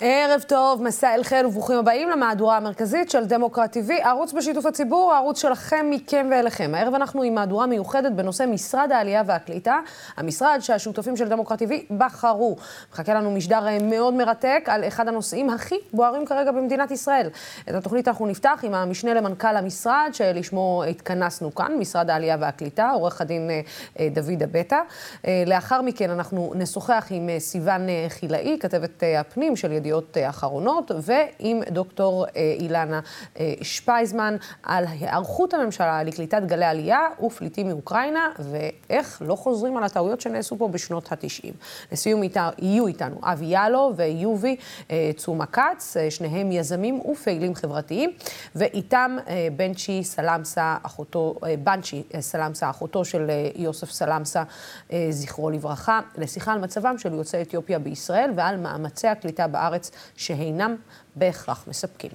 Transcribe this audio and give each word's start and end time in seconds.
ערב 0.00 0.40
טוב, 0.48 0.82
מסע 0.82 1.14
אל 1.14 1.22
חן 1.22 1.46
וברוכים 1.46 1.78
הבאים 1.78 2.08
למהדורה 2.08 2.56
המרכזית 2.56 3.10
של 3.10 3.24
דמוקרט 3.24 3.76
TV, 3.76 3.92
ערוץ 4.02 4.32
בשיתוף 4.32 4.66
הציבור, 4.66 5.12
הערוץ 5.12 5.42
שלכם, 5.42 5.86
מכם 5.90 6.26
ואליכם. 6.30 6.72
הערב 6.74 6.94
אנחנו 6.94 7.22
עם 7.22 7.34
מהדורה 7.34 7.66
מיוחדת 7.66 8.12
בנושא 8.12 8.44
משרד 8.48 8.92
העלייה 8.92 9.22
והקליטה, 9.26 9.78
המשרד 10.16 10.58
שהשותפים 10.60 11.16
של 11.16 11.28
דמוקרט 11.28 11.62
TV 11.62 11.72
בחרו. 11.90 12.56
מחכה 12.92 13.14
לנו 13.14 13.30
משדר 13.30 13.66
מאוד 13.82 14.14
מרתק 14.14 14.64
על 14.66 14.84
אחד 14.84 15.08
הנושאים 15.08 15.50
הכי 15.50 15.74
בוערים 15.92 16.26
כרגע 16.26 16.52
במדינת 16.52 16.90
ישראל. 16.90 17.28
את 17.68 17.74
התוכנית 17.74 18.08
אנחנו 18.08 18.26
נפתח 18.26 18.60
עם 18.62 18.74
המשנה 18.74 19.14
למנכ"ל 19.14 19.56
המשרד, 19.56 20.10
שלשמו 20.12 20.84
התכנסנו 20.90 21.54
כאן, 21.54 21.72
משרד 21.78 22.10
העלייה 22.10 22.36
והקליטה, 22.40 22.90
עורך 22.90 23.20
הדין 23.20 23.50
אה, 24.00 24.08
דוד 24.12 24.42
אבטה. 24.42 24.80
אה, 25.26 25.44
לאחר 25.46 25.82
מכן 25.82 26.10
אנחנו 26.10 26.52
נשוחח 26.54 27.06
עם 27.10 27.28
אה, 27.28 27.40
סיון 27.40 27.86
חילאי, 28.08 28.56
כתבת 28.60 29.02
הפנים 29.18 29.56
של 29.56 29.72
ידיעות. 29.72 29.87
ידיעות 29.88 30.16
אה, 30.16 30.28
אחרונות, 30.28 30.90
ועם 31.02 31.60
דוקטור 31.70 32.26
אה, 32.26 32.54
אילנה 32.60 33.00
אה, 33.40 33.54
שפייזמן 33.62 34.36
על 34.62 34.84
היערכות 34.88 35.54
הממשלה 35.54 36.02
לקליטת 36.02 36.42
גלי 36.46 36.64
עלייה 36.64 37.00
ופליטים 37.26 37.68
מאוקראינה, 37.68 38.30
ואיך 38.38 39.22
לא 39.26 39.34
חוזרים 39.34 39.76
על 39.76 39.84
הטעויות 39.84 40.20
שנעשו 40.20 40.58
פה 40.58 40.68
בשנות 40.68 41.12
ה-90. 41.12 41.52
לסיום 41.92 42.22
איתה, 42.22 42.50
יהיו 42.58 42.86
איתנו 42.86 43.16
אבי 43.22 43.46
יאלו 43.46 43.92
ויובי 43.96 44.56
צומא 45.16 45.44
כץ, 45.52 45.96
שניהם 46.10 46.52
יזמים 46.52 47.00
ופעילים 47.00 47.54
חברתיים, 47.54 48.10
ואיתם 48.54 49.16
בנצ'י 49.56 50.04
סלמסה, 50.04 50.76
אחותו, 50.82 51.34
בנצ'י 51.64 52.02
סלמסה, 52.20 52.70
אחותו 52.70 53.04
של 53.04 53.30
יוסף 53.56 53.90
סלמסה, 53.90 54.42
זכרו 55.10 55.50
לברכה, 55.50 56.00
לשיחה 56.18 56.52
על 56.52 56.58
מצבם 56.58 56.98
של 56.98 57.14
יוצאי 57.14 57.42
אתיופיה 57.42 57.78
בישראל 57.78 58.30
ועל 58.36 58.56
מאמצי 58.56 59.08
הקליטה 59.08 59.46
בארץ. 59.46 59.77
בארץ 59.78 59.90
שאינם 60.16 60.76
בהכרח 61.16 61.64
מספקים. 61.68 62.10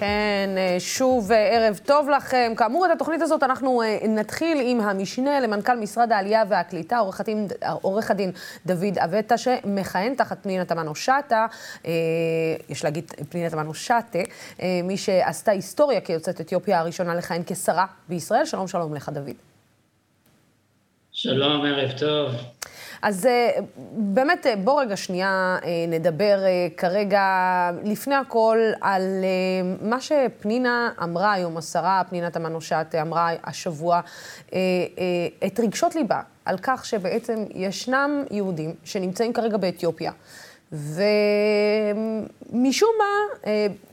כן, 0.00 0.50
אה, 0.56 0.76
שוב 0.78 1.32
אה, 1.32 1.38
ערב 1.38 1.80
טוב 1.86 2.08
לכם. 2.08 2.52
כאמור, 2.56 2.86
את 2.86 2.90
התוכנית 2.90 3.22
הזאת 3.22 3.42
אנחנו 3.42 3.82
אה, 3.82 3.98
נתחיל 4.08 4.58
עם 4.64 4.80
המשנה 4.80 5.40
למנכ"ל 5.40 5.76
משרד 5.76 6.12
העלייה 6.12 6.42
והקליטה, 6.48 6.98
עורך 6.98 7.20
הדין, 7.20 7.48
עורך 7.82 8.10
הדין 8.10 8.32
דוד 8.66 8.98
אבטה, 8.98 9.38
שמכהן 9.38 10.14
תחת 10.14 10.42
פנינה 10.42 10.64
תמנו-שטה, 10.64 11.46
יש 12.68 12.84
להגיד 12.84 13.12
פנינה 13.28 13.50
תמנו-שטה, 13.50 14.18
מי 14.84 14.96
שעשתה 14.96 15.50
היסטוריה 15.50 16.00
כיוצאת 16.00 16.40
אתיופיה 16.40 16.78
הראשונה 16.78 17.14
לכהן 17.14 17.42
כשרה 17.46 17.86
בישראל. 18.08 18.44
שלום, 18.44 18.68
שלום 18.68 18.94
לך, 18.94 19.08
דוד. 19.08 19.36
שלום, 21.12 21.64
ערב 21.64 21.90
טוב. 21.98 22.59
אז 23.02 23.26
אה, 23.26 23.50
באמת, 23.92 24.46
אה, 24.46 24.56
בוא 24.56 24.80
רגע 24.80 24.96
שנייה 24.96 25.58
אה, 25.64 25.70
נדבר 25.88 26.38
כרגע, 26.76 27.22
לפני 27.84 28.14
הכל, 28.14 28.58
על 28.80 29.02
מה 29.82 30.00
שפנינה 30.00 30.90
אמרה 31.02 31.32
היום, 31.32 31.56
השרה 31.56 32.02
פנינה 32.08 32.30
תמנו-שט 32.30 32.94
אמרה 33.02 33.30
השבוע, 33.44 34.00
את 35.46 35.60
רגשות 35.60 35.94
ליבה, 35.94 36.20
על 36.44 36.56
כך 36.62 36.84
שבעצם 36.84 37.44
ישנם 37.54 38.24
יהודים 38.30 38.74
שנמצאים 38.84 39.32
כרגע 39.32 39.56
באתיופיה. 39.56 40.12
ומשום 40.72 42.90
מה, 42.98 43.04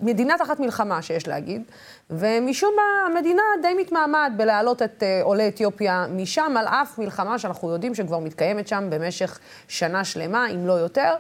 מדינה 0.01 0.35
תחת 0.38 0.59
מלחמה, 0.59 1.01
שיש 1.01 1.27
להגיד, 1.27 1.61
ומשום 2.09 2.73
מה 2.75 3.07
המדינה 3.07 3.41
די 3.61 3.73
מתמהמת 3.81 4.38
בלהעלות 4.38 4.81
את 4.81 5.03
uh, 5.03 5.05
עולי 5.23 5.47
אתיופיה 5.47 6.05
משם, 6.09 6.55
על 6.59 6.67
אף 6.67 6.99
מלחמה 6.99 7.39
שאנחנו 7.39 7.69
יודעים 7.69 7.95
שכבר 7.95 8.19
מתקיימת 8.19 8.67
שם 8.67 8.87
במשך 8.89 9.39
שנה 9.67 10.05
שלמה, 10.05 10.49
אם 10.49 10.67
לא 10.67 10.73
יותר. 10.73 11.16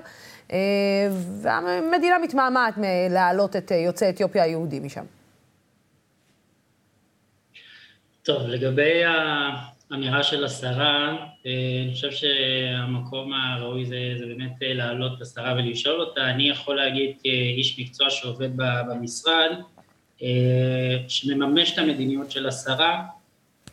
Uh, 0.47 0.51
והמדינה 1.41 2.17
מתמהמת 2.17 2.73
מלהעלות 2.77 3.55
את 3.55 3.71
יוצאי 3.71 4.09
אתיופיה 4.09 4.43
היהודים 4.43 4.83
משם. 4.83 5.03
טוב, 8.23 8.41
לגבי 8.41 9.01
האמירה 9.91 10.23
של 10.23 10.45
השרה, 10.45 11.15
אני 11.45 11.89
חושב 11.93 12.11
שהמקום 12.11 13.33
הראוי 13.33 13.85
זה, 13.85 14.13
זה 14.17 14.25
באמת 14.25 14.51
להעלות 14.61 15.11
את 15.17 15.21
השרה 15.21 15.53
ולשאול 15.57 16.01
אותה. 16.01 16.29
אני 16.29 16.49
יכול 16.49 16.75
להגיד 16.75 17.15
כאיש 17.23 17.79
מקצוע 17.79 18.09
שעובד 18.09 18.49
במשרד, 18.89 19.51
אה, 20.23 20.97
שמממש 21.07 21.73
את 21.73 21.77
המדיניות 21.77 22.31
של 22.31 22.47
השרה, 22.47 23.03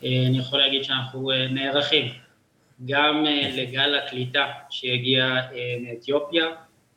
אה, 0.05 0.27
אני 0.27 0.39
יכול 0.39 0.59
להגיד 0.59 0.85
שאנחנו 0.85 1.31
אה, 1.31 1.49
נערכים 1.49 2.13
גם 2.85 3.25
לגל 3.57 3.95
הקליטה 3.95 4.47
שיגיע 4.71 5.41
מאתיופיה, 5.81 6.45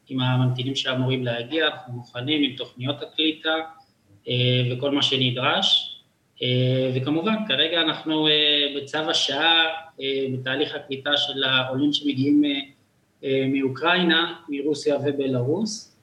עם 0.09 0.19
הממתינים 0.19 0.75
שאמורים 0.75 1.25
להגיע, 1.25 1.67
אנחנו 1.67 1.93
מוכנים 1.93 2.43
עם 2.43 2.55
תוכניות 2.55 3.01
הקליטה 3.01 3.55
וכל 4.71 4.91
מה 4.91 5.01
שנדרש, 5.01 5.96
וכמובן 6.95 7.35
כרגע 7.47 7.81
אנחנו 7.81 8.27
בצו 8.77 8.97
השעה 8.97 9.63
בתהליך 10.33 10.75
הקליטה 10.75 11.17
של 11.17 11.43
העולים 11.43 11.93
שמגיעים 11.93 12.43
מאוקראינה, 13.23 14.33
מרוסיה 14.49 14.97
ובלרוס, 15.05 15.97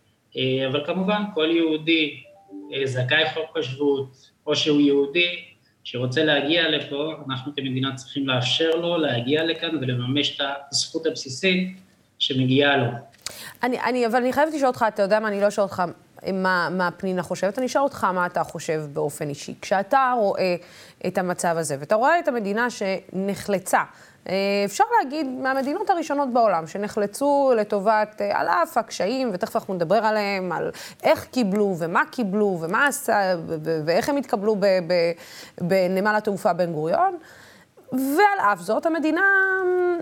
אבל 0.66 0.86
כמובן 0.86 1.22
כל 1.34 1.48
יהודי 1.50 2.24
אה, 2.72 2.86
זכאי 2.86 3.30
חוק 3.34 3.56
השבות, 3.56 4.30
או 4.46 4.56
שהוא 4.56 4.80
יהודי, 4.80 5.44
שרוצה 5.84 6.24
להגיע 6.24 6.68
לפה, 6.68 7.12
אנחנו 7.28 7.52
כמדינה 7.56 7.94
צריכים 7.94 8.28
לאפשר 8.28 8.70
לו 8.70 8.98
להגיע 8.98 9.44
לכאן 9.44 9.76
ולממש 9.80 10.40
את 10.40 10.46
הזכות 10.72 11.06
הבסיסית 11.06 11.76
שמגיעה 12.18 12.76
לו. 12.76 12.86
אני, 13.62 13.80
אני, 13.80 14.06
אבל 14.06 14.16
אני 14.16 14.32
חייבת 14.32 14.54
לשאול 14.54 14.68
אותך, 14.68 14.84
אתה 14.88 15.02
יודע 15.02 15.20
מה, 15.20 15.28
אני 15.28 15.40
לא 15.40 15.48
אשאל 15.48 15.64
אותך 15.64 15.82
מה, 16.32 16.68
מה 16.70 16.90
פנינה 16.90 17.22
חושבת, 17.22 17.58
אני 17.58 17.66
אשאל 17.66 17.82
אותך 17.82 18.04
מה 18.04 18.26
אתה 18.26 18.44
חושב 18.44 18.84
באופן 18.92 19.28
אישי. 19.28 19.54
כשאתה 19.60 20.14
רואה 20.18 20.56
את 21.06 21.18
המצב 21.18 21.56
הזה, 21.56 21.76
ואתה 21.80 21.94
רואה 21.94 22.18
את 22.18 22.28
המדינה 22.28 22.66
שנחלצה 22.70 23.82
אה, 24.28 24.34
אפשר 24.64 24.84
להגיד, 24.98 25.26
מהמדינות 25.26 25.90
הראשונות 25.90 26.32
בעולם 26.32 26.66
שנחלצו 26.66 27.52
לטובת, 27.56 28.20
אה, 28.20 28.40
על 28.40 28.48
אף 28.48 28.78
הקשיים, 28.78 29.30
ותכף 29.32 29.56
אנחנו 29.56 29.74
נדבר 29.74 29.96
עליהם, 29.96 30.52
על 30.52 30.70
איך 31.02 31.24
קיבלו 31.24 31.74
ומה 31.78 32.02
קיבלו 32.10 32.58
ומה 32.60 32.86
עשה, 32.86 33.36
ואיך 33.84 34.08
הם 34.08 34.16
התקבלו 34.16 34.56
בנמל 35.60 36.14
התעופה 36.16 36.52
בן 36.52 36.72
גוריון. 36.72 37.16
ועל 37.94 38.52
אף 38.52 38.60
זאת, 38.60 38.86
המדינה 38.86 39.22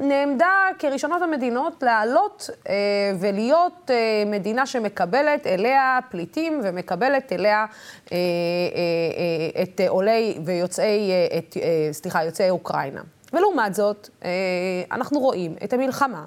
נעמדה 0.01 0.69
כראשונות 0.79 1.23
המדינות 1.23 1.83
לעלות 1.83 2.51
אה, 2.69 2.75
ולהיות 3.21 3.91
אה, 3.91 3.97
מדינה 4.27 4.67
שמקבלת 4.67 5.47
אליה 5.47 5.99
פליטים 6.11 6.61
ומקבלת 6.65 7.33
אליה 7.33 7.67
אה, 8.13 8.17
אה, 8.17 9.63
את 9.63 9.81
עולי 9.89 10.39
ויוצאי, 10.45 11.11
אה, 11.11 11.39
את, 11.39 11.57
אה, 11.57 11.89
סליחה, 11.93 12.25
יוצאי 12.25 12.51
אוקראינה. 12.51 13.01
ולעומת 13.33 13.75
זאת, 13.75 14.09
אה, 14.25 14.31
אנחנו 14.93 15.21
רואים 15.21 15.55
את 15.65 15.73
המלחמה 15.73 16.25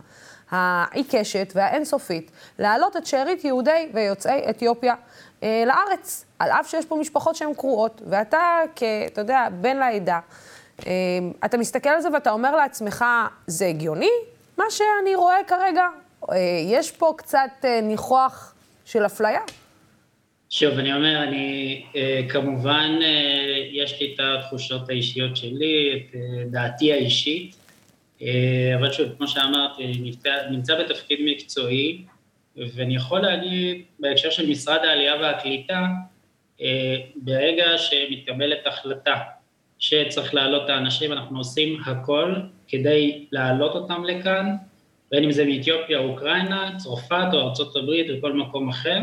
העיקשת 0.49 1.53
והאינסופית 1.55 2.31
להעלות 2.59 2.97
את 2.97 3.05
שארית 3.05 3.45
יהודי 3.45 3.89
ויוצאי 3.93 4.49
אתיופיה 4.49 4.95
אה, 5.43 5.63
לארץ, 5.65 6.25
על 6.39 6.51
אף 6.51 6.69
שיש 6.69 6.85
פה 6.85 6.95
משפחות 6.95 7.35
שהן 7.35 7.53
קרועות, 7.53 8.01
ואתה, 8.09 8.59
כ, 8.75 8.83
אתה 9.05 9.21
יודע, 9.21 9.47
בן 9.61 9.77
לעדה, 9.77 10.13
אה, 10.13 10.19
אתה 11.45 11.57
מסתכל 11.57 11.89
על 11.89 12.01
זה 12.01 12.09
ואתה 12.13 12.31
אומר 12.31 12.55
לעצמך, 12.55 13.05
זה 13.47 13.67
הגיוני? 13.67 14.09
מה 14.57 14.63
שאני 14.69 15.15
רואה 15.15 15.37
כרגע, 15.47 15.83
יש 16.65 16.91
פה 16.91 17.13
קצת 17.17 17.65
ניחוח 17.83 18.53
של 18.85 19.05
אפליה. 19.05 19.41
שוב, 20.49 20.79
אני 20.79 20.93
אומר, 20.93 21.23
אני 21.23 21.81
אה, 21.95 22.21
כמובן, 22.29 22.99
אה, 23.01 23.67
יש 23.71 24.01
לי 24.01 24.13
את 24.13 24.19
התחושות 24.19 24.89
האישיות 24.89 25.37
שלי, 25.37 25.93
את 25.95 26.15
אה, 26.15 26.43
דעתי 26.51 26.93
האישית, 26.93 27.55
אבל 28.79 28.91
שוב, 28.91 29.07
כמו 29.17 29.27
שאמרתי, 29.27 29.83
נמצא, 29.87 30.29
נמצא 30.51 30.83
בתפקיד 30.83 31.19
מקצועי, 31.25 32.01
ואני 32.57 32.95
יכול 32.95 33.21
להגיד 33.21 33.81
בהקשר 33.99 34.29
של 34.29 34.49
משרד 34.49 34.79
העלייה 34.83 35.15
והקליטה, 35.15 35.85
ברגע 37.15 37.65
שמתקבלת 37.77 38.67
החלטה 38.67 39.15
שצריך 39.79 40.33
להעלות 40.33 40.65
את 40.65 40.69
האנשים, 40.69 41.11
אנחנו 41.11 41.37
עושים 41.37 41.81
הכל 41.85 42.35
כדי 42.67 43.25
להעלות 43.31 43.75
אותם 43.75 44.03
לכאן, 44.03 44.55
בין 45.11 45.23
אם 45.23 45.31
זה 45.31 45.45
מאתיופיה, 45.45 45.99
אוקראינה, 45.99 46.71
צרפת 46.77 47.27
או 47.33 47.39
ארה"ב 47.39 48.09
או 48.09 48.21
כל 48.21 48.33
מקום 48.33 48.69
אחר. 48.69 48.99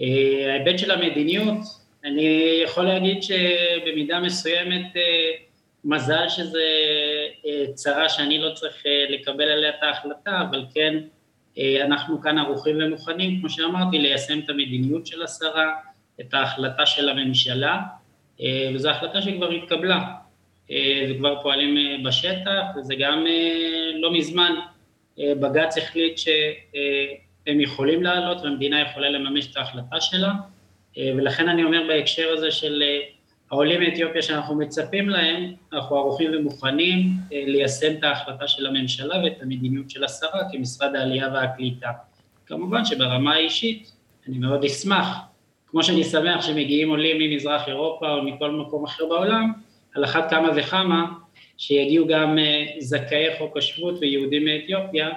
אה, 0.00 0.52
ההיבט 0.52 0.78
של 0.78 0.90
המדיניות, 0.90 1.58
אני 2.04 2.60
יכול 2.64 2.84
להגיד 2.84 3.22
שבמידה 3.22 4.20
מסוימת 4.20 4.96
אה, 4.96 5.30
מזל 5.84 6.28
שזה 6.28 6.62
צרה 7.74 8.08
שאני 8.08 8.38
לא 8.38 8.54
צריך 8.54 8.82
לקבל 9.08 9.44
עליה 9.44 9.68
את 9.70 9.82
ההחלטה, 9.82 10.40
אבל 10.50 10.64
כן 10.74 10.96
אנחנו 11.84 12.22
כאן 12.22 12.38
ערוכים 12.38 12.76
ומוכנים, 12.80 13.40
כמו 13.40 13.50
שאמרתי, 13.50 13.98
ליישם 13.98 14.38
את 14.38 14.50
המדיניות 14.50 15.06
של 15.06 15.22
השרה, 15.22 15.74
את 16.20 16.34
ההחלטה 16.34 16.86
של 16.86 17.08
הממשלה, 17.08 17.80
וזו 18.74 18.90
החלטה 18.90 19.22
שכבר 19.22 19.50
התקבלה, 19.50 20.00
וכבר 21.10 21.42
פועלים 21.42 22.02
בשטח, 22.04 22.62
וזה 22.76 22.94
גם 22.98 23.24
לא 24.00 24.12
מזמן, 24.12 24.52
בג"ץ 25.18 25.78
החליט 25.78 26.18
שהם 26.18 27.60
יכולים 27.60 28.02
לעלות 28.02 28.42
והמדינה 28.42 28.80
יכולה 28.80 29.08
לממש 29.08 29.50
את 29.50 29.56
ההחלטה 29.56 30.00
שלה, 30.00 30.32
ולכן 30.98 31.48
אני 31.48 31.64
אומר 31.64 31.82
בהקשר 31.88 32.28
הזה 32.32 32.50
של 32.50 32.82
העולים 33.50 33.80
מאתיופיה 33.80 34.22
שאנחנו 34.22 34.54
מצפים 34.54 35.08
להם, 35.08 35.54
אנחנו 35.72 35.96
ערוכים 35.96 36.30
ומוכנים 36.34 37.10
אה, 37.32 37.42
ליישם 37.46 37.92
את 37.98 38.04
ההחלטה 38.04 38.48
של 38.48 38.66
הממשלה 38.66 39.24
ואת 39.24 39.42
המדיניות 39.42 39.90
של 39.90 40.04
השרה 40.04 40.40
כמשרד 40.52 40.96
העלייה 40.96 41.28
והקליטה. 41.34 41.90
כמובן 42.46 42.84
שברמה 42.84 43.34
האישית 43.34 43.92
אני 44.28 44.38
מאוד 44.38 44.64
אשמח, 44.64 45.06
כמו 45.74 45.82
שאני 45.82 46.04
שמח 46.04 46.46
שמגיעים 46.46 46.90
עולים 46.90 47.16
ממזרח 47.18 47.68
אירופה 47.68 48.10
או 48.10 48.22
מכל 48.22 48.50
מקום 48.50 48.84
אחר 48.84 49.06
בעולם, 49.06 49.52
על 49.94 50.04
אחת 50.04 50.30
כמה 50.30 50.48
וכמה 50.56 51.06
שיגיעו 51.56 52.06
גם 52.06 52.38
אה, 52.38 52.66
זכאי 52.78 53.38
חוק 53.38 53.56
השבות 53.56 53.94
ויהודים 54.00 54.44
מאתיופיה, 54.44 55.10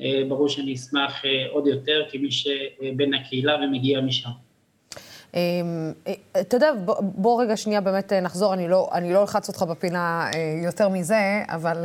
אה, 0.00 0.22
ברור 0.28 0.48
שאני 0.48 0.74
אשמח 0.74 1.22
עוד 1.50 1.66
יותר 1.66 2.04
כמי 2.10 2.30
שבן 2.30 3.14
הקהילה 3.14 3.56
ומגיע 3.64 4.00
משם. 4.00 4.28
אמ, 5.34 5.92
אה, 6.06 6.12
אתה 6.40 6.56
יודע, 6.56 6.70
בוא, 7.00 7.42
רגע 7.42 7.56
שנייה 7.56 7.80
באמת 7.80 8.12
אה, 8.12 8.20
נחזור, 8.20 8.54
אני 8.54 8.68
לא, 8.68 8.88
אני 8.92 9.12
לא 9.12 9.20
אלחץ 9.20 9.48
אותך 9.48 9.62
בפינה 9.62 10.30
אה, 10.34 10.60
יותר 10.64 10.88
מזה, 10.88 11.42
אבל 11.48 11.84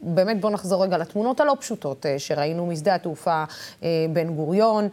באמת 0.00 0.40
בוא 0.40 0.50
נחזור 0.50 0.84
רגע 0.84 0.98
לתמונות 0.98 1.40
הלא 1.40 1.56
פשוטות 1.60 2.06
שראינו 2.18 2.66
משדה 2.66 2.94
התעופה 2.94 3.44
בן 4.12 4.34
גוריון. 4.34 4.88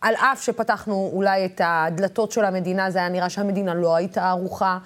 על 0.00 0.14
אף 0.14 0.42
שפתחנו 0.42 1.10
אולי 1.12 1.44
את 1.44 1.60
הדלתות 1.64 2.32
של 2.32 2.44
המדינה, 2.44 2.90
זה 2.90 2.98
היה 2.98 3.08
נראה 3.08 3.30
שהמדינה 3.30 3.74
לא 3.74 3.96
הייתה 3.96 4.28
ערוכה, 4.28 4.78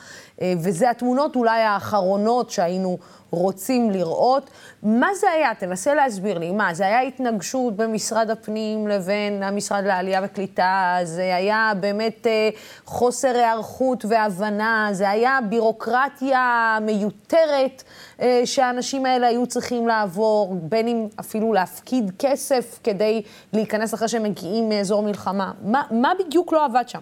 וזה 0.45 0.91
התמונות 0.91 1.37
אולי 1.37 1.61
האחרונות 1.63 2.51
שהיינו... 2.51 2.99
רוצים 3.31 3.91
לראות. 3.91 4.51
מה 4.83 5.15
זה 5.15 5.31
היה? 5.31 5.55
תנסה 5.55 5.95
להסביר 5.95 6.39
לי. 6.39 6.53
מה, 6.53 6.75
זה 6.75 6.87
היה 6.87 7.01
התנגשות 7.01 7.77
במשרד 7.77 8.31
הפנים 8.31 8.89
לבין 8.89 9.43
המשרד 9.43 9.85
לעלייה 9.85 10.21
וקליטה? 10.25 10.99
זה 11.05 11.37
היה 11.37 11.73
באמת 11.81 12.27
אה, 12.27 12.49
חוסר 12.85 13.29
היערכות 13.29 14.05
והבנה? 14.09 14.89
זה 14.93 15.11
היה 15.11 15.39
בירוקרטיה 15.49 16.79
מיותרת 16.83 17.83
אה, 18.21 18.43
שהאנשים 18.45 19.07
האלה 19.07 19.27
היו 19.27 19.47
צריכים 19.47 19.89
לעבור, 19.89 20.55
בין 20.63 20.89
אם 20.89 21.07
אפילו 21.21 21.53
להפקיד 21.53 22.13
כסף 22.19 22.79
כדי 22.85 23.23
להיכנס 23.53 23.95
אחרי 23.95 24.09
שהם 24.09 24.23
מגיעים 24.23 24.69
מאזור 24.69 25.03
מלחמה? 25.03 25.53
מה, 25.63 25.83
מה 25.91 26.13
בדיוק 26.19 26.53
לא 26.53 26.65
עבד 26.65 26.85
שם? 26.87 27.01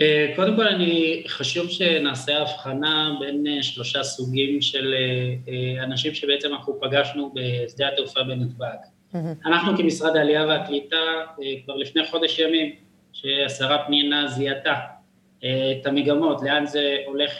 אה, 0.00 0.32
קודם 0.36 0.56
כל 0.56 0.68
אני, 0.68 1.22
חשוב 1.28 1.70
שנעשה 1.70 2.38
הבחנה 2.38 3.16
בין 3.20 3.46
אה, 3.46 3.62
שלושה 3.62 4.02
סוגים 4.02 4.60
של 4.60 4.94
אה, 5.48 5.84
אנשים 5.84 6.14
שבעצם 6.14 6.52
אנחנו 6.52 6.80
פגשנו 6.80 7.34
בשדה 7.34 7.88
התעופה 7.88 8.22
בנתב"ג. 8.22 8.76
Mm-hmm. 9.12 9.16
אנחנו 9.46 9.76
כמשרד 9.76 10.16
העלייה 10.16 10.46
והקליטה 10.46 10.96
כבר 11.64 11.76
לפני 11.76 12.06
חודש 12.06 12.38
ימים 12.38 12.72
שהשרה 13.12 13.84
פנינה 13.86 14.28
זיהתה 14.28 14.74
את 15.38 15.86
המגמות, 15.86 16.42
לאן 16.42 16.66
זה 16.66 16.96
הולך 17.06 17.32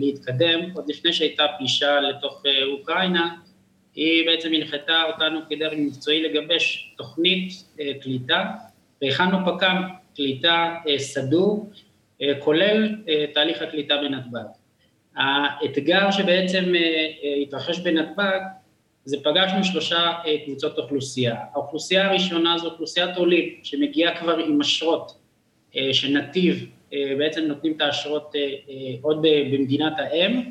להתקדם, 0.00 0.60
עוד 0.74 0.84
לפני 0.88 1.12
שהייתה 1.12 1.44
פלישה 1.58 2.00
לתוך 2.00 2.42
אוקראינה, 2.72 3.34
היא 3.94 4.26
בעצם 4.26 4.50
הנחתה 4.54 5.02
אותנו 5.12 5.40
כדרג 5.50 5.78
מקצועי 5.78 6.22
לגבש 6.22 6.94
תוכנית 6.96 7.52
קליטה 8.02 8.50
והכנו 9.02 9.38
פק"ם 9.46 9.82
קליטה 10.16 10.74
אה, 10.88 10.98
סדור, 10.98 11.70
אה, 12.22 12.32
כולל 12.38 12.94
אה, 13.08 13.24
תהליך 13.34 13.62
הקליטה 13.62 13.96
בנתב"ג. 13.96 14.44
האתגר 15.16 16.10
שבעצם 16.10 16.72
התרחש 17.42 17.78
בנתב"ג 17.78 18.40
זה 19.04 19.16
פגשנו 19.24 19.64
שלושה 19.64 20.12
קבוצות 20.44 20.78
אוכלוסייה. 20.78 21.36
האוכלוסייה 21.52 22.10
הראשונה 22.10 22.58
זו 22.58 22.70
אוכלוסיית 22.70 23.16
עולים 23.16 23.54
שמגיעה 23.62 24.20
כבר 24.20 24.38
עם 24.38 24.60
אשרות 24.60 25.12
שנתיב 25.92 26.66
בעצם 27.18 27.40
נותנים 27.40 27.72
את 27.76 27.80
האשרות 27.80 28.34
עוד 29.02 29.26
במדינת 29.50 29.92
האם 29.98 30.42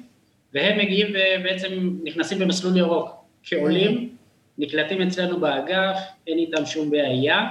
והם 0.54 0.77
מגיעים 0.77 1.07
ובעצם 1.10 1.89
נכנסים 2.04 2.39
במסלול 2.39 2.77
ירוק 2.77 3.10
כעולים, 3.44 4.15
נקלטים 4.57 5.01
אצלנו 5.01 5.39
באגף, 5.39 5.98
אין 6.27 6.38
איתם 6.38 6.65
שום 6.65 6.89
בעיה 6.89 7.48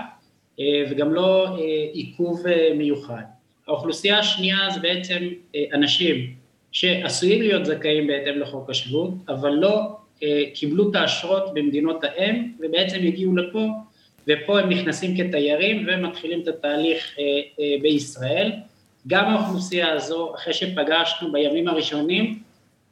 וגם 0.61 1.15
לא 1.15 1.47
אה, 1.47 1.55
עיכוב 1.93 2.47
אה, 2.47 2.69
מיוחד. 2.77 3.23
האוכלוסייה 3.69 4.19
השנייה 4.19 4.59
זה 4.75 4.81
בעצם 4.81 5.29
אנשים 5.75 6.35
שעשויים 6.73 7.43
להיות 7.43 7.65
זכאים 7.65 8.07
בהתאם 8.07 8.41
לחוק 8.41 8.71
השבות, 8.71 9.11
אבל 9.29 9.51
לא 9.51 9.97
קיבלו 10.55 10.91
את 10.91 10.97
האשרות 10.97 11.55
במדינות 11.55 12.05
האם 12.05 12.53
ובעצם 12.61 12.99
הגיעו 13.07 13.37
לפה 13.37 13.67
ופה 14.29 14.61
הם 14.61 14.69
נכנסים 14.69 15.17
כתיירים 15.17 15.87
ומתחילים 15.89 16.41
את 16.41 16.49
התהליך 16.49 17.17
בישראל. 17.83 18.53
גם 19.07 19.25
האוכלוסייה 19.25 19.93
הזו, 19.93 20.35
אחרי 20.35 20.55
שפגשנו 20.55 21.33
בימים 21.33 21.69
הראשונים, 21.69 22.39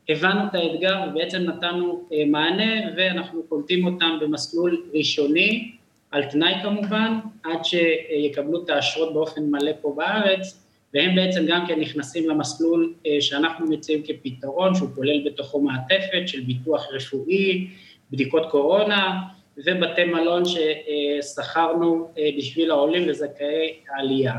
הבנו 0.08 0.40
את 0.46 0.54
האתגר 0.54 0.96
ובעצם 1.10 1.38
נתנו 1.38 2.08
מענה 2.26 2.72
ואנחנו 2.96 3.42
קולטים 3.42 3.86
אותם 3.86 4.18
במסלול 4.20 4.82
ראשוני 4.94 5.70
על 6.10 6.24
תנאי 6.24 6.54
כמובן, 6.62 7.18
עד 7.44 7.64
שיקבלו 7.64 8.64
את 8.64 8.70
האשרות 8.70 9.14
באופן 9.14 9.42
מלא 9.42 9.72
פה 9.80 9.94
בארץ, 9.96 10.66
והם 10.94 11.14
בעצם 11.14 11.44
גם 11.48 11.66
כן 11.66 11.80
נכנסים 11.80 12.28
למסלול 12.28 12.94
אה, 13.06 13.20
שאנחנו 13.20 13.66
מציעים 13.66 14.02
כפתרון, 14.02 14.74
שהוא 14.74 14.88
כולל 14.94 15.24
בתוכו 15.26 15.60
מעטפת 15.60 16.22
של 16.26 16.40
ביטוח 16.40 16.86
רפואי, 16.92 17.68
בדיקות 18.10 18.50
קורונה, 18.50 19.20
ובתי 19.58 20.04
מלון 20.04 20.42
ששכרנו 20.44 22.08
אה, 22.18 22.30
בשביל 22.38 22.70
העולים 22.70 23.08
וזכאי 23.08 23.74
העלייה. 23.88 24.34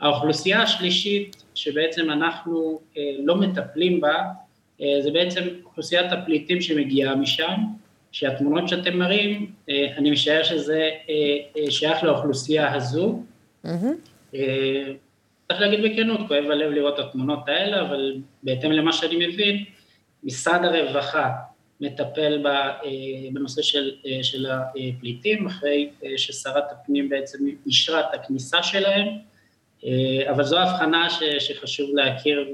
האוכלוסייה 0.00 0.62
השלישית 0.62 1.44
שבעצם 1.54 2.10
אנחנו 2.10 2.80
אה, 2.96 3.02
לא 3.18 3.36
מטפלים 3.36 4.00
בה, 4.00 4.22
זה 5.00 5.10
בעצם 5.10 5.40
אוכלוסיית 5.64 6.12
הפליטים 6.12 6.60
שמגיעה 6.60 7.14
משם, 7.14 7.54
שהתמונות 8.12 8.68
שאתם 8.68 8.98
מראים, 8.98 9.52
אה, 9.68 9.86
אני 9.96 10.10
משער 10.10 10.42
שזה 10.42 10.90
אה, 11.08 11.36
אה, 11.56 11.70
שייך 11.70 12.04
לאוכלוסייה 12.04 12.74
הזו. 12.74 13.22
צריך 15.48 15.60
להגיד 15.60 15.80
בכנות, 15.84 16.20
כואב 16.28 16.44
הלב 16.50 16.70
לראות 16.70 17.00
את 17.00 17.04
התמונות 17.04 17.48
האלה, 17.48 17.82
אבל 17.82 18.16
בהתאם 18.42 18.72
למה 18.72 18.92
שאני 18.92 19.26
מבין, 19.26 19.64
משרד 20.24 20.64
הרווחה 20.64 21.30
מטפל 21.80 22.44
בנושא 23.32 23.62
של, 23.62 23.90
של 24.22 24.46
הפליטים, 24.50 25.46
אחרי 25.46 25.90
ששרת 26.16 26.64
הפנים 26.70 27.08
בעצם 27.08 27.38
אישרה 27.66 28.00
את 28.00 28.14
הכניסה 28.14 28.62
שלהם, 28.62 29.08
אבל 30.30 30.44
זו 30.44 30.58
הבחנה 30.58 31.08
שחשוב 31.38 31.90
להכיר 31.94 32.52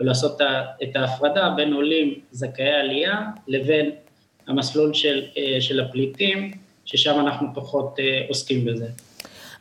ולעשות 0.00 0.40
את 0.82 0.96
ההפרדה 0.96 1.50
בין 1.56 1.72
עולים 1.72 2.20
זכאי 2.30 2.70
עלייה 2.70 3.20
לבין 3.48 3.90
המסלול 4.48 4.94
של, 4.94 5.22
אה, 5.36 5.60
של 5.60 5.80
הפליטים, 5.80 6.52
ששם 6.84 7.20
אנחנו 7.20 7.48
פחות 7.54 7.96
אה, 7.98 8.24
עוסקים 8.28 8.64
בזה. 8.64 8.86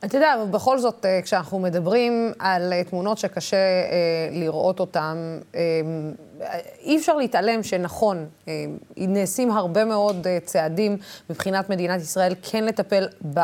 אתה 0.06 0.18
יודע, 0.18 0.36
בכל 0.52 0.80
זאת, 0.80 1.06
אה, 1.06 1.20
כשאנחנו 1.24 1.60
מדברים 1.60 2.32
על 2.40 2.74
תמונות 2.90 3.18
שקשה 3.18 3.58
לראות 4.32 4.80
אותן, 4.80 5.40
אי 6.84 6.98
אפשר 6.98 7.16
להתעלם 7.16 7.64
שנכון, 7.64 8.26
נעשים 8.98 9.52
הרבה 9.52 9.86
מאוד 9.86 10.28
צעדים 10.46 10.98
מבחינת 11.30 11.70
מדינת 11.70 12.02
ישראל 12.02 12.34
כן 12.52 12.66
לטפל 12.66 13.08
ב... 13.34 13.40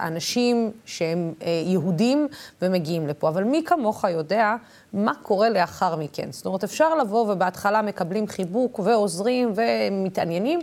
אנשים 0.00 0.70
שהם 0.84 1.34
יהודים 1.66 2.28
ומגיעים 2.62 3.08
לפה. 3.08 3.28
אבל 3.28 3.44
מי 3.44 3.62
כמוך 3.64 4.04
יודע 4.04 4.54
מה 4.92 5.12
קורה 5.22 5.48
לאחר 5.48 5.96
מכן. 5.96 6.28
זאת 6.32 6.46
אומרת, 6.46 6.64
אפשר 6.64 6.94
לבוא 6.94 7.32
ובהתחלה 7.32 7.82
מקבלים 7.82 8.26
חיבוק 8.26 8.78
ועוזרים 8.78 9.52
ומתעניינים, 9.54 10.60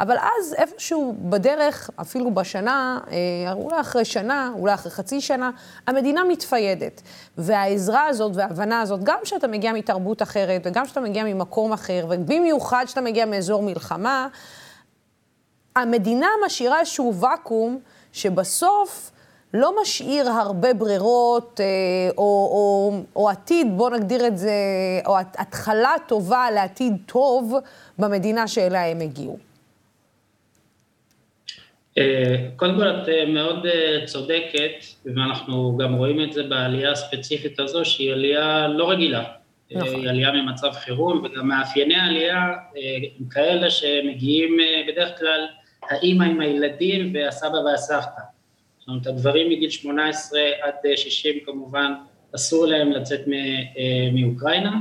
אבל 0.00 0.16
אז 0.18 0.54
איפשהו 0.54 1.14
בדרך, 1.18 1.90
אפילו 2.00 2.34
בשנה, 2.34 2.98
אה, 3.10 3.52
אולי 3.52 3.80
אחרי 3.80 4.04
שנה, 4.04 4.52
אולי 4.58 4.74
אחרי 4.74 4.90
חצי 4.90 5.20
שנה, 5.20 5.50
המדינה 5.86 6.24
מתפיידת. 6.24 7.02
והעזרה 7.38 8.06
הזאת 8.06 8.32
וההבנה 8.34 8.80
הזאת, 8.80 9.04
גם 9.04 9.18
כשאתה 9.22 9.46
מגיע 9.46 9.72
מתרבות 9.72 10.22
אחרת, 10.22 10.60
וגם 10.64 10.84
כשאתה 10.84 11.00
מגיע 11.00 11.24
ממקום 11.24 11.72
אחר, 11.72 12.06
ובמיוחד 12.08 12.84
כשאתה 12.86 13.00
מגיע 13.00 13.26
מאזור 13.26 13.62
מלחמה, 13.62 14.28
המדינה 15.76 16.28
משאירה 16.46 16.80
איזשהו 16.80 17.14
ואקום 17.14 17.78
שבסוף 18.12 19.10
לא 19.54 19.82
משאיר 19.82 20.28
הרבה 20.28 20.74
ברירות, 20.74 21.60
או, 22.18 22.22
או, 22.22 22.92
או 23.16 23.28
עתיד, 23.28 23.66
בואו 23.76 23.96
נגדיר 23.96 24.26
את 24.26 24.38
זה, 24.38 24.52
או 25.06 25.18
התחלה 25.18 25.94
טובה 26.08 26.50
לעתיד 26.54 26.92
טוב 27.06 27.54
במדינה 27.98 28.48
שאליה 28.48 28.90
הם 28.90 29.00
הגיעו. 29.00 29.38
קודם 32.56 32.76
כל, 32.76 32.88
את 32.88 33.08
מאוד 33.28 33.66
צודקת, 34.04 34.84
ואנחנו 35.04 35.76
גם 35.76 35.94
רואים 35.94 36.20
את 36.20 36.32
זה 36.32 36.42
בעלייה 36.42 36.92
הספציפית 36.92 37.60
הזו, 37.60 37.84
שהיא 37.84 38.12
עלייה 38.12 38.68
לא 38.68 38.90
רגילה. 38.90 39.24
נכון. 39.72 39.94
היא 39.94 40.08
עלייה 40.08 40.32
ממצב 40.32 40.72
חירום, 40.72 41.24
וגם 41.24 41.48
מאפייני 41.48 41.96
העלייה 41.96 42.36
הם 43.18 43.28
כאלה 43.30 43.70
שמגיעים 43.70 44.56
בדרך 44.88 45.18
כלל 45.18 45.46
האימא 45.82 46.24
עם 46.24 46.40
הילדים 46.40 47.14
והסבא 47.14 47.56
והסבתא. 47.56 48.22
זאת 48.78 48.88
אומרת, 48.88 49.06
הגברים 49.06 49.50
מגיל 49.50 49.70
18 49.70 50.40
עד 50.62 50.74
60 50.96 51.38
כמובן, 51.44 51.92
אסור 52.34 52.66
להם 52.66 52.92
לצאת 52.92 53.20
מאוקראינה, 54.12 54.76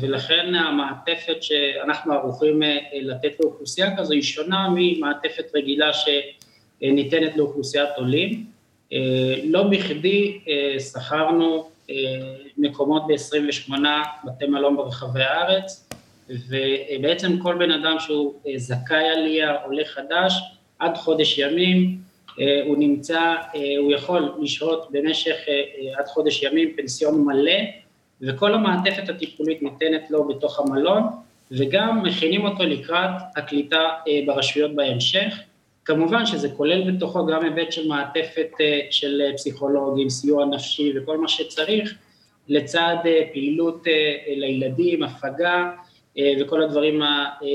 ולכן 0.00 0.54
המעטפת 0.54 1.42
שאנחנו 1.42 2.12
ערוכים 2.12 2.62
לתת 3.02 3.32
לאוכלוסייה 3.40 3.96
כזו 3.96 4.12
היא 4.12 4.22
שונה 4.22 4.68
ממעטפת 4.74 5.44
רגילה 5.54 5.90
שניתנת 5.92 7.36
לאוכלוסיית 7.36 7.88
עולים. 7.96 8.46
לא 9.44 9.62
בכדי 9.62 10.38
שכרנו 10.78 11.70
מקומות 12.58 13.02
ב-28 13.06 13.72
בתי 14.24 14.46
מלון 14.46 14.76
ברחבי 14.76 15.22
הארץ, 15.22 15.90
ובעצם 16.48 17.38
כל 17.38 17.54
בן 17.58 17.70
אדם 17.70 17.96
שהוא 17.98 18.34
זכאי 18.56 19.08
עלייה, 19.08 19.56
עולה 19.64 19.84
חדש, 19.84 20.34
עד 20.78 20.96
חודש 20.96 21.38
ימים, 21.38 21.98
הוא 22.66 22.76
נמצא, 22.78 23.34
הוא 23.78 23.92
יכול 23.92 24.32
לשהות 24.40 24.88
במשך 24.90 25.36
עד 25.98 26.06
חודש 26.06 26.42
ימים 26.42 26.72
פנסיון 26.76 27.24
מלא, 27.24 27.60
וכל 28.22 28.54
המעטפת 28.54 29.08
הטיפולית 29.08 29.62
ניתנת 29.62 30.10
לו 30.10 30.28
בתוך 30.28 30.60
המלון, 30.60 31.02
וגם 31.50 32.02
מכינים 32.02 32.44
אותו 32.44 32.62
לקראת 32.62 33.10
הקליטה 33.36 33.88
ברשויות 34.26 34.74
בהמשך. 34.74 35.40
כמובן 35.84 36.26
שזה 36.26 36.48
כולל 36.48 36.90
בתוכו 36.90 37.26
גם 37.26 37.44
היבט 37.44 37.72
של 37.72 37.88
מעטפת 37.88 38.50
של 38.90 39.22
פסיכולוגים, 39.36 40.10
סיוע 40.10 40.44
נפשי 40.44 40.92
וכל 40.98 41.18
מה 41.18 41.28
שצריך, 41.28 41.94
לצד 42.48 42.96
פעילות 43.32 43.86
לילדים, 44.36 45.02
הפגה 45.02 45.70
וכל 46.18 46.62
הדברים 46.62 47.00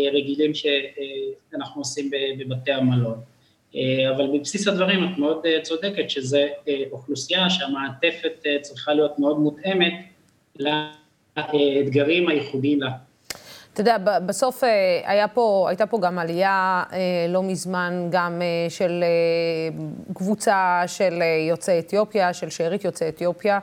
הרגילים 0.08 0.52
שאנחנו 0.54 1.82
עושים 1.82 2.12
בבתי 2.40 2.72
המלון. 2.72 3.22
אבל 4.16 4.28
בבסיס 4.34 4.68
הדברים 4.68 5.04
את 5.04 5.18
מאוד 5.18 5.46
צודקת 5.64 6.10
שזה 6.10 6.48
אוכלוסייה 6.92 7.50
שהמעטפת 7.50 8.46
צריכה 8.62 8.94
להיות 8.94 9.20
מאוד 9.20 9.40
מותאמת 9.40 9.94
לאתגרים 11.36 12.30
הייחודיים 12.30 12.82
לה. 12.82 12.90
אתה 13.74 13.82
יודע, 13.82 13.98
בסוף 14.26 14.64
היה 15.04 15.28
פה, 15.28 15.66
הייתה 15.70 15.86
פה 15.86 16.00
גם 16.02 16.20
עלייה 16.20 16.84
לא 17.30 17.44
מזמן, 17.44 18.08
גם 18.12 18.42
של 18.70 19.04
קבוצה 20.14 20.84
של 20.88 21.22
יוצאי 21.50 21.80
אתיופיה, 21.80 22.34
של 22.34 22.50
שארית 22.50 22.86
יוצאי 22.86 23.10
אתיופיה. 23.10 23.60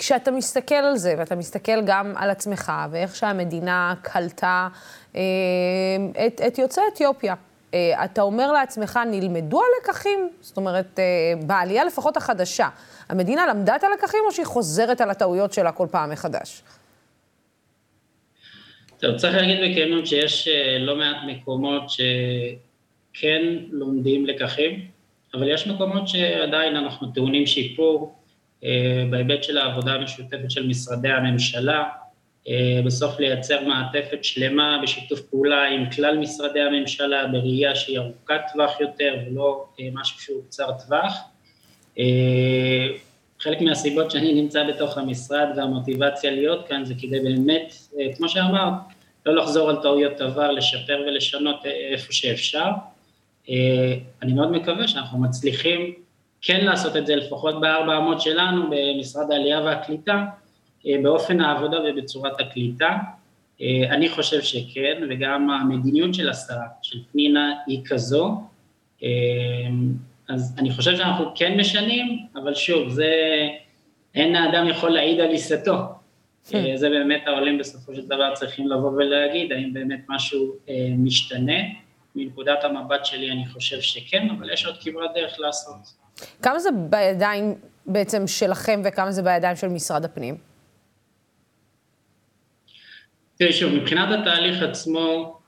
כשאתה 0.00 0.30
מסתכל 0.30 0.74
על 0.74 0.96
זה, 0.96 1.14
ואתה 1.18 1.34
מסתכל 1.34 1.82
גם 1.86 2.12
על 2.16 2.30
עצמך, 2.30 2.72
ואיך 2.90 3.16
שהמדינה 3.16 3.94
קלטה 4.02 4.68
את, 6.26 6.40
את 6.46 6.58
יוצאי 6.58 6.82
אתיופיה, 6.94 7.34
אתה 7.74 8.22
אומר 8.22 8.52
לעצמך, 8.52 9.00
נלמדו 9.10 9.60
הלקחים? 9.62 10.30
זאת 10.40 10.56
אומרת, 10.56 10.98
בעלייה 11.46 11.84
לפחות 11.84 12.16
החדשה, 12.16 12.68
המדינה 13.08 13.46
למדה 13.46 13.76
את 13.76 13.84
הלקחים 13.84 14.20
או 14.26 14.32
שהיא 14.32 14.46
חוזרת 14.46 15.00
על 15.00 15.10
הטעויות 15.10 15.52
שלה 15.52 15.72
כל 15.72 15.86
פעם 15.90 16.10
מחדש? 16.10 16.62
טוב, 18.98 19.16
צריך 19.16 19.36
להגיד 19.36 19.58
בכנות 19.70 20.06
שיש 20.06 20.48
לא 20.80 20.96
מעט 20.96 21.16
מקומות 21.26 21.82
שכן 21.90 23.42
לומדים 23.70 24.26
לקחים, 24.26 24.86
אבל 25.34 25.48
יש 25.48 25.66
מקומות 25.66 26.08
שעדיין 26.08 26.76
אנחנו 26.76 27.12
טעונים 27.12 27.46
שיפור 27.46 28.19
בהיבט 29.10 29.42
של 29.42 29.58
העבודה 29.58 29.92
המשותפת 29.92 30.50
של 30.50 30.66
משרדי 30.66 31.08
הממשלה, 31.08 31.84
בסוף 32.84 33.20
לייצר 33.20 33.68
מעטפת 33.68 34.24
שלמה 34.24 34.80
בשיתוף 34.82 35.20
פעולה 35.20 35.68
עם 35.68 35.90
כלל 35.90 36.18
משרדי 36.18 36.60
הממשלה 36.60 37.26
בראייה 37.26 37.74
שהיא 37.74 37.98
ארוכת 37.98 38.40
טווח 38.52 38.80
יותר 38.80 39.14
ולא 39.26 39.64
משהו 39.92 40.20
שהוא 40.20 40.42
קצר 40.46 40.70
טווח. 40.86 41.14
חלק 43.40 43.60
מהסיבות 43.60 44.10
שאני 44.10 44.34
נמצא 44.34 44.64
בתוך 44.64 44.98
המשרד 44.98 45.48
והמוטיבציה 45.56 46.30
להיות 46.30 46.68
כאן 46.68 46.84
זה 46.84 46.94
כדי 47.00 47.20
באמת, 47.20 47.74
כמו 48.16 48.28
שאמרת, 48.28 48.72
לא 49.26 49.34
לחזור 49.34 49.70
על 49.70 49.76
טעויות 49.82 50.20
עבר, 50.20 50.50
לשפר 50.50 51.02
ולשנות 51.06 51.66
איפה 51.66 52.12
שאפשר. 52.12 52.68
אני 54.22 54.32
מאוד 54.32 54.52
מקווה 54.52 54.88
שאנחנו 54.88 55.18
מצליחים 55.18 55.94
כן 56.42 56.64
לעשות 56.64 56.96
את 56.96 57.06
זה 57.06 57.16
לפחות 57.16 57.60
בארבע 57.60 57.98
אמות 57.98 58.20
שלנו 58.20 58.70
במשרד 58.70 59.32
העלייה 59.32 59.60
והקליטה, 59.60 60.24
באופן 61.02 61.40
העבודה 61.40 61.76
ובצורת 61.88 62.40
הקליטה. 62.40 62.96
אני 63.90 64.08
חושב 64.08 64.42
שכן, 64.42 65.02
וגם 65.10 65.50
המדיניות 65.50 66.14
של 66.14 66.30
השרה, 66.30 66.66
של 66.82 66.98
פנינה, 67.12 67.52
היא 67.66 67.80
כזו. 67.84 68.42
אז 70.28 70.56
אני 70.58 70.70
חושב 70.70 70.96
שאנחנו 70.96 71.32
כן 71.34 71.60
משנים, 71.60 72.26
אבל 72.34 72.54
שוב, 72.54 72.88
זה, 72.88 73.12
אין 74.14 74.36
האדם 74.36 74.68
יכול 74.68 74.90
להעיד 74.90 75.20
על 75.20 75.30
עיסתו. 75.30 75.76
כן. 76.48 76.76
זה 76.76 76.90
באמת 76.90 77.22
העולים 77.26 77.58
בסופו 77.58 77.94
של 77.94 78.06
דבר 78.06 78.34
צריכים 78.34 78.68
לבוא 78.68 78.90
ולהגיד, 78.90 79.52
האם 79.52 79.72
באמת 79.72 80.00
משהו 80.08 80.52
משתנה. 80.98 81.58
מנקודת 82.16 82.64
המבט 82.64 83.04
שלי 83.04 83.30
אני 83.30 83.46
חושב 83.46 83.80
שכן, 83.80 84.28
אבל 84.30 84.52
יש 84.52 84.66
עוד 84.66 84.76
כברת 84.80 85.10
דרך 85.14 85.40
לעשות. 85.40 85.99
כמה 86.42 86.58
זה 86.58 86.68
בידיים 86.90 87.54
בעצם 87.86 88.26
שלכם 88.26 88.80
וכמה 88.84 89.12
זה 89.12 89.22
בידיים 89.22 89.56
של 89.56 89.68
משרד 89.68 90.04
הפנים? 90.04 90.36
תראי 93.36 93.52
שוב, 93.52 93.72
מבחינת 93.74 94.08
התהליך 94.20 94.62
עצמו, 94.62 95.38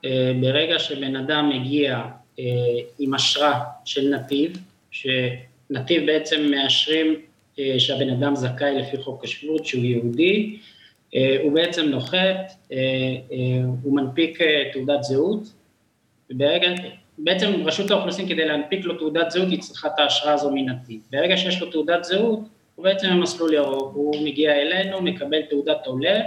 ברגע 0.41 0.79
שבן 0.79 1.15
אדם 1.15 1.49
מגיע 1.49 2.01
עם 2.99 3.13
אשרה 3.13 3.63
של 3.85 4.09
נתיב, 4.09 4.57
שנתיב 4.91 6.05
בעצם 6.05 6.51
מאשרים 6.51 7.15
שהבן 7.77 8.09
אדם 8.09 8.35
זכאי 8.35 8.81
לפי 8.81 8.97
חוק 8.97 9.23
השבות, 9.23 9.65
שהוא 9.65 9.83
יהודי, 9.83 10.59
הוא 11.43 11.53
בעצם 11.53 11.85
נוחת, 11.85 12.51
הוא 13.83 13.95
מנפיק 13.95 14.39
תעודת 14.73 15.03
זהות, 15.03 15.43
וברגע, 16.29 16.67
בעצם 17.17 17.51
רשות 17.65 17.91
האוכלוסין 17.91 18.27
כדי 18.27 18.45
להנפיק 18.45 18.85
לו 18.85 18.97
תעודת 18.97 19.31
זהות 19.31 19.49
היא 19.49 19.59
צריכה 19.59 19.87
את 19.87 19.99
ההשראה 19.99 20.33
הזו 20.33 20.51
מנתיב. 20.51 21.01
ברגע 21.11 21.37
שיש 21.37 21.61
לו 21.61 21.71
תעודת 21.71 22.03
זהות, 22.03 22.39
הוא 22.75 22.83
בעצם 22.83 23.09
במסלול 23.09 23.53
ירוק, 23.53 23.95
הוא 23.95 24.25
מגיע 24.25 24.51
אלינו, 24.51 25.01
מקבל 25.01 25.41
תעודת 25.41 25.87
עולה, 25.87 26.19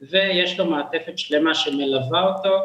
ויש 0.00 0.58
לו 0.58 0.64
מעטפת 0.64 1.18
שלמה 1.18 1.54
שמלווה 1.54 2.22
אותו, 2.22 2.56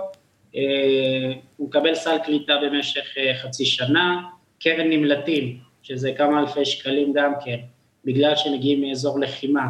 הוא 1.57 1.67
מקבל 1.67 1.95
סל 1.95 2.17
קליטה 2.25 2.53
במשך 2.63 3.15
חצי 3.41 3.65
שנה, 3.65 4.21
קרן 4.59 4.89
נמלטים, 4.89 5.57
שזה 5.83 6.13
כמה 6.13 6.39
אלפי 6.39 6.65
שקלים 6.65 7.13
גם 7.13 7.33
כן, 7.45 7.57
בגלל 8.05 8.35
שמגיעים 8.35 8.81
מאזור 8.81 9.19
לחימה, 9.19 9.65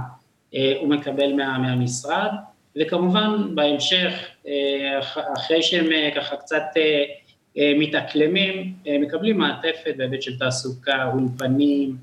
הוא 0.51 0.88
מקבל 0.88 1.33
מה, 1.33 1.57
מהמשרד, 1.57 2.31
וכמובן 2.75 3.55
בהמשך, 3.55 4.27
אחרי 5.38 5.63
שהם 5.63 5.89
ככה 6.15 6.36
קצת 6.36 6.63
מתאקלמים, 7.55 8.74
מקבלים 9.00 9.38
מעטפת 9.38 9.93
בהיבט 9.98 10.22
של 10.22 10.39
תעסוקה, 10.39 11.12
אולפנים, 11.13 11.96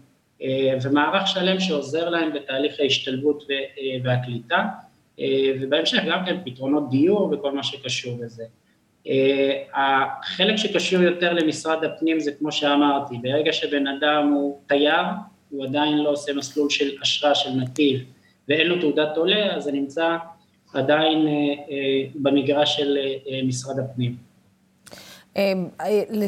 ומערך 0.82 1.26
שלם 1.26 1.60
שעוזר 1.60 2.08
להם 2.08 2.32
בתהליך 2.32 2.80
ההשתלבות 2.80 3.44
והקליטה, 4.04 4.64
ובהמשך 5.60 5.98
גם 6.08 6.24
כן 6.26 6.36
פתרונות 6.44 6.90
דיור 6.90 7.30
וכל 7.32 7.52
מה 7.52 7.62
שקשור 7.62 8.18
לזה. 8.24 8.44
החלק 9.74 10.56
שקשור 10.56 11.02
יותר 11.02 11.32
למשרד 11.32 11.84
הפנים 11.84 12.20
זה 12.20 12.32
כמו 12.32 12.52
שאמרתי, 12.52 13.14
ברגע 13.22 13.52
שבן 13.52 13.86
אדם 13.86 14.32
הוא 14.32 14.58
תייר, 14.66 15.02
הוא 15.50 15.64
עדיין 15.64 15.98
לא 15.98 16.10
עושה 16.10 16.32
מסלול 16.34 16.70
של 16.70 16.90
אשרה 17.02 17.34
של 17.34 17.50
נתיב 17.50 18.00
ואין 18.48 18.66
לו 18.66 18.80
תעודת 18.80 19.16
עולה, 19.16 19.56
אז 19.56 19.64
זה 19.64 19.72
נמצא 19.72 20.16
עדיין 20.74 21.26
במגרש 22.14 22.76
של 22.76 22.98
משרד 23.44 23.78
הפנים. 23.78 24.27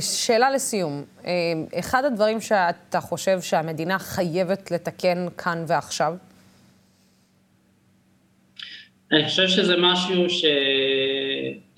שאלה 0.00 0.50
לסיום, 0.50 1.04
אחד 1.78 2.04
הדברים 2.04 2.40
שאתה 2.40 3.00
חושב 3.00 3.40
שהמדינה 3.40 3.98
חייבת 3.98 4.70
לתקן 4.70 5.26
כאן 5.38 5.64
ועכשיו? 5.68 6.14
אני 9.12 9.24
חושב 9.24 9.48
שזה 9.48 9.74
משהו 9.78 10.26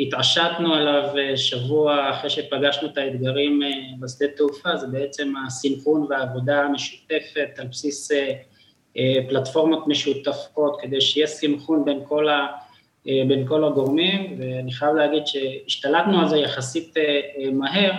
שהתעשתנו 0.00 0.74
עליו 0.74 1.08
שבוע 1.36 2.10
אחרי 2.10 2.30
שפגשנו 2.30 2.88
את 2.88 2.98
האתגרים 2.98 3.60
בשדה 4.00 4.26
תעופה, 4.36 4.76
זה 4.76 4.86
בעצם 4.86 5.32
הסינכרון 5.46 6.06
והעבודה 6.10 6.60
המשותפת 6.60 7.58
על 7.58 7.66
בסיס 7.66 8.10
פלטפורמות 9.28 9.88
משותפות, 9.88 10.80
כדי 10.82 11.00
שיהיה 11.00 11.26
סינכרון 11.26 11.84
בין 11.84 12.00
כל, 12.08 12.28
ה, 12.28 12.46
בין 13.06 13.46
כל 13.46 13.64
הגורמים, 13.64 14.36
ואני 14.38 14.72
חייב 14.72 14.94
להגיד 14.94 15.26
שהשתלטנו 15.26 16.20
על 16.20 16.28
זה 16.28 16.36
יחסית 16.36 16.94
מהר, 17.52 17.92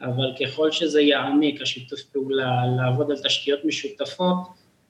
אבל 0.00 0.32
ככל 0.40 0.70
שזה 0.70 1.00
יעמיק, 1.00 1.62
השיתוף 1.62 2.00
פעולה, 2.02 2.62
לעבוד 2.76 3.10
על 3.10 3.16
תשתיות 3.16 3.64
משותפות, 3.64 4.36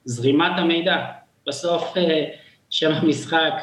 זרימת 0.05 0.51
המידע, 0.57 1.05
בסוף 1.47 1.93
שם 2.69 2.91
המשחק 2.91 3.53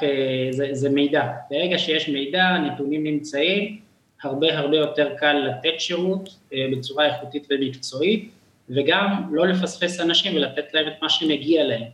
זה, 0.51 0.69
זה 0.73 0.91
מידע, 0.91 1.33
ברגע 1.51 1.79
שיש 1.79 2.09
מידע, 2.09 2.59
נתונים 2.59 3.05
נמצאים, 3.05 3.79
הרבה 4.23 4.59
הרבה 4.59 4.77
יותר 4.77 5.15
קל 5.19 5.33
לתת 5.33 5.81
שירות 5.81 6.39
בצורה 6.73 7.07
איכותית 7.07 7.47
ומקצועית, 7.51 8.31
וגם 8.71 9.35
לא 9.35 9.47
לפספס 9.47 10.01
אנשים 10.01 10.37
ולתת 10.37 10.75
להם 10.75 10.89
את 10.89 11.03
מה 11.03 11.09
שמגיע 11.09 11.65
להם. 11.65 11.89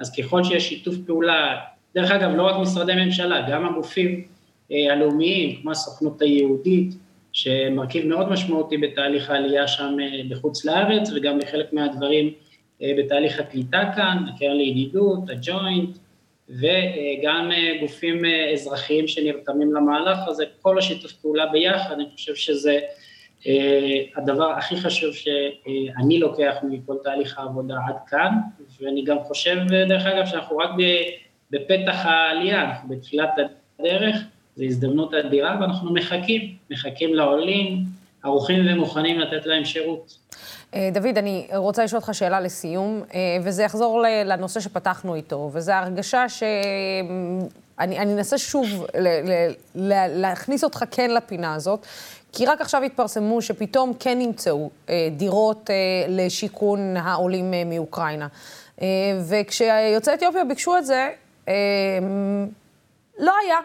אז 0.00 0.16
ככל 0.16 0.44
שיש 0.44 0.68
שיתוף 0.68 0.94
פעולה, 1.06 1.60
דרך 1.94 2.10
אגב, 2.10 2.30
לא 2.34 2.42
רק 2.42 2.56
משרדי 2.60 2.94
ממשלה, 2.94 3.50
גם 3.50 3.66
הגופים 3.66 4.24
הלאומיים, 4.70 5.60
כמו 5.62 5.70
הסוכנות 5.70 6.22
היהודית, 6.22 6.94
שמרכיב 7.32 8.06
מאוד 8.06 8.28
משמעותי 8.28 8.78
בתהליך 8.78 9.30
העלייה 9.30 9.68
שם 9.68 9.96
בחוץ 10.28 10.64
לארץ, 10.64 11.10
וגם 11.14 11.38
בחלק 11.38 11.72
מהדברים 11.72 12.30
בתהליך 12.80 13.40
הקליטה 13.40 13.92
כאן, 13.96 14.24
הקרן 14.34 14.56
לידידות, 14.56 15.18
הג'וינט, 15.28 15.98
וגם 16.48 17.50
גופים 17.80 18.22
אזרחיים 18.52 19.08
שנרתמים 19.08 19.74
למהלך 19.74 20.18
הזה, 20.26 20.44
כל 20.62 20.78
השיתוף 20.78 21.12
פעולה 21.12 21.46
ביחד, 21.46 21.94
אני 21.94 22.04
חושב 22.14 22.34
שזה 22.34 22.78
הדבר 24.16 24.50
הכי 24.50 24.76
חשוב 24.76 25.14
שאני 25.14 26.18
לוקח 26.18 26.54
מכל 26.62 26.96
תהליך 27.04 27.38
העבודה 27.38 27.74
עד 27.88 27.96
כאן, 28.06 28.34
ואני 28.80 29.04
גם 29.04 29.18
חושב, 29.20 29.56
דרך 29.88 30.06
אגב, 30.06 30.26
שאנחנו 30.26 30.56
רק 30.56 30.70
בפתח 31.54 32.06
העלייה, 32.06 32.74
בתחילת 32.88 33.30
הדרך, 33.80 34.16
זו 34.56 34.64
הזדמנות 34.64 35.14
אדירה 35.14 35.56
ואנחנו 35.60 35.92
מחכים, 35.92 36.54
מחכים 36.70 37.14
לעולים, 37.14 37.78
ערוכים 38.22 38.66
ומוכנים 38.68 39.18
לתת 39.20 39.46
להם 39.46 39.64
שירות. 39.64 40.18
דוד, 40.92 41.18
אני 41.18 41.46
רוצה 41.56 41.84
לשאול 41.84 42.00
אותך 42.00 42.14
שאלה 42.14 42.40
לסיום, 42.40 43.02
וזה 43.42 43.62
יחזור 43.62 44.04
לנושא 44.24 44.60
שפתחנו 44.60 45.14
איתו, 45.14 45.50
וזו 45.52 45.72
ההרגשה 45.72 46.28
ש... 46.28 46.42
אני, 47.78 47.98
אני 47.98 48.14
אנסה 48.14 48.38
שוב 48.38 48.86
ל, 48.94 49.08
ל, 49.08 49.50
ל, 49.74 50.06
להכניס 50.20 50.64
אותך 50.64 50.84
כן 50.90 51.10
לפינה 51.10 51.54
הזאת, 51.54 51.86
כי 52.32 52.46
רק 52.46 52.60
עכשיו 52.60 52.82
התפרסמו 52.82 53.42
שפתאום 53.42 53.92
כן 54.00 54.18
נמצאו 54.18 54.70
אה, 54.88 55.08
דירות 55.16 55.70
אה, 55.70 55.74
לשיכון 56.08 56.96
העולים 56.96 57.54
אה, 57.54 57.62
מאוקראינה. 57.64 58.26
אה, 58.82 58.86
וכשיוצאי 59.28 60.14
אתיופיה 60.14 60.44
ביקשו 60.44 60.76
את 60.76 60.86
זה, 60.86 60.94
אה, 60.94 61.08
לא 63.18 63.32
היה. 63.42 63.58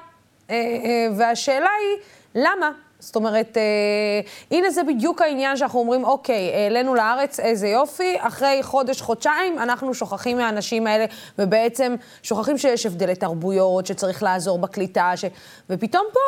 אה, 0.50 0.56
אה, 0.56 1.08
והשאלה 1.18 1.70
היא, 1.80 1.98
למה? 2.36 2.72
זאת 3.00 3.16
אומרת, 3.16 3.58
אה, 3.58 4.22
הנה 4.52 4.70
זה 4.70 4.84
בדיוק 4.84 5.22
העניין 5.22 5.58
שאנחנו 5.58 5.80
אומרים, 5.80 6.04
אוקיי, 6.04 6.54
העלינו 6.56 6.96
לארץ, 6.96 7.40
איזה 7.40 7.68
יופי, 7.68 8.16
אחרי 8.20 8.60
חודש, 8.62 9.02
חודשיים, 9.02 9.60
אנחנו 9.60 9.94
שוכחים 9.94 10.38
מהאנשים 10.38 10.88
האלה, 10.88 11.06
ובעצם 11.40 11.96
שוכחים 12.24 12.58
שיש 12.58 12.86
הבדלי 12.86 13.16
תרבויות, 13.16 13.86
שצריך 13.86 14.24
לעזור 14.24 14.58
בקליטה, 14.60 15.12
ש... 15.16 15.26
ופתאום 15.70 16.06
פה 16.14 16.20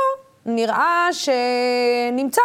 נראה 0.46 1.08
שנמצא. 1.12 2.41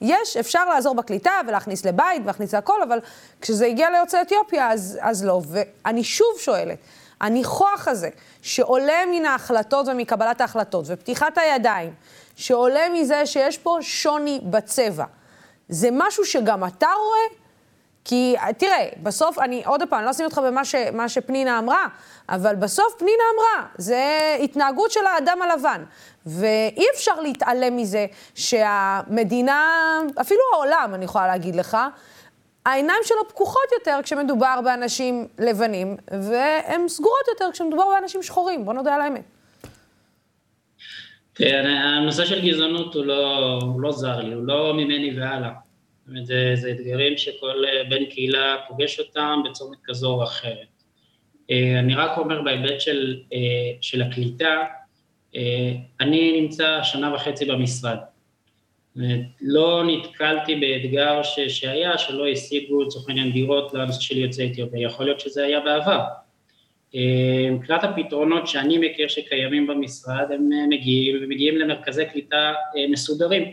יש, 0.00 0.36
אפשר 0.36 0.64
לעזור 0.64 0.94
בקליטה 0.94 1.32
ולהכניס 1.48 1.84
לבית 1.84 2.22
ולהכניס 2.24 2.54
להכל, 2.54 2.82
אבל 2.82 2.98
כשזה 3.40 3.66
הגיע 3.66 3.90
ליוצאי 3.90 4.22
אתיופיה, 4.22 4.70
אז, 4.72 4.98
אז 5.00 5.24
לא. 5.24 5.40
ואני 5.48 6.04
שוב 6.04 6.38
שואלת, 6.38 6.78
הניחוח 7.20 7.88
הזה, 7.88 8.08
שעולה 8.42 8.98
מן 9.12 9.26
ההחלטות 9.26 9.88
ומקבלת 9.88 10.40
ההחלטות, 10.40 10.84
ופתיחת 10.88 11.38
הידיים, 11.38 11.94
שעולה 12.36 12.88
מזה 12.92 13.26
שיש 13.26 13.58
פה 13.58 13.78
שוני 13.80 14.40
בצבע. 14.42 15.04
זה 15.68 15.88
משהו 15.92 16.24
שגם 16.24 16.64
אתה 16.64 16.86
רואה? 16.86 17.38
כי 18.04 18.36
תראה, 18.58 18.88
בסוף, 19.02 19.38
אני 19.38 19.62
עוד 19.66 19.82
פעם, 19.88 19.98
אני 19.98 20.06
לא 20.06 20.10
אשים 20.10 20.24
אותך 20.24 20.38
במה 20.38 20.64
ש, 20.64 20.74
שפנינה 21.08 21.58
אמרה, 21.58 21.86
אבל 22.28 22.54
בסוף 22.56 22.94
פנינה 22.98 23.22
אמרה, 23.34 23.66
זה 23.78 24.36
התנהגות 24.42 24.90
של 24.90 25.06
האדם 25.06 25.42
הלבן. 25.42 25.84
ואי 26.26 26.86
אפשר 26.94 27.20
להתעלם 27.20 27.76
מזה 27.76 28.06
שהמדינה, 28.34 29.72
אפילו 30.20 30.40
העולם, 30.54 30.90
אני 30.94 31.04
יכולה 31.04 31.26
להגיד 31.26 31.56
לך, 31.56 31.76
העיניים 32.68 33.00
שלו 33.04 33.28
פקוחות 33.28 33.68
יותר 33.78 33.98
כשמדובר 34.02 34.60
באנשים 34.64 35.28
לבנים, 35.38 35.96
והן 36.10 36.88
סגורות 36.88 37.28
יותר 37.28 37.52
כשמדובר 37.52 37.84
באנשים 37.94 38.22
שחורים, 38.22 38.64
בוא 38.64 38.72
נודה 38.72 38.94
על 38.94 39.00
האמת. 39.00 39.24
כן, 41.34 41.66
הנושא 41.66 42.24
של 42.24 42.46
גזענות 42.46 42.94
הוא 42.94 43.04
לא, 43.04 43.58
הוא 43.62 43.80
לא 43.80 43.92
זר 43.92 44.20
לי, 44.20 44.34
הוא 44.34 44.44
לא 44.44 44.74
ממני 44.74 45.20
והלאה. 45.20 45.50
זאת 45.50 46.08
אומרת, 46.08 46.26
זה, 46.26 46.52
זה 46.54 46.70
אתגרים 46.70 47.16
שכל 47.16 47.64
בן 47.90 48.04
קהילה 48.04 48.56
פוגש 48.68 49.00
אותם 49.00 49.40
בצומת 49.44 49.78
כזו 49.84 50.08
או 50.08 50.24
אחרת. 50.24 50.66
אה, 51.50 51.78
אני 51.78 51.94
רק 51.94 52.18
אומר 52.18 52.42
בהיבט 52.42 52.80
של, 52.80 53.20
אה, 53.32 53.38
של 53.80 54.02
הקליטה, 54.02 54.64
אה, 55.36 55.72
אני 56.00 56.40
נמצא 56.40 56.82
שנה 56.82 57.14
וחצי 57.14 57.44
במשרד. 57.44 57.96
לא 59.40 59.82
נתקלתי 59.86 60.54
באתגר 60.54 61.22
ש, 61.22 61.40
שהיה, 61.40 61.98
שלא 61.98 62.28
השיגו 62.28 62.82
לצורך 62.82 63.08
העניין 63.08 63.32
דירות 63.32 63.74
לנושא 63.74 64.00
של 64.00 64.18
יוצאי 64.18 64.52
אתיופיה, 64.52 64.82
יכול 64.82 65.04
להיות 65.04 65.20
שזה 65.20 65.44
היה 65.44 65.60
בעבר. 65.60 66.00
אה, 66.94 67.50
מבחינת 67.50 67.84
הפתרונות 67.84 68.46
שאני 68.46 68.78
מכיר 68.78 69.08
שקיימים 69.08 69.66
במשרד, 69.66 70.26
הם 70.30 70.50
אה, 70.52 70.66
מגיעים, 70.66 71.16
ומגיעים 71.22 71.56
למרכזי 71.56 72.04
קליטה 72.12 72.52
מסודרים. 72.90 73.52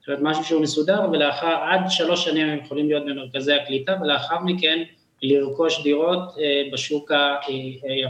זאת 0.00 0.08
אומרת, 0.08 0.22
משהו 0.22 0.44
שהוא 0.44 0.62
מסודר, 0.62 1.00
ולאחר, 1.12 1.56
עד 1.62 1.80
שלוש 1.88 2.24
שנים 2.24 2.48
הם 2.48 2.58
יכולים 2.58 2.88
להיות 2.88 3.04
במרכזי 3.06 3.52
הקליטה, 3.52 3.96
ולאחר 4.02 4.38
מכן 4.38 4.82
לרכוש 5.22 5.82
דירות 5.82 6.34
בשוק 6.72 7.12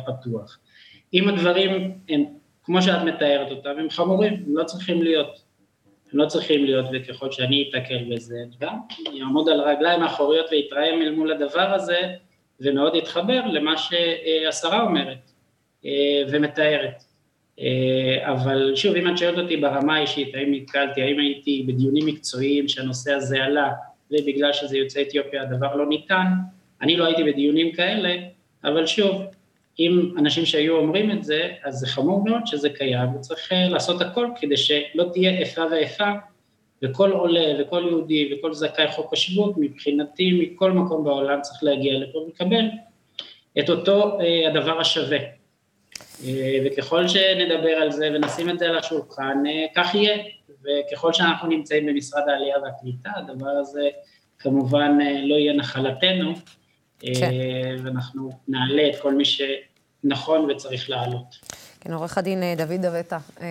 הפתוח. 0.07 0.59
אם 1.14 1.29
הדברים 1.29 1.92
הם 2.09 2.25
כמו 2.64 2.83
שאת 2.83 3.03
מתארת 3.03 3.51
אותם, 3.51 3.71
הם 3.79 3.90
חמורים, 3.90 4.33
הם 4.33 4.57
לא 4.57 4.64
צריכים 4.64 5.03
להיות. 5.03 5.47
הם 6.12 6.18
לא 6.18 6.27
צריכים 6.27 6.64
להיות, 6.64 6.87
וככל 6.92 7.31
שאני 7.31 7.71
אתקל 7.71 8.05
בזה, 8.11 8.37
גם 8.61 8.79
אעמוד 9.21 9.49
על 9.49 9.61
רגליים 9.61 10.03
האחוריות 10.03 10.47
ואתרעם 10.53 11.03
אל 11.03 11.11
מול 11.11 11.33
הדבר 11.33 11.75
הזה, 11.75 12.01
ומאוד 12.61 12.97
אתחבר 12.97 13.40
למה 13.47 13.75
שהשרה 13.79 14.83
אומרת 14.83 15.31
אה, 15.85 16.23
ומתארת. 16.31 17.03
אה, 17.61 18.33
אבל 18.33 18.73
שוב, 18.77 18.97
אם 18.97 19.12
את 19.12 19.18
שואלת 19.18 19.38
אותי 19.38 19.57
ברמה 19.57 19.97
האישית, 19.97 20.35
האם 20.35 20.55
נתקלתי, 20.55 21.03
האם 21.03 21.18
הייתי 21.18 21.64
בדיונים 21.66 22.07
מקצועיים 22.07 22.68
שהנושא 22.68 23.12
הזה 23.12 23.44
עלה, 23.44 23.71
ובגלל 24.11 24.53
שזה 24.53 24.79
יוצא 24.79 25.03
אתיופיה 25.03 25.42
הדבר 25.42 25.77
לא 25.77 25.88
ניתן, 25.88 26.27
אני 26.83 26.97
לא 26.97 27.05
הייתי 27.07 27.25
בדיונים 27.25 27.73
כאלה, 27.73 28.16
אבל 28.64 28.87
שוב, 28.87 29.23
אם 29.78 30.14
אנשים 30.18 30.46
שהיו 30.46 30.76
אומרים 30.76 31.10
את 31.10 31.24
זה, 31.24 31.48
אז 31.64 31.74
זה 31.74 31.86
חמור 31.86 32.24
מאוד 32.24 32.46
שזה 32.46 32.70
קיים, 32.70 33.14
וצריך 33.14 33.52
אה, 33.52 33.68
לעשות 33.68 34.00
הכל 34.00 34.28
כדי 34.40 34.56
שלא 34.56 35.04
תהיה 35.12 35.38
איפה 35.38 35.62
ואיפה, 35.70 36.04
וכל 36.82 37.10
עולה 37.10 37.62
וכל 37.62 37.84
יהודי 37.88 38.34
וכל 38.34 38.54
זכאי 38.54 38.88
חוק 38.88 39.12
השבות, 39.12 39.54
מבחינתי 39.56 40.32
מכל 40.32 40.72
מקום 40.72 41.04
בעולם 41.04 41.42
צריך 41.42 41.62
להגיע 41.62 41.98
לפה 41.98 42.18
ולקבל 42.18 42.64
את 43.58 43.70
אותו 43.70 44.20
אה, 44.20 44.48
הדבר 44.48 44.80
השווה. 44.80 45.18
אה, 46.24 46.58
וככל 46.64 47.08
שנדבר 47.08 47.70
על 47.70 47.90
זה 47.92 48.10
ונשים 48.14 48.50
את 48.50 48.58
זה 48.58 48.68
על 48.68 48.78
השולחן, 48.78 49.42
כך 49.74 49.94
יהיה. 49.94 50.18
וככל 50.64 51.12
שאנחנו 51.12 51.48
נמצאים 51.48 51.86
במשרד 51.86 52.22
העלייה 52.28 52.56
והקליטה, 52.62 53.10
הדבר 53.16 53.48
הזה 53.48 53.88
כמובן 54.38 54.98
לא 55.24 55.34
יהיה 55.34 55.52
נחלתנו, 55.52 56.32
כן. 56.98 57.30
ואנחנו 57.84 58.30
נעלה 58.48 58.88
את 58.88 58.96
כל 59.00 59.14
מי 59.14 59.24
שנכון 60.02 60.50
וצריך 60.50 60.90
לעלות. 60.90 61.37
כן, 61.80 61.92
עורך 61.92 62.18
הדין 62.18 62.42
אה, 62.42 62.54
דוד 62.56 62.87
דבטה, 62.87 63.18
אה, 63.40 63.46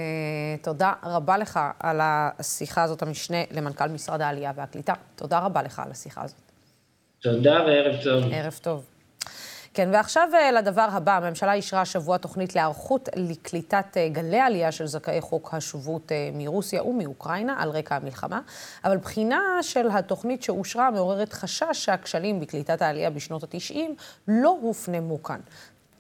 תודה 0.62 0.94
רבה 1.04 1.38
לך 1.38 1.60
על 1.80 2.00
השיחה 2.04 2.84
הזאת, 2.84 3.02
המשנה 3.02 3.38
למנכ"ל 3.52 3.88
משרד 3.88 4.22
העלייה 4.22 4.52
והקליטה. 4.56 4.94
תודה 5.16 5.40
רבה 5.40 5.62
לך 5.62 5.80
על 5.80 5.92
השיחה 5.92 6.24
הזאת. 6.24 6.38
תודה 7.22 7.64
וערב 7.68 7.96
טוב. 8.04 8.24
ערב 8.32 8.60
טוב. 8.62 8.86
כן, 9.74 9.90
ועכשיו 9.94 10.30
אה, 10.34 10.52
לדבר 10.52 10.88
הבא, 10.92 11.18
הממשלה 11.18 11.54
אישרה 11.54 11.82
השבוע 11.82 12.18
תוכנית 12.18 12.56
להיערכות 12.56 13.10
לקליטת 13.16 13.98
גלי 14.12 14.40
עלייה 14.40 14.72
של 14.72 14.86
זכאי 14.86 15.22
חוק 15.22 15.54
השבות 15.54 16.12
מרוסיה 16.34 16.84
ומאוקראינה 16.84 17.56
על 17.60 17.70
רקע 17.70 17.96
המלחמה, 17.96 18.42
אבל 18.84 18.98
בחינה 18.98 19.42
של 19.62 19.88
התוכנית 19.92 20.44
שאושרה 20.44 20.92
מעוררת 20.92 21.34
חשש 21.34 21.66
שהכשלים 21.74 22.40
בקליטת 22.40 22.82
העלייה 22.82 23.10
בשנות 23.10 23.44
ה-90 23.44 23.80
לא 24.28 24.58
הופנמו 24.62 25.24
כאן. 25.24 25.40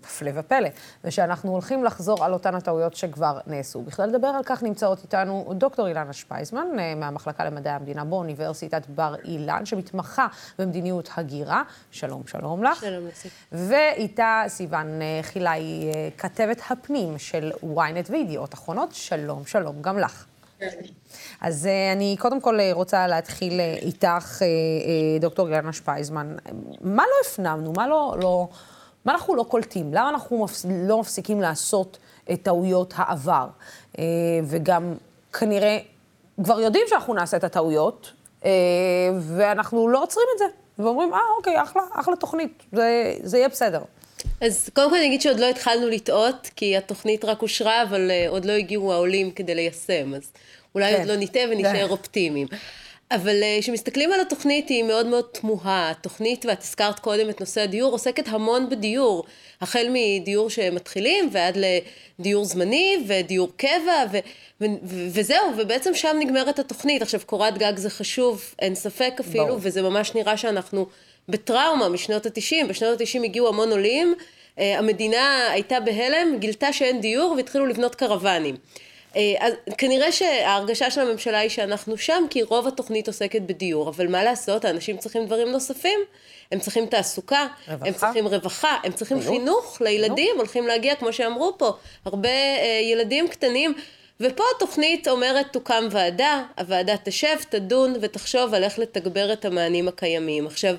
הפלא 0.08 0.32
ופלא, 0.34 0.70
ושאנחנו 1.04 1.52
הולכים 1.52 1.84
לחזור 1.84 2.26
על 2.26 2.34
אותן 2.34 2.56
הטעויות 2.56 2.96
שכבר 2.96 3.40
נעשו. 3.48 3.82
בכלל 3.82 4.10
לדבר 4.10 4.28
על 4.28 4.44
כך 4.46 4.64
נמצאות 4.64 5.04
איתנו 5.04 5.54
דוקטור 5.56 5.88
אילנה 5.88 6.14
שפייזמן, 6.14 6.68
אה, 6.80 6.96
מהמחלקה 6.96 7.46
למדעי 7.46 7.74
המדינה 7.74 8.06
באוניברסיטת 8.06 8.88
בר 8.88 9.16
אילן, 9.26 9.66
שמתמחה 9.66 10.28
במדיניות 10.60 11.10
הגירה. 11.18 11.64
שלום, 11.92 12.28
שלום 12.28 12.64
לך. 12.64 12.82
שלום 12.82 13.08
לסי. 13.08 13.30
ואיתה 13.52 14.44
סיוון 14.48 15.02
אה, 15.02 15.20
חילי, 15.22 15.50
אה, 15.50 16.10
כתבת 16.18 16.62
הפנים 16.70 17.18
של 17.18 17.52
ynet 17.64 18.10
וידיעות 18.12 18.54
אחרונות. 18.54 18.90
שלום, 18.94 19.46
שלום 19.46 19.82
גם 19.82 20.00
לך. 20.00 20.26
אז 21.42 21.68
אני 21.94 22.16
קודם 22.20 22.42
כל 22.42 22.60
רוצה 22.72 23.08
להתחיל 23.08 23.60
איתך, 23.82 24.42
דוקטור 25.20 25.48
אילנה 25.48 25.74
שפייזמן. 25.74 26.36
מה 26.82 27.04
לא 27.04 27.30
הפנמנו? 27.30 27.74
מה 27.74 27.88
לא... 27.88 28.16
לא... 28.22 28.48
מה 29.08 29.14
אנחנו 29.14 29.36
לא 29.36 29.44
קולטים? 29.44 29.94
למה 29.94 30.10
אנחנו 30.10 30.44
מפס... 30.44 30.66
לא 30.88 31.00
מפסיקים 31.00 31.42
לעשות 31.42 31.98
את 32.32 32.44
טעויות 32.44 32.94
העבר? 32.98 33.48
אה, 34.00 34.04
וגם 34.44 34.94
כנראה 35.40 35.78
כבר 36.44 36.60
יודעים 36.60 36.84
שאנחנו 36.90 37.14
נעשה 37.14 37.38
את 37.38 37.44
הטעויות, 37.44 38.12
אה, 38.46 38.52
ואנחנו 39.20 39.88
לא 39.90 40.04
עוצרים 40.04 40.28
את 40.34 40.40
זה. 40.40 40.46
ואומרים, 40.84 41.14
אה, 41.14 41.20
אוקיי, 41.38 41.64
אחלה, 41.64 41.82
אחלה 41.94 42.16
תוכנית, 42.16 42.64
זה, 42.72 43.14
זה 43.24 43.38
יהיה 43.38 43.50
בסדר. 43.50 43.82
אז 44.42 44.70
קודם 44.74 44.90
כל 44.90 44.96
אני 44.96 45.06
אגיד 45.06 45.22
שעוד 45.22 45.40
לא 45.40 45.46
התחלנו 45.46 45.88
לטעות, 45.88 46.50
כי 46.56 46.78
התוכנית 46.78 47.26
רק 47.26 47.42
אושרה, 47.42 47.84
אבל 47.84 48.12
uh, 48.12 48.30
עוד 48.30 48.46
לא 48.46 48.52
הגיעו 48.52 48.94
העולים 48.94 49.32
כדי 49.32 49.56
ליישם, 49.56 50.14
אז 50.16 50.32
אולי 50.76 50.94
כן. 50.94 51.00
עוד 51.00 51.08
לא 51.08 51.16
נטעה 51.16 51.44
ונשאר 51.52 51.90
אופטימיים. 51.90 52.48
אבל 53.12 53.44
אה, 53.44 53.58
כשמסתכלים 53.62 54.12
על 54.12 54.22
התוכנית 54.22 54.70
היא 54.70 54.84
מאוד 54.84 55.06
מאוד 55.06 55.26
תמוהה. 55.32 55.90
התוכנית, 55.90 56.46
ואת 56.46 56.62
הזכרת 56.62 57.00
קודם 57.00 57.30
את 57.30 57.40
נושא 57.40 57.62
הדיור, 57.62 57.92
עוסקת 57.92 58.28
המון 58.28 58.70
בדיור. 58.70 59.24
החל 59.62 59.88
מדיור 59.94 60.50
שמתחילים 60.50 61.30
ועד 61.32 61.58
לדיור 62.20 62.46
זמני 62.46 62.98
ודיור 63.08 63.50
קבע 63.58 64.06
ו- 64.12 64.18
ו- 64.62 64.66
ו- 64.84 65.08
וזהו, 65.10 65.52
ובעצם 65.58 65.96
שם 65.96 66.16
נגמרת 66.20 66.60
התוכנית. 66.60 67.02
עכשיו, 67.02 67.20
קורת 67.26 67.58
גג 67.58 67.74
זה 67.78 67.90
חשוב, 67.90 68.54
אין 68.60 68.76
ספק 68.76 69.14
אפילו, 69.20 69.46
ברור. 69.46 69.60
וזה 69.62 69.82
ממש 69.82 70.16
נראה 70.16 70.38
שאנחנו 70.38 70.86
בטראומה 71.30 71.90
משנות 71.90 72.26
התשעים. 72.26 72.68
בשנות 72.68 73.02
התשעים 73.02 73.24
הגיעו 73.24 73.48
המון 73.48 73.72
עולים, 73.72 74.16
אה, 74.60 74.78
המדינה 74.78 75.48
הייתה 75.52 75.80
בהלם, 75.80 76.38
גילתה 76.40 76.74
שאין 76.74 77.02
דיור 77.02 77.34
והתחילו 77.38 77.66
לבנות 77.66 77.96
קרוונים. 77.96 78.56
אה, 79.18 79.48
אז 79.48 79.54
כנראה 79.78 80.12
שההרגשה 80.12 80.92
של 80.92 81.02
הממשלה 81.02 81.40
היא 81.40 81.50
שאנחנו 81.50 81.98
שם, 81.98 82.24
כי 82.30 82.44
רוב 82.44 82.68
התוכנית 82.68 83.08
עוסקת 83.08 83.42
בדיור, 83.42 83.90
אבל 83.90 84.08
מה 84.08 84.24
לעשות, 84.24 84.66
האנשים 84.66 84.98
צריכים 84.98 85.26
דברים 85.26 85.52
נוספים, 85.52 86.00
הם 86.52 86.60
צריכים 86.60 86.86
תעסוקה, 86.86 87.48
רווחה. 87.68 87.88
הם 87.88 87.94
צריכים 87.94 88.28
רווחה, 88.28 88.78
הם 88.84 88.92
צריכים 88.92 89.22
חינוך, 89.22 89.38
חינוך 89.38 89.82
לילדים, 89.82 90.26
חינוך. 90.26 90.38
הולכים 90.38 90.68
להגיע, 90.68 90.96
כמו 90.96 91.14
שאמרו 91.14 91.58
פה, 91.58 91.72
הרבה 92.06 92.30
אה, 92.30 92.80
ילדים 92.92 93.28
קטנים. 93.28 93.74
ופה 94.20 94.44
התוכנית 94.56 95.08
אומרת 95.08 95.46
תוקם 95.54 95.88
ועדה, 95.92 96.44
הוועדה 96.58 96.94
תשב, 97.04 97.36
תדון 97.50 97.94
ותחשוב 98.02 98.54
על 98.54 98.64
איך 98.64 98.80
לתגבר 98.80 99.34
את 99.34 99.46
המענים 99.46 99.88
הקיימים. 99.88 100.48
עכשיו, 100.48 100.76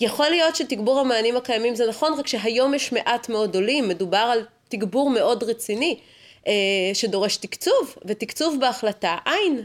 יכול 0.00 0.28
להיות 0.28 0.56
שתגבור 0.56 1.00
המענים 1.00 1.36
הקיימים 1.36 1.74
זה 1.74 1.86
נכון, 1.88 2.18
רק 2.18 2.26
שהיום 2.26 2.74
יש 2.74 2.92
מעט 2.92 3.28
מאוד 3.28 3.54
עולים, 3.54 3.88
מדובר 3.88 4.18
על 4.32 4.44
תגבור 4.68 5.10
מאוד 5.10 5.42
רציני. 5.42 5.98
אה, 6.46 6.52
שדורש 6.94 7.36
תקצוב, 7.36 7.94
ותקצוב 8.04 8.56
בהחלטה 8.60 9.16
אין. 9.26 9.64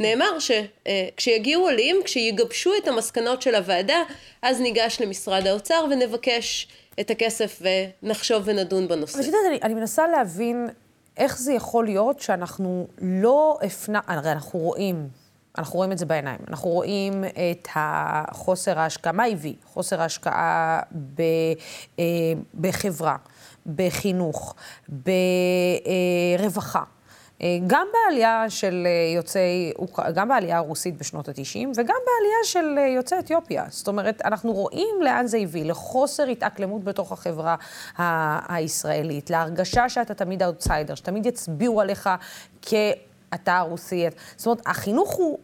נאמר 0.00 0.38
שכשיגיעו 0.38 1.64
אה, 1.64 1.70
עולים, 1.70 1.96
כשיגבשו 2.04 2.70
את 2.82 2.88
המסקנות 2.88 3.42
של 3.42 3.54
הוועדה, 3.54 4.02
אז 4.42 4.60
ניגש 4.60 5.00
למשרד 5.00 5.46
האוצר 5.46 5.84
ונבקש 5.90 6.68
את 7.00 7.10
הכסף 7.10 7.62
ונחשוב 8.02 8.42
ונדון 8.44 8.88
בנושא. 8.88 9.18
אבל 9.18 9.28
אני, 9.48 9.58
אני 9.62 9.74
מנסה 9.74 10.06
להבין 10.08 10.68
איך 11.16 11.38
זה 11.38 11.52
יכול 11.52 11.84
להיות 11.84 12.20
שאנחנו 12.20 12.86
לא 13.00 13.58
הפנה... 13.62 14.00
הרי 14.06 14.32
אנחנו 14.32 14.58
רואים, 14.58 15.08
אנחנו 15.58 15.76
רואים 15.76 15.92
את 15.92 15.98
זה 15.98 16.06
בעיניים. 16.06 16.38
אנחנו 16.48 16.70
רואים 16.70 17.24
את 17.24 17.68
החוסר 17.74 18.78
ההשקעה, 18.78 19.12
מה 19.12 19.24
הביא? 19.24 19.54
חוסר 19.64 20.02
ההשקעה 20.02 20.80
ב, 21.14 21.22
אה, 21.98 22.04
בחברה. 22.60 23.16
בחינוך, 23.76 24.54
ברווחה. 24.88 26.82
גם 27.66 27.86
בעלייה 27.92 28.44
של 28.48 28.86
יוצאי, 29.14 29.72
גם 30.14 30.28
בעלייה 30.28 30.56
הרוסית 30.56 30.98
בשנות 30.98 31.28
ה-90 31.28 31.68
וגם 31.76 31.96
בעלייה 32.06 32.44
של 32.44 32.78
יוצאי 32.96 33.18
אתיופיה. 33.18 33.64
זאת 33.68 33.88
אומרת, 33.88 34.22
אנחנו 34.24 34.52
רואים 34.52 34.96
לאן 35.02 35.26
זה 35.26 35.38
הביא, 35.38 35.64
לחוסר 35.64 36.26
התאקלמות 36.26 36.84
בתוך 36.84 37.12
החברה 37.12 37.56
הישראלית, 38.48 39.30
להרגשה 39.30 39.88
שאתה 39.88 40.14
תמיד 40.14 40.42
אאוטסיידר, 40.42 40.94
שתמיד 40.94 41.26
יצביעו 41.26 41.80
עליך 41.80 42.10
כאתה 42.62 43.60
רוסי. 43.60 44.06
זאת 44.36 44.46
אומרת, 44.46 44.62
החינוך 44.66 45.14
הוא, 45.14 45.38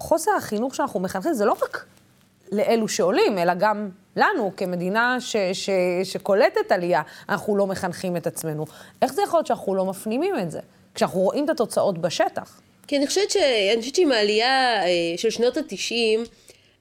חוסר 0.00 0.30
החינוך 0.38 0.74
שאנחנו 0.74 1.00
מחנכים 1.00 1.32
זה 1.32 1.44
לא 1.44 1.56
רק 1.62 1.84
לאלו 2.52 2.88
שעולים, 2.88 3.38
אלא 3.38 3.54
גם 3.54 3.88
לנו, 4.16 4.52
כמדינה 4.56 5.16
ש, 5.20 5.36
ש, 5.52 5.70
שקולטת 6.04 6.72
עלייה, 6.72 7.02
אנחנו 7.28 7.56
לא 7.56 7.66
מחנכים 7.66 8.16
את 8.16 8.26
עצמנו. 8.26 8.66
איך 9.02 9.12
זה 9.12 9.22
יכול 9.22 9.38
להיות 9.38 9.46
שאנחנו 9.46 9.74
לא 9.74 9.84
מפנימים 9.84 10.38
את 10.38 10.50
זה, 10.50 10.60
כשאנחנו 10.94 11.20
רואים 11.20 11.44
את 11.44 11.50
התוצאות 11.50 11.98
בשטח? 11.98 12.60
כי 12.86 12.96
אני 12.96 13.06
חושבת, 13.06 13.30
ש... 13.30 13.36
אני 13.72 13.80
חושבת 13.80 13.94
שעם 13.94 14.12
העלייה 14.12 14.82
אה, 14.82 14.88
של 15.16 15.30
שנות 15.30 15.56
התשעים, 15.56 16.24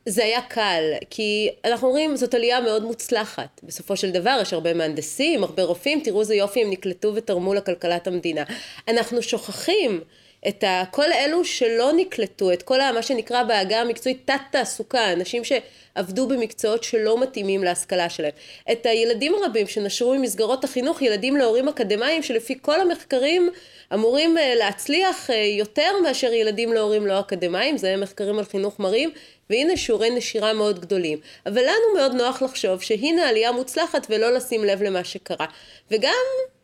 זה 0.06 0.24
היה 0.24 0.42
קל, 0.42 0.84
כי 1.10 1.50
אנחנו 1.66 1.88
אומרים, 1.88 2.16
זאת 2.16 2.34
עלייה 2.34 2.62
מאוד 2.62 2.84
מוצלחת. 2.84 3.62
בסופו 3.64 3.96
של 3.96 4.12
דבר, 4.12 4.40
יש 4.42 4.54
הרבה 4.54 4.74
מהנדסים, 4.74 5.44
הרבה 5.44 5.64
רופאים, 5.64 6.02
תראו 6.04 6.22
איזה 6.22 6.36
יופי 6.36 6.62
הם 6.62 6.70
נקלטו 6.70 7.12
ותרמו 7.16 7.54
לכלכלת 7.54 8.08
המדינה. 8.08 8.44
אנחנו 8.88 9.22
שוכחים 9.22 10.02
את 10.48 10.64
ה, 10.64 10.84
כל 10.92 11.12
אלו 11.12 11.46
שלא 11.46 11.92
נקלטו, 11.96 12.54
את 12.54 12.64
כל 12.64 12.82
ה, 12.82 12.92
מה 12.92 13.02
שנקרא 13.02 13.44
בעגה 13.44 13.82
המקצועית 13.82 14.22
תת-תעסוקה, 14.26 15.14
אנשים 15.14 15.42
שעבדו 15.44 16.28
במקצועות 16.28 16.84
שלא 16.84 17.22
מתאימים 17.22 17.64
להשכלה 17.64 18.10
שלהם. 18.10 18.32
את 18.72 18.86
הילדים 18.86 19.36
הרבים 19.36 19.68
שנשרו 19.68 20.14
ממסגרות 20.14 20.64
החינוך, 20.64 21.02
ילדים 21.02 21.38
להורים 21.38 21.68
אקדמאים, 21.68 22.24
שלפי 22.24 22.58
כל 22.62 22.82
המחקרים 22.82 23.50
אמורים 23.94 24.38
אה, 24.38 24.56
להצליח 24.56 25.30
אה, 25.30 25.36
יותר 25.36 25.92
מאשר 26.04 26.34
ילדים 26.34 26.74
להורים 26.74 27.08
לא 27.08 27.20
אקדמאים, 27.20 27.78
זה 27.78 27.98
מחקרים 27.98 28.40
על 28.40 28.46
חינוך 28.46 28.80
מראים, 28.80 29.12
והנה 29.50 29.78
שיעורי 29.78 30.10
נשירה 30.10 30.54
מאוד 30.54 30.80
גדולים. 30.80 31.20
אבל 31.46 31.62
לנו 31.62 31.94
מאוד 31.96 32.14
נוח 32.14 32.42
לחשוב 32.42 32.82
שהנה 32.82 33.30
עלייה 33.30 33.52
מוצלחת 33.52 34.08
ולא 34.10 34.32
לשים 34.34 34.64
לב 34.64 34.84
למה 34.84 35.04
שקרה. 35.04 35.46
וגם 35.92 36.14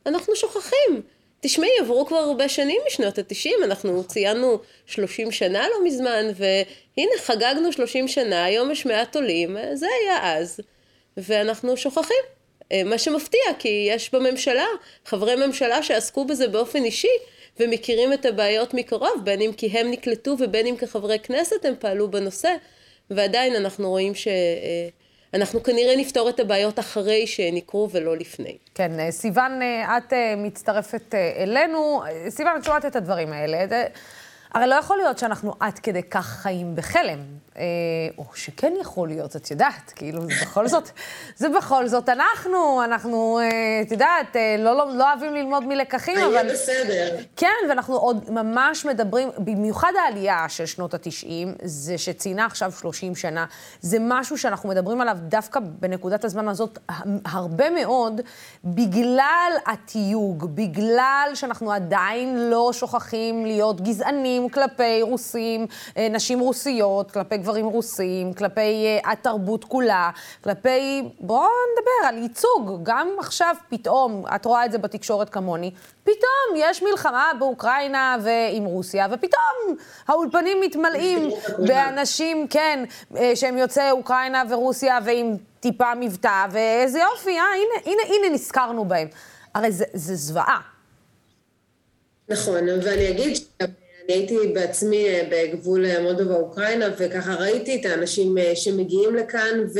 אנחנו 0.06 0.36
שוכחים. 0.36 1.02
תשמעי, 1.48 1.70
עברו 1.80 2.06
כבר 2.06 2.18
הרבה 2.18 2.50
שנים 2.50 2.82
משנות 2.88 3.18
התשעים, 3.18 3.60
אנחנו 3.64 4.04
ציינו 4.04 4.60
30 4.86 5.32
שנה 5.32 5.68
לא 5.70 5.76
מזמן, 5.84 6.26
והנה 6.36 7.12
חגגנו 7.22 7.72
30 7.72 8.08
שנה, 8.08 8.44
היום 8.44 8.72
יש 8.72 8.86
מעט 8.86 9.16
עולים, 9.16 9.58
זה 9.74 9.86
היה 10.02 10.38
אז, 10.38 10.60
ואנחנו 11.18 11.78
שוכחים. 11.78 12.24
אה, 12.72 12.82
מה 12.86 12.98
שמפתיע, 12.98 13.42
כי 13.60 13.88
יש 13.90 14.14
בממשלה 14.14 14.66
חברי 15.06 15.36
ממשלה 15.36 15.84
שעסקו 15.84 16.26
בזה 16.26 16.48
באופן 16.48 16.84
אישי, 16.84 17.18
ומכירים 17.60 18.14
את 18.14 18.26
הבעיות 18.26 18.74
מקרוב, 18.74 19.22
בין 19.24 19.42
אם 19.42 19.52
כי 19.58 19.68
הם 19.68 19.92
נקלטו 19.92 20.36
ובין 20.40 20.68
אם 20.68 20.78
כחברי 20.78 21.20
כנסת 21.20 21.66
הם 21.66 21.74
פעלו 21.80 22.12
בנושא, 22.12 22.56
ועדיין 23.10 23.56
אנחנו 23.56 23.90
רואים 23.90 24.16
ש... 24.16 24.28
אה, 25.36 25.40
אנחנו 25.40 25.64
כנראה 25.64 25.96
נפתור 25.98 26.30
את 26.30 26.40
הבעיות 26.40 26.80
אחרי 26.80 27.28
שהן 27.28 27.58
יקרו 27.58 27.90
ולא 27.92 28.18
לפני. 28.18 28.58
כן, 28.76 29.00
אה, 29.00 29.12
סיוון, 29.12 29.60
את 29.98 30.14
מצטרפת 30.38 31.16
אלינו. 31.38 32.04
סיוון, 32.30 32.58
את 32.58 32.64
שומעת 32.64 32.86
את 32.86 32.96
הדברים 32.96 33.34
האלה. 33.34 33.66
הרי 34.54 34.68
לא 34.68 34.76
יכול 34.76 34.98
להיות 34.98 35.18
שאנחנו 35.18 35.54
עד 35.60 35.80
כדי 35.80 36.04
כך 36.04 36.26
חיים 36.26 36.76
בחלם. 36.76 37.20
אה, 37.58 37.64
או 38.18 38.26
שכן 38.36 38.74
יכול 38.82 39.08
להיות, 39.08 39.36
את 39.36 39.52
יודעת, 39.52 39.92
כאילו, 39.96 40.22
זה 40.22 40.34
בכל 40.42 40.68
זאת, 40.68 40.90
זה 41.36 41.50
בכל 41.50 41.88
זאת 41.88 42.10
אנחנו, 42.10 42.84
אנחנו, 42.84 43.40
אה, 43.40 43.82
את 43.82 43.92
יודעת, 43.92 44.36
אה, 44.36 44.56
לא, 44.60 44.78
לא, 44.78 44.96
לא 44.96 45.10
אוהבים 45.10 45.34
ללמוד 45.34 45.64
מלקחים, 45.64 46.18
אבל... 46.18 46.34
יהיה 46.34 46.54
בסדר. 46.54 47.18
כן, 47.36 47.54
ואנחנו 47.70 47.96
עוד 47.96 48.32
ממש 48.32 48.86
מדברים, 48.86 49.30
במיוחד 49.38 49.92
העלייה 50.04 50.46
של 50.50 50.66
שנות 50.66 50.94
ה-90, 50.94 51.30
זה 51.64 51.98
שציינה 51.98 52.46
עכשיו 52.46 52.72
30 52.72 53.16
שנה, 53.16 53.46
זה 53.82 53.98
משהו 54.02 54.38
שאנחנו 54.38 54.70
מדברים 54.70 55.02
עליו 55.02 55.18
דווקא 55.22 55.60
בנקודת 55.60 56.26
הזמן 56.26 56.48
הזאת 56.48 56.80
הרבה 57.26 57.70
מאוד, 57.70 58.22
בגלל 58.64 59.52
התיוג, 59.66 60.46
בגלל 60.56 61.32
שאנחנו 61.34 61.72
עדיין 61.72 62.50
לא 62.50 62.74
שוכחים 62.74 63.46
להיות 63.46 63.82
גזענים 63.82 64.50
כלפי 64.50 65.02
רוסים, 65.02 65.68
נשים 66.12 66.40
רוסיות, 66.40 67.12
כלפי 67.12 67.38
גברים 67.46 67.66
רוסים, 67.66 68.34
כלפי 68.34 69.00
uh, 69.04 69.10
התרבות 69.12 69.64
כולה, 69.64 70.10
כלפי, 70.44 71.02
בואו 71.20 71.48
נדבר 71.72 72.08
על 72.08 72.24
ייצוג. 72.24 72.80
גם 72.84 73.08
עכשיו 73.20 73.56
פתאום, 73.70 74.24
את 74.36 74.46
רואה 74.46 74.66
את 74.66 74.72
זה 74.72 74.78
בתקשורת 74.78 75.30
כמוני, 75.30 75.72
פתאום 76.04 76.56
יש 76.58 76.84
מלחמה 76.84 77.32
באוקראינה 77.40 78.18
ועם 78.24 78.66
רוסיה, 78.66 79.08
ופתאום 79.12 79.78
האולפנים 80.08 80.62
מתמלאים 80.62 81.30
באנשים, 81.68 82.48
כן, 82.48 82.84
שהם 83.36 83.58
יוצאי 83.58 83.92
אוקראינה 83.92 84.44
ורוסיה 84.50 85.00
ועם 85.06 85.36
טיפה 85.60 85.96
מבטא, 85.96 86.46
ואיזה 86.52 87.00
יופי, 87.00 87.40
אה, 87.40 87.44
הנה, 87.44 87.92
הנה, 87.94 88.16
הנה 88.16 88.34
נזכרנו 88.34 88.86
בהם. 88.86 89.08
הרי 89.56 89.72
זה, 89.72 89.86
זה 89.94 90.16
זוועה. 90.16 90.60
נכון, 92.30 92.70
ואני 92.84 93.10
אגיד 93.10 93.38
הייתי 94.08 94.38
בעצמי 94.54 95.06
אה, 95.10 95.28
בגבול 95.32 95.86
אה, 95.86 96.02
מולדובה-אוקראינה, 96.02 96.90
וככה 96.98 97.36
ראיתי 97.36 97.76
את 97.76 97.86
האנשים 97.86 98.38
אה, 98.38 98.56
שמגיעים 98.56 99.16
לכאן, 99.16 99.60
ו... 99.76 99.80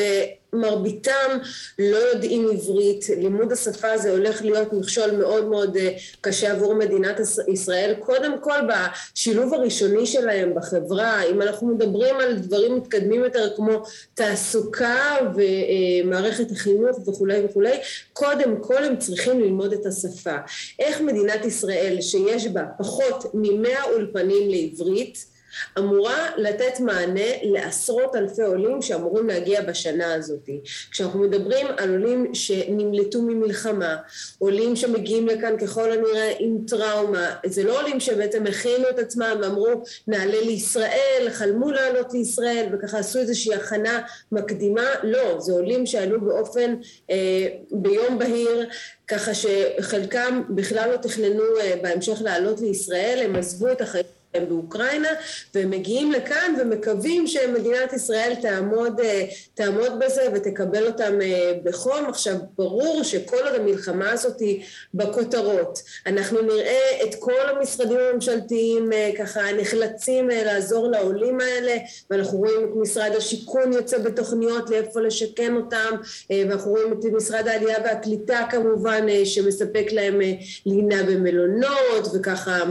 מרביתם 0.56 1.38
לא 1.80 1.98
יודעים 1.98 2.48
עברית, 2.52 3.06
לימוד 3.18 3.52
השפה 3.52 3.92
הזה 3.92 4.12
הולך 4.12 4.42
להיות 4.42 4.74
מכשול 4.74 5.12
מאוד 5.12 5.46
מאוד 5.46 5.78
אה, 5.78 5.92
קשה 6.22 6.52
עבור 6.52 6.74
מדינת 6.74 7.20
ישראל, 7.48 7.94
קודם 8.00 8.42
כל 8.42 8.60
בשילוב 8.68 9.54
הראשוני 9.54 10.06
שלהם 10.06 10.56
בחברה, 10.56 11.24
אם 11.24 11.42
אנחנו 11.42 11.68
מדברים 11.68 12.16
על 12.16 12.34
דברים 12.34 12.76
מתקדמים 12.76 13.24
יותר 13.24 13.50
כמו 13.56 13.84
תעסוקה 14.14 15.18
ומערכת 15.36 16.52
החינוך 16.52 17.08
וכולי 17.08 17.46
וכולי, 17.46 17.78
קודם 18.14 18.56
כל 18.62 18.84
הם 18.84 18.98
צריכים 18.98 19.42
ללמוד 19.42 19.74
את 19.74 19.86
השפה. 19.86 20.36
איך 20.80 21.02
מדינת 21.02 21.46
ישראל 21.46 21.98
שיש 22.02 22.48
בה 22.48 22.64
פחות 22.78 23.26
ממאה 23.34 23.84
אולפנים 23.84 24.50
לעברית 24.50 25.35
אמורה 25.78 26.30
לתת 26.38 26.80
מענה 26.80 27.30
לעשרות 27.44 28.16
אלפי 28.16 28.42
עולים 28.42 28.82
שאמורים 28.82 29.28
להגיע 29.28 29.62
בשנה 29.62 30.14
הזאת. 30.14 30.50
כשאנחנו 30.92 31.20
מדברים 31.20 31.68
על 31.78 31.90
עולים 31.90 32.36
שנמלטו 32.36 33.22
ממלחמה, 33.22 33.96
עולים 34.40 34.76
שמגיעים 34.76 35.28
לכאן 35.28 35.58
ככל 35.58 35.92
הנראה 35.92 36.34
עם 36.40 36.58
טראומה, 36.68 37.36
זה 37.46 37.64
לא 37.64 37.82
עולים 37.82 38.00
שבעצם 38.00 38.48
הכינו 38.48 38.90
את 38.90 39.00
עצמם 39.00 39.38
ואמרו 39.42 39.84
נעלה 40.08 40.42
לישראל, 40.42 41.28
חלמו 41.32 41.72
לעלות 41.72 42.14
לישראל 42.14 42.66
וככה 42.72 43.00
עשו 43.00 43.20
איזושהי 43.20 43.54
הכנה 43.54 44.02
מקדימה, 44.32 44.84
לא, 45.04 45.40
זה 45.40 45.54
עולים 45.54 45.86
שעלו 45.86 46.22
באופן, 46.22 46.76
אה, 47.12 47.48
ביום 47.72 48.20
בהיר 48.20 48.70
ככה 49.08 49.32
שחלקם 49.34 50.42
בכלל 50.50 50.92
לא 50.92 50.98
תכננו 50.98 51.44
אה, 51.62 51.76
בהמשך 51.82 52.18
לעלות 52.22 52.62
לישראל, 52.62 53.22
הם 53.24 53.36
עזבו 53.36 53.72
את 53.72 53.82
החיים 53.82 54.15
הם 54.36 54.50
באוקראינה, 54.50 55.10
והם 55.56 55.70
מגיעים 55.70 56.12
לכאן 56.12 56.56
ומקווים 56.62 57.28
שמדינת 57.28 57.94
ישראל 57.94 58.34
תעמוד, 58.42 59.00
אה, 59.00 59.26
תעמוד 59.54 60.00
בזה 60.00 60.22
ותקבל 60.34 60.88
אותם 60.88 61.22
אה, 61.22 61.52
בחום. 61.64 62.06
עכשיו, 62.10 62.36
ברור 62.58 63.04
שכל 63.04 63.38
עוד 63.38 63.56
המלחמה 63.56 64.12
הזאת 64.12 64.40
היא 64.40 64.64
בכותרות, 64.94 65.80
אנחנו 66.06 66.42
נראה 66.42 67.02
את 67.04 67.16
כל 67.20 67.50
המשרדים 67.50 67.98
הממשלתיים 68.00 68.94
אה, 68.94 69.12
ככה 69.18 69.42
נחלצים 69.58 70.28
לעזור 70.30 70.88
לעולים 70.88 71.40
האלה, 71.40 71.78
ואנחנו 72.10 72.38
רואים 72.38 72.64
את 72.64 72.76
משרד 72.76 73.12
השיכון 73.18 73.74
יוצא 73.74 73.98
בתוכניות 73.98 74.70
לאיפה 74.70 75.02
לשכן 75.02 75.56
אותם, 75.56 75.96
ואנחנו 76.30 76.72
רואים 76.72 76.94
את 76.94 77.06
משרד 77.06 77.48
העלייה 77.48 77.78
והקליטה 77.84 78.46
כמובן, 78.50 79.06
שמספק 79.26 79.88
להם 79.92 80.20
לינה 80.66 81.04
במלונות, 81.04 82.08
וככה 82.14 82.64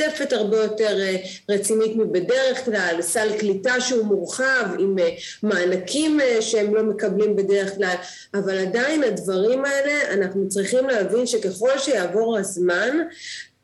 מעטפת 0.00 0.32
הרבה 0.32 0.56
יותר 0.56 1.00
אה, 1.00 1.16
רצינית 1.48 1.96
מבדרך 1.96 2.64
כלל, 2.64 2.96
סל 3.00 3.38
קליטה 3.38 3.80
שהוא 3.80 4.04
מורחב 4.04 4.64
עם 4.78 4.98
אה, 4.98 5.08
מענקים 5.42 6.20
אה, 6.20 6.42
שהם 6.42 6.74
לא 6.74 6.82
מקבלים 6.82 7.36
בדרך 7.36 7.74
כלל, 7.74 7.94
אבל 8.34 8.58
עדיין 8.58 9.04
הדברים 9.04 9.64
האלה 9.64 10.14
אנחנו 10.14 10.48
צריכים 10.48 10.88
להבין 10.88 11.26
שככל 11.26 11.78
שיעבור 11.78 12.38
הזמן 12.38 12.98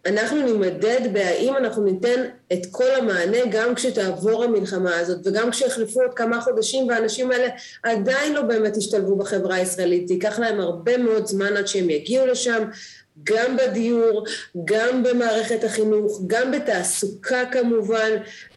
אנחנו 0.07 0.42
נימדד 0.42 1.01
בהאם 1.12 1.57
אנחנו 1.57 1.85
ניתן 1.85 2.25
את 2.53 2.66
כל 2.71 2.90
המענה 2.99 3.38
גם 3.51 3.75
כשתעבור 3.75 4.45
המלחמה 4.45 4.97
הזאת 4.97 5.27
וגם 5.27 5.51
כשיחלפו 5.51 6.03
עוד 6.03 6.14
כמה 6.14 6.40
חודשים 6.40 6.88
והאנשים 6.88 7.31
האלה 7.31 7.49
עדיין 7.83 8.33
לא 8.33 8.42
באמת 8.42 8.77
ישתלבו 8.77 9.16
בחברה 9.16 9.57
הישראלית, 9.57 10.11
ייקח 10.11 10.38
להם 10.38 10.61
הרבה 10.61 10.99
מאוד 10.99 11.27
זמן 11.27 11.57
עד 11.57 11.66
שהם 11.66 11.90
יגיעו 11.90 12.27
לשם, 12.27 12.62
גם 13.25 13.57
בדיור, 13.57 14.25
גם 14.64 15.03
במערכת 15.03 15.64
החינוך, 15.64 16.22
גם 16.27 16.53
בתעסוקה 16.53 17.44
כמובן, 17.53 18.11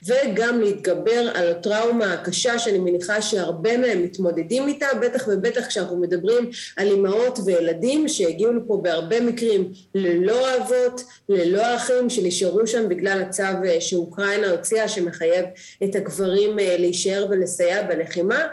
וגם 0.08 0.62
להתגבר 0.62 1.32
על 1.34 1.52
הטראומה 1.52 2.14
הקשה 2.14 2.60
שאני 2.60 2.80
מניחה 2.80 3.22
שהרבה 3.22 3.78
מהם 3.78 4.04
מתמודדים 4.04 4.68
איתה, 4.68 4.88
בטח 5.02 5.28
ובטח 5.28 5.68
כשאנחנו 5.68 5.98
מדברים 5.98 6.50
על 6.78 6.88
אימהות 6.88 7.40
וילדים 7.46 8.08
שהגיעו 8.08 8.54
לפה 8.54 8.80
בהרבה 8.84 9.22
מקרים 9.22 9.72
ללא 9.96 10.58
אבות, 10.58 11.02
ללא 11.30 11.76
אחים, 11.76 12.10
שנשארו 12.10 12.68
שם 12.68 12.90
בגלל 12.90 13.22
הצו 13.22 13.44
אה, 13.44 13.82
שאוקראינה 13.82 14.50
הוציאה 14.50 14.88
שמחייב 14.88 15.46
את 15.84 15.96
הגברים 15.96 16.60
אה, 16.60 16.76
להישאר 16.80 17.28
ולסייע 17.30 17.84
בלחימה. 17.84 18.48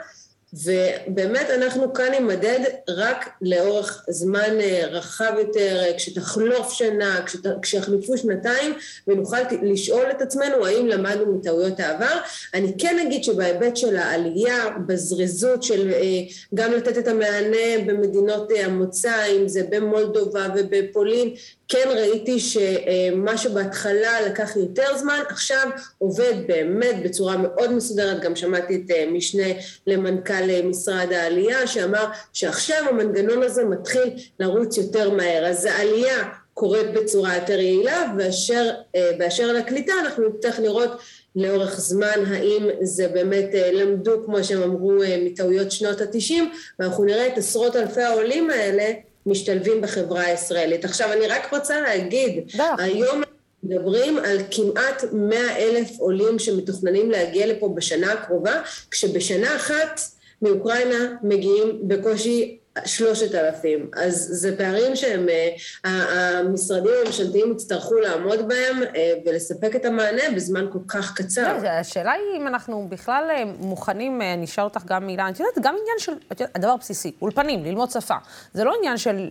ובאמת 0.53 1.51
אנחנו 1.51 1.93
כאן 1.93 2.11
נימדד 2.11 2.61
רק 2.89 3.29
לאורך 3.43 4.05
זמן 4.09 4.61
אה, 4.61 4.85
רחב 4.91 5.33
יותר, 5.39 5.81
אה, 5.81 5.93
כשתחלוף 5.97 6.73
שנה, 6.73 7.21
כשיחלפו 7.63 8.19
שנתיים, 8.19 8.75
ונוכל 9.09 9.37
לשאול 9.63 10.11
את 10.11 10.23
עצמנו 10.23 10.67
האם 10.67 10.87
למדנו 10.87 11.35
מטעויות 11.35 11.81
העבר. 11.81 12.19
אני 12.55 12.73
כן 12.79 12.99
אגיד 13.07 13.25
שבהיבט 13.25 13.77
של 13.77 13.97
העלייה, 13.97 14.71
בזריזות 14.87 15.63
של 15.63 15.93
אה, 15.93 16.21
גם 16.55 16.73
לתת 16.73 16.99
את 16.99 17.09
המענה 17.09 17.85
במדינות 17.87 18.49
המוצא, 18.65 19.27
אם 19.27 19.49
זה 19.49 19.63
במולדובה 19.71 20.49
ובפולין, 20.57 21.35
כן 21.69 21.89
ראיתי 21.91 22.41
שמה 22.41 23.39
שבהתחלה 23.39 24.21
לקח 24.21 24.57
יותר 24.57 24.97
זמן, 24.97 25.21
עכשיו 25.29 25.71
עובד 25.99 26.35
באמת 26.47 27.03
בצורה 27.05 27.37
מאוד 27.37 27.73
מסודרת, 27.73 28.21
גם 28.23 28.37
שמעתי 28.37 28.77
את 28.77 28.91
משנה 29.13 29.47
למנכ"ל 29.87 30.42
משרד 30.65 31.13
העלייה 31.13 31.67
שאמר 31.67 32.07
שעכשיו 32.33 32.89
המנגנון 32.89 33.43
הזה 33.43 33.65
מתחיל 33.65 34.11
לרוץ 34.41 34.79
יותר 34.79 35.11
מהר, 35.11 35.47
אז 35.47 35.65
העלייה 35.65 36.29
קורית 36.55 36.93
בצורה 36.93 37.35
יותר 37.35 37.61
יעילה, 37.61 38.13
ובאשר 38.15 39.53
לקליטה 39.53 39.93
אנחנו 40.01 40.29
נצטרך 40.29 40.59
לראות 40.59 40.91
לאורך 41.37 41.81
זמן 41.81 42.25
האם 42.27 42.69
זה 42.83 43.09
באמת 43.09 43.49
למדו 43.73 44.25
כמו 44.25 44.45
שהם 44.45 44.63
אמרו 44.63 44.93
מטעויות 45.25 45.71
שנות 45.71 46.01
התשעים 46.01 46.53
ואנחנו 46.79 47.05
נראה 47.05 47.27
את 47.27 47.39
עשרות 47.39 47.77
אלפי 47.77 48.01
העולים 48.01 48.51
האלה 48.51 48.93
משתלבים 49.27 49.81
בחברה 49.81 50.23
הישראלית. 50.23 50.85
עכשיו 50.85 51.13
אני 51.13 51.27
רק 51.27 51.53
רוצה 51.53 51.81
להגיד, 51.81 52.51
היום 52.79 53.23
מדברים 53.63 54.19
על 54.19 54.39
כמעט 54.51 55.05
מאה 55.13 55.57
אלף 55.59 55.91
עולים 55.99 56.39
שמתוכננים 56.39 57.11
להגיע 57.11 57.47
לפה 57.47 57.73
בשנה 57.77 58.13
הקרובה, 58.13 58.63
כשבשנה 58.91 59.57
אחת 59.57 60.01
מאוקראינה 60.43 61.17
מגיעים 61.23 61.89
בקושי 61.89 62.59
שלושת 62.85 63.35
אלפים. 63.35 63.91
אז 63.97 64.29
זה 64.33 64.57
פערים 64.57 64.97
שהם, 64.97 65.27
אה, 65.29 66.39
המשרדים 66.39 66.93
הממשלתיים 67.03 67.53
יצטרכו 67.53 67.95
לעמוד 67.95 68.49
בהם 68.49 68.83
אה, 68.97 69.13
ולספק 69.27 69.77
את 69.77 69.85
המענה 69.85 70.23
בזמן 70.37 70.67
כל 70.73 70.79
כך 70.89 71.15
קצר. 71.15 71.59
לא, 71.63 71.69
השאלה 71.69 72.13
היא 72.13 72.41
אם 72.41 72.47
אנחנו 72.47 72.87
בכלל 72.89 73.25
אה, 73.31 73.43
מוכנים, 73.59 74.23
אני 74.23 74.45
אשאל 74.45 74.65
אותך 74.65 74.85
גם 74.85 75.07
מילה, 75.07 75.29
את 75.29 75.41
יודעת, 75.41 75.59
גם 75.63 75.75
עניין 75.81 75.99
של, 75.99 76.13
את 76.33 76.41
יודעת, 76.41 76.57
הדבר 76.57 76.71
הבסיסי, 76.71 77.13
אולפנים, 77.23 77.65
ללמוד 77.65 77.91
שפה. 77.91 78.15
זה 78.55 78.65
לא 78.65 78.75
עניין 78.79 78.99
של 78.99 79.31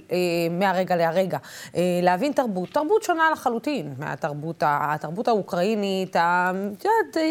מהרגע 0.51 0.95
להרגע. 0.95 1.37
להבין 2.01 2.31
תרבות, 2.31 2.69
תרבות 2.73 3.03
שונה 3.03 3.29
לחלוטין 3.31 3.93
מהתרבות 3.97 4.63
התרבות 4.65 5.27
האוקראינית, 5.27 6.15
את 6.15 6.85
יודעת, 6.85 7.25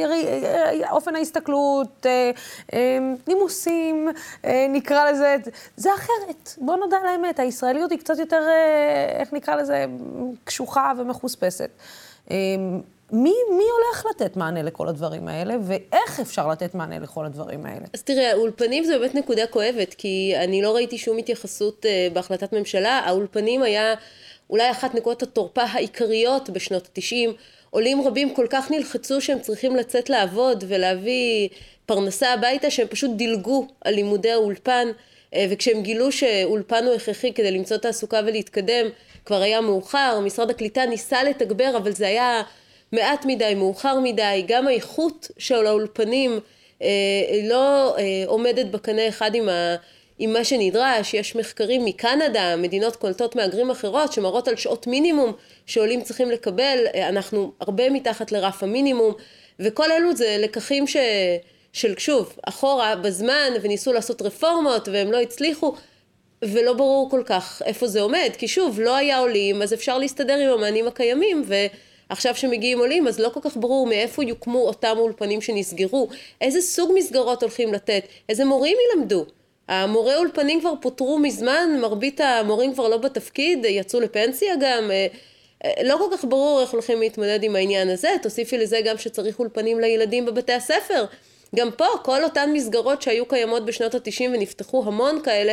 אופן 0.90 1.16
ההסתכלות, 1.16 2.06
נימוסים, 3.26 4.08
נקרא 4.68 5.10
לזה, 5.10 5.36
זה 5.76 5.90
אחרת. 6.00 6.54
בוא 6.58 6.76
נודע 6.76 6.96
על 6.96 7.06
האמת, 7.06 7.38
הישראליות 7.38 7.90
היא 7.90 7.98
קצת 7.98 8.18
יותר, 8.18 8.42
אה, 8.48 9.20
איך 9.20 9.32
נקרא 9.32 9.54
לזה, 9.54 9.86
קשוחה 10.44 10.92
ומחוספסת. 10.98 11.70
אה, 12.30 12.36
מי, 13.12 13.34
מי 13.56 13.64
הולך 13.64 14.06
לתת 14.10 14.36
מענה 14.36 14.62
לכל 14.62 14.88
הדברים 14.88 15.28
האלה, 15.28 15.54
ואיך 15.62 16.20
אפשר 16.20 16.48
לתת 16.48 16.74
מענה 16.74 16.98
לכל 16.98 17.24
הדברים 17.24 17.66
האלה? 17.66 17.86
אז 17.94 18.02
תראה, 18.02 18.30
האולפנים 18.30 18.84
זה 18.84 18.98
באמת 18.98 19.14
נקודה 19.14 19.46
כואבת, 19.46 19.94
כי 19.94 20.32
אני 20.36 20.62
לא 20.62 20.74
ראיתי 20.74 20.98
שום 20.98 21.18
התייחסות 21.18 21.84
uh, 21.84 22.14
בהחלטת 22.14 22.52
ממשלה. 22.52 23.00
האולפנים 23.04 23.62
היה 23.62 23.94
אולי 24.50 24.70
אחת 24.70 24.94
נקודות 24.94 25.22
התורפה 25.22 25.62
העיקריות 25.62 26.50
בשנות 26.50 26.86
התשעים. 26.86 27.32
עולים 27.70 28.02
רבים 28.06 28.34
כל 28.34 28.46
כך 28.50 28.70
נלחצו 28.70 29.20
שהם 29.20 29.38
צריכים 29.38 29.76
לצאת 29.76 30.10
לעבוד 30.10 30.64
ולהביא 30.68 31.48
פרנסה 31.86 32.32
הביתה, 32.32 32.70
שהם 32.70 32.88
פשוט 32.88 33.10
דילגו 33.16 33.66
על 33.80 33.94
לימודי 33.94 34.30
האולפן. 34.30 34.88
אה, 35.34 35.46
וכשהם 35.50 35.82
גילו 35.82 36.12
שאולפן 36.12 36.84
הוא 36.84 36.94
הכרחי 36.94 37.32
כדי 37.32 37.50
למצוא 37.50 37.76
תעסוקה 37.76 38.20
ולהתקדם, 38.26 38.86
כבר 39.24 39.42
היה 39.42 39.60
מאוחר, 39.60 40.20
משרד 40.20 40.50
הקליטה 40.50 40.86
ניסה 40.86 41.24
לתגבר, 41.24 41.76
אבל 41.76 41.92
זה 41.92 42.06
היה 42.06 42.42
מעט 42.92 43.24
מדי, 43.26 43.54
מאוחר 43.56 44.00
מדי, 44.00 44.44
גם 44.46 44.66
האיכות 44.66 45.28
של 45.38 45.66
האולפנים 45.66 46.40
לא 47.42 47.96
עומדת 48.26 48.66
בקנה 48.66 49.08
אחד 49.08 49.34
עם 49.34 49.48
ה... 49.48 49.76
עם 50.22 50.32
מה 50.32 50.44
שנדרש, 50.44 51.14
יש 51.14 51.36
מחקרים 51.36 51.84
מקנדה, 51.84 52.56
מדינות 52.56 52.96
קולטות 52.96 53.36
מהגרים 53.36 53.70
אחרות 53.70 54.12
שמראות 54.12 54.48
על 54.48 54.56
שעות 54.56 54.86
מינימום 54.86 55.32
שעולים 55.66 56.02
צריכים 56.02 56.30
לקבל, 56.30 56.78
אנחנו 57.08 57.52
הרבה 57.60 57.90
מתחת 57.90 58.32
לרף 58.32 58.62
המינימום, 58.62 59.14
וכל 59.60 59.92
אלו 59.92 60.16
זה 60.16 60.36
לקחים 60.38 60.86
ש... 60.86 60.96
של 61.72 61.94
שוב, 61.98 62.38
אחורה 62.48 62.96
בזמן 62.96 63.52
וניסו 63.62 63.92
לעשות 63.92 64.22
רפורמות 64.22 64.88
והם 64.88 65.12
לא 65.12 65.20
הצליחו 65.20 65.74
ולא 66.44 66.72
ברור 66.72 67.10
כל 67.10 67.22
כך 67.26 67.62
איפה 67.64 67.86
זה 67.86 68.00
עומד, 68.00 68.30
כי 68.38 68.48
שוב, 68.48 68.80
לא 68.80 68.96
היה 68.96 69.18
עולים, 69.18 69.62
אז 69.62 69.74
אפשר 69.74 69.98
להסתדר 69.98 70.38
עם 70.38 70.58
המענים 70.58 70.88
הקיימים 70.88 71.42
ועכשיו 72.08 72.34
שמגיעים 72.34 72.78
עולים 72.78 73.08
אז 73.08 73.20
לא 73.20 73.28
כל 73.28 73.40
כך 73.42 73.56
ברור 73.56 73.86
מאיפה 73.86 74.24
יוקמו 74.24 74.58
אותם 74.58 74.94
אולפנים 74.98 75.40
שנסגרו, 75.40 76.08
איזה 76.40 76.60
סוג 76.60 76.92
מסגרות 76.94 77.42
הולכים 77.42 77.74
לתת, 77.74 78.02
איזה 78.28 78.44
מורים 78.44 78.76
ילמדו? 78.92 79.24
המורי 79.68 80.16
אולפנים 80.16 80.60
כבר 80.60 80.72
פוטרו 80.80 81.18
מזמן, 81.18 81.78
מרבית 81.80 82.20
המורים 82.20 82.74
כבר 82.74 82.88
לא 82.88 82.96
בתפקיד, 82.96 83.64
יצאו 83.64 84.00
לפנסיה 84.00 84.54
גם, 84.60 84.90
אה, 84.90 85.06
אה, 85.64 85.82
לא 85.82 85.96
כל 85.96 86.16
כך 86.16 86.24
ברור 86.24 86.60
איך 86.60 86.70
הולכים 86.70 87.00
להתמודד 87.00 87.42
עם 87.42 87.56
העניין 87.56 87.88
הזה, 87.88 88.08
תוסיפי 88.22 88.58
לזה 88.58 88.80
גם 88.84 88.98
שצריך 88.98 89.38
אולפנים 89.38 89.80
לילדים 89.80 90.26
בבתי 90.26 90.52
הספר. 90.52 91.04
גם 91.56 91.70
פה, 91.76 91.84
כל 92.02 92.24
אותן 92.24 92.50
מסגרות 92.52 93.02
שהיו 93.02 93.26
קיימות 93.26 93.64
בשנות 93.64 93.94
התשעים 93.94 94.32
ונפתחו 94.34 94.84
המון 94.86 95.22
כאלה, 95.22 95.52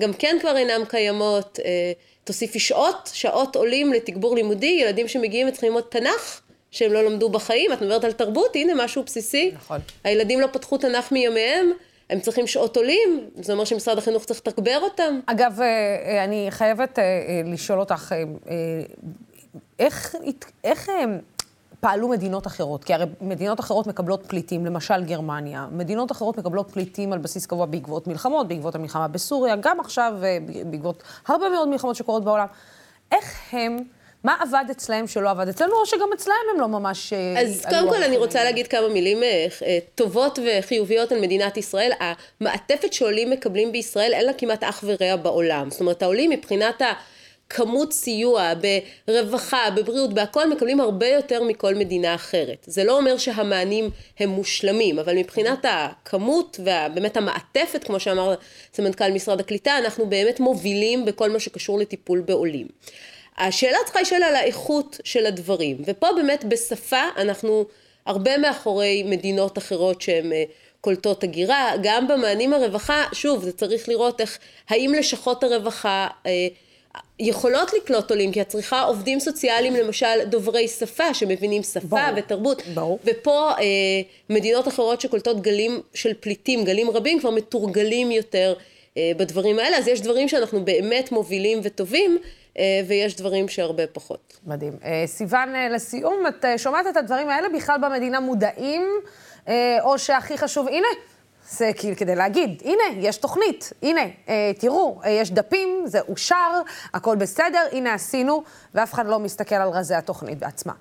גם 0.00 0.12
כן 0.12 0.36
כבר 0.40 0.56
אינן 0.56 0.84
קיימות. 0.88 1.58
אה, 1.64 1.92
תוסיפי 2.24 2.58
שעות, 2.58 3.10
שעות 3.12 3.56
עולים 3.56 3.92
לתגבור 3.92 4.34
לימודי, 4.34 4.78
ילדים 4.80 5.08
שמגיעים 5.08 5.48
וצריכים 5.48 5.68
ללמוד 5.68 5.84
תנ"ך, 5.88 6.40
שהם 6.70 6.92
לא 6.92 7.04
למדו 7.04 7.28
בחיים, 7.28 7.72
את 7.72 7.82
מדברת 7.82 8.04
על 8.04 8.12
תרבות, 8.12 8.56
הנה 8.56 8.84
משהו 8.84 9.02
בסיסי. 9.02 9.50
נכון. 9.54 9.80
הילדים 10.04 10.40
לא 10.40 10.46
פתחו 10.46 10.78
תנ"ך 10.78 11.12
מימיהם. 11.12 11.72
הם 12.10 12.20
צריכים 12.20 12.46
שעות 12.46 12.76
עולים, 12.76 13.30
זה 13.40 13.52
אומר 13.52 13.64
שמשרד 13.64 13.98
החינוך 13.98 14.24
צריך 14.24 14.40
לתגבר 14.46 14.78
אותם. 14.82 15.20
אגב, 15.26 15.60
אה, 15.60 15.66
אה, 15.66 16.24
אני 16.24 16.46
חייבת 16.50 16.98
לשאול 17.44 17.80
אותך, 17.80 18.14
איך, 19.78 20.14
איך 20.64 20.90
פעלו 21.86 22.08
מדינות 22.08 22.46
אחרות? 22.46 22.84
כי 22.84 22.94
הרי 22.94 23.04
מדינות 23.20 23.60
אחרות 23.60 23.86
מקבלות 23.86 24.26
פליטים, 24.26 24.66
למשל 24.66 25.04
גרמניה. 25.04 25.66
מדינות 25.72 26.12
אחרות 26.12 26.38
מקבלות 26.38 26.70
פליטים 26.70 27.12
על 27.12 27.18
בסיס 27.18 27.46
קבוע 27.46 27.66
בעקבות 27.66 28.06
מלחמות, 28.06 28.48
בעקבות 28.48 28.74
המלחמה 28.74 29.08
בסוריה, 29.08 29.56
גם 29.56 29.80
עכשיו 29.80 30.12
בעקבות 30.70 31.02
הרבה 31.26 31.48
מאוד 31.48 31.68
מלחמות 31.68 31.96
שקורות 31.96 32.24
בעולם. 32.24 32.46
איך 33.12 33.40
הם 33.52 33.78
מה 34.24 34.36
עבד 34.40 34.64
אצלהם 34.70 35.06
שלא 35.06 35.30
עבד 35.30 35.48
אצלנו, 35.48 35.72
או 35.72 35.86
שגם 35.86 36.08
אצלהם 36.14 36.36
הם 36.54 36.60
לא 36.60 36.68
ממש... 36.68 37.12
אה, 37.12 37.40
אז 37.40 37.66
קודם 37.68 37.88
כל 37.88 38.02
אני 38.02 38.16
רוצה 38.16 38.44
להגיד 38.44 38.66
כמה 38.66 38.88
מילים 38.88 39.22
אה, 39.22 39.46
אה, 39.62 39.78
טובות 39.94 40.38
וחיוביות 40.46 41.12
על 41.12 41.20
מדינת 41.20 41.56
ישראל. 41.56 41.90
המעטפת 42.00 42.92
שעולים 42.92 43.30
מקבלים 43.30 43.72
בישראל 43.72 44.12
אין 44.14 44.24
לה 44.24 44.32
כמעט 44.32 44.64
אח 44.64 44.84
ורע 44.86 45.16
בעולם. 45.16 45.70
זאת 45.70 45.80
אומרת, 45.80 46.02
העולים 46.02 46.30
מבחינת 46.30 46.82
ה... 46.82 46.92
כמות 47.50 47.92
סיוע 47.92 48.52
ברווחה, 49.08 49.70
בבריאות, 49.76 50.14
בהכל, 50.14 50.50
מקבלים 50.50 50.80
הרבה 50.80 51.06
יותר 51.06 51.42
מכל 51.42 51.74
מדינה 51.74 52.14
אחרת. 52.14 52.64
זה 52.66 52.84
לא 52.84 52.98
אומר 52.98 53.18
שהמענים 53.18 53.90
הם 54.18 54.28
מושלמים, 54.28 54.98
אבל 54.98 55.18
מבחינת 55.18 55.64
הכמות 55.68 56.60
ובאמת 56.60 57.16
המעטפת, 57.16 57.84
כמו 57.84 58.00
שאמר 58.00 58.34
סמנכ"ל 58.74 59.10
משרד 59.10 59.40
הקליטה, 59.40 59.78
אנחנו 59.78 60.06
באמת 60.06 60.40
מובילים 60.40 61.04
בכל 61.04 61.30
מה 61.30 61.40
שקשור 61.40 61.78
לטיפול 61.78 62.20
בעולים. 62.20 62.66
השאלה 63.38 63.78
צריכה 63.84 64.00
לשאול 64.00 64.22
על 64.22 64.36
האיכות 64.36 65.00
של 65.04 65.26
הדברים, 65.26 65.76
ופה 65.86 66.08
באמת 66.16 66.44
בשפה 66.44 67.02
אנחנו 67.16 67.64
הרבה 68.06 68.38
מאחורי 68.38 69.02
מדינות 69.02 69.58
אחרות 69.58 70.02
שהן 70.02 70.32
אה, 70.32 70.44
קולטות 70.80 71.24
הגירה, 71.24 71.72
גם 71.82 72.08
במענים 72.08 72.52
הרווחה, 72.52 73.04
שוב, 73.12 73.44
זה 73.44 73.52
צריך 73.52 73.88
לראות 73.88 74.20
איך, 74.20 74.38
האם 74.68 74.94
לשכות 74.98 75.44
הרווחה 75.44 76.08
אה, 76.26 76.48
יכולות 77.18 77.72
לקלוט 77.72 78.10
עולים, 78.10 78.32
כי 78.32 78.40
את 78.40 78.48
צריכה 78.48 78.82
עובדים 78.82 79.20
סוציאליים 79.20 79.74
למשל 79.74 80.24
דוברי 80.24 80.68
שפה 80.68 81.14
שמבינים 81.14 81.62
שפה 81.62 81.86
ברור, 81.86 82.02
ותרבות, 82.16 82.62
ברור. 82.74 82.98
ופה 83.04 83.50
אה, 83.50 83.64
מדינות 84.30 84.68
אחרות 84.68 85.00
שקולטות 85.00 85.40
גלים 85.40 85.80
של 85.94 86.12
פליטים, 86.20 86.64
גלים 86.64 86.90
רבים 86.90 87.20
כבר 87.20 87.30
מתורגלים 87.30 88.10
יותר 88.10 88.54
אה, 88.96 89.12
בדברים 89.16 89.58
האלה, 89.58 89.76
אז 89.78 89.88
יש 89.88 90.00
דברים 90.00 90.28
שאנחנו 90.28 90.64
באמת 90.64 91.12
מובילים 91.12 91.60
וטובים, 91.62 92.18
אה, 92.58 92.80
ויש 92.86 93.16
דברים 93.16 93.48
שהרבה 93.48 93.86
פחות. 93.86 94.38
מדהים. 94.46 94.72
אה, 94.84 95.02
סיוון, 95.06 95.54
אה, 95.54 95.68
לסיום, 95.68 96.26
את 96.28 96.44
שומעת 96.56 96.86
את 96.86 96.96
הדברים 96.96 97.28
האלה 97.28 97.48
בכלל 97.48 97.76
במדינה 97.82 98.20
מודעים, 98.20 98.88
או 99.80 99.98
שהכי 99.98 100.38
חשוב, 100.38 100.68
הנה, 100.68 100.86
זה 101.50 101.70
כאילו 101.76 101.96
כדי 101.96 102.14
להגיד, 102.14 102.62
הנה, 102.64 102.82
יש 102.96 103.16
תוכנית, 103.16 103.72
הנה, 103.82 104.00
תראו, 104.58 105.00
יש 105.06 105.30
דפים, 105.30 105.82
זה 105.86 106.00
אושר, 106.00 106.60
הכל 106.94 107.16
בסדר, 107.16 107.66
הנה 107.72 107.94
עשינו, 107.94 108.42
ואף 108.74 108.94
אחד 108.94 109.06
לא 109.06 109.18
מסתכל 109.18 109.54
על 109.54 109.68
רזי 109.68 109.94
התוכנית 109.94 110.38
בעצמה. 110.38 110.72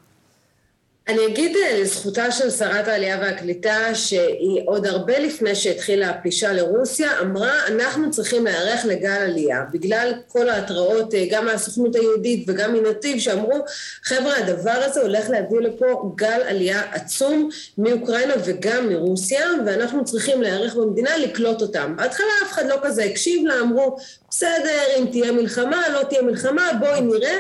אני 1.08 1.26
אגיד 1.26 1.58
אה, 1.58 1.80
לזכותה 1.82 2.32
של 2.32 2.50
שרת 2.50 2.88
העלייה 2.88 3.18
והקליטה 3.22 3.96
שהיא 3.96 4.62
עוד 4.66 4.86
הרבה 4.86 5.20
לפני 5.20 5.56
שהתחילה 5.56 6.10
הפלישה 6.10 6.54
לרוסיה 6.54 7.20
אמרה 7.22 7.68
אנחנו 7.68 8.12
צריכים 8.12 8.46
להיערך 8.46 8.86
לגל 8.86 9.10
עלייה 9.10 9.64
בגלל 9.72 10.14
כל 10.28 10.50
ההתראות 10.50 11.14
אה, 11.14 11.26
גם 11.32 11.46
מהסוכנות 11.46 11.96
היהודית 11.96 12.46
וגם 12.48 12.74
מנתיב 12.74 13.20
שאמרו 13.20 13.66
חבר'ה 14.04 14.38
הדבר 14.38 14.72
הזה 14.86 15.02
הולך 15.02 15.30
להביא 15.30 15.60
לפה 15.60 16.12
גל 16.16 16.42
עלייה 16.48 16.82
עצום 16.92 17.50
מאוקראינה 17.78 18.34
וגם 18.46 18.90
מרוסיה 18.90 19.46
ואנחנו 19.66 20.06
צריכים 20.06 20.42
להיערך 20.42 20.76
במדינה 20.76 21.18
לקלוט 21.18 21.62
אותם. 21.62 21.96
בהתחלה 21.98 22.28
אף 22.46 22.52
אחד 22.52 22.66
לא 22.68 22.76
כזה 22.84 23.04
הקשיב 23.04 23.48
לה 23.48 23.60
אמרו 23.60 23.98
בסדר 24.30 24.82
אם 24.98 25.06
תהיה 25.12 25.32
מלחמה 25.32 25.90
לא 25.90 26.04
תהיה 26.04 26.22
מלחמה 26.22 26.72
בואי 26.80 27.02
נראה 27.02 27.38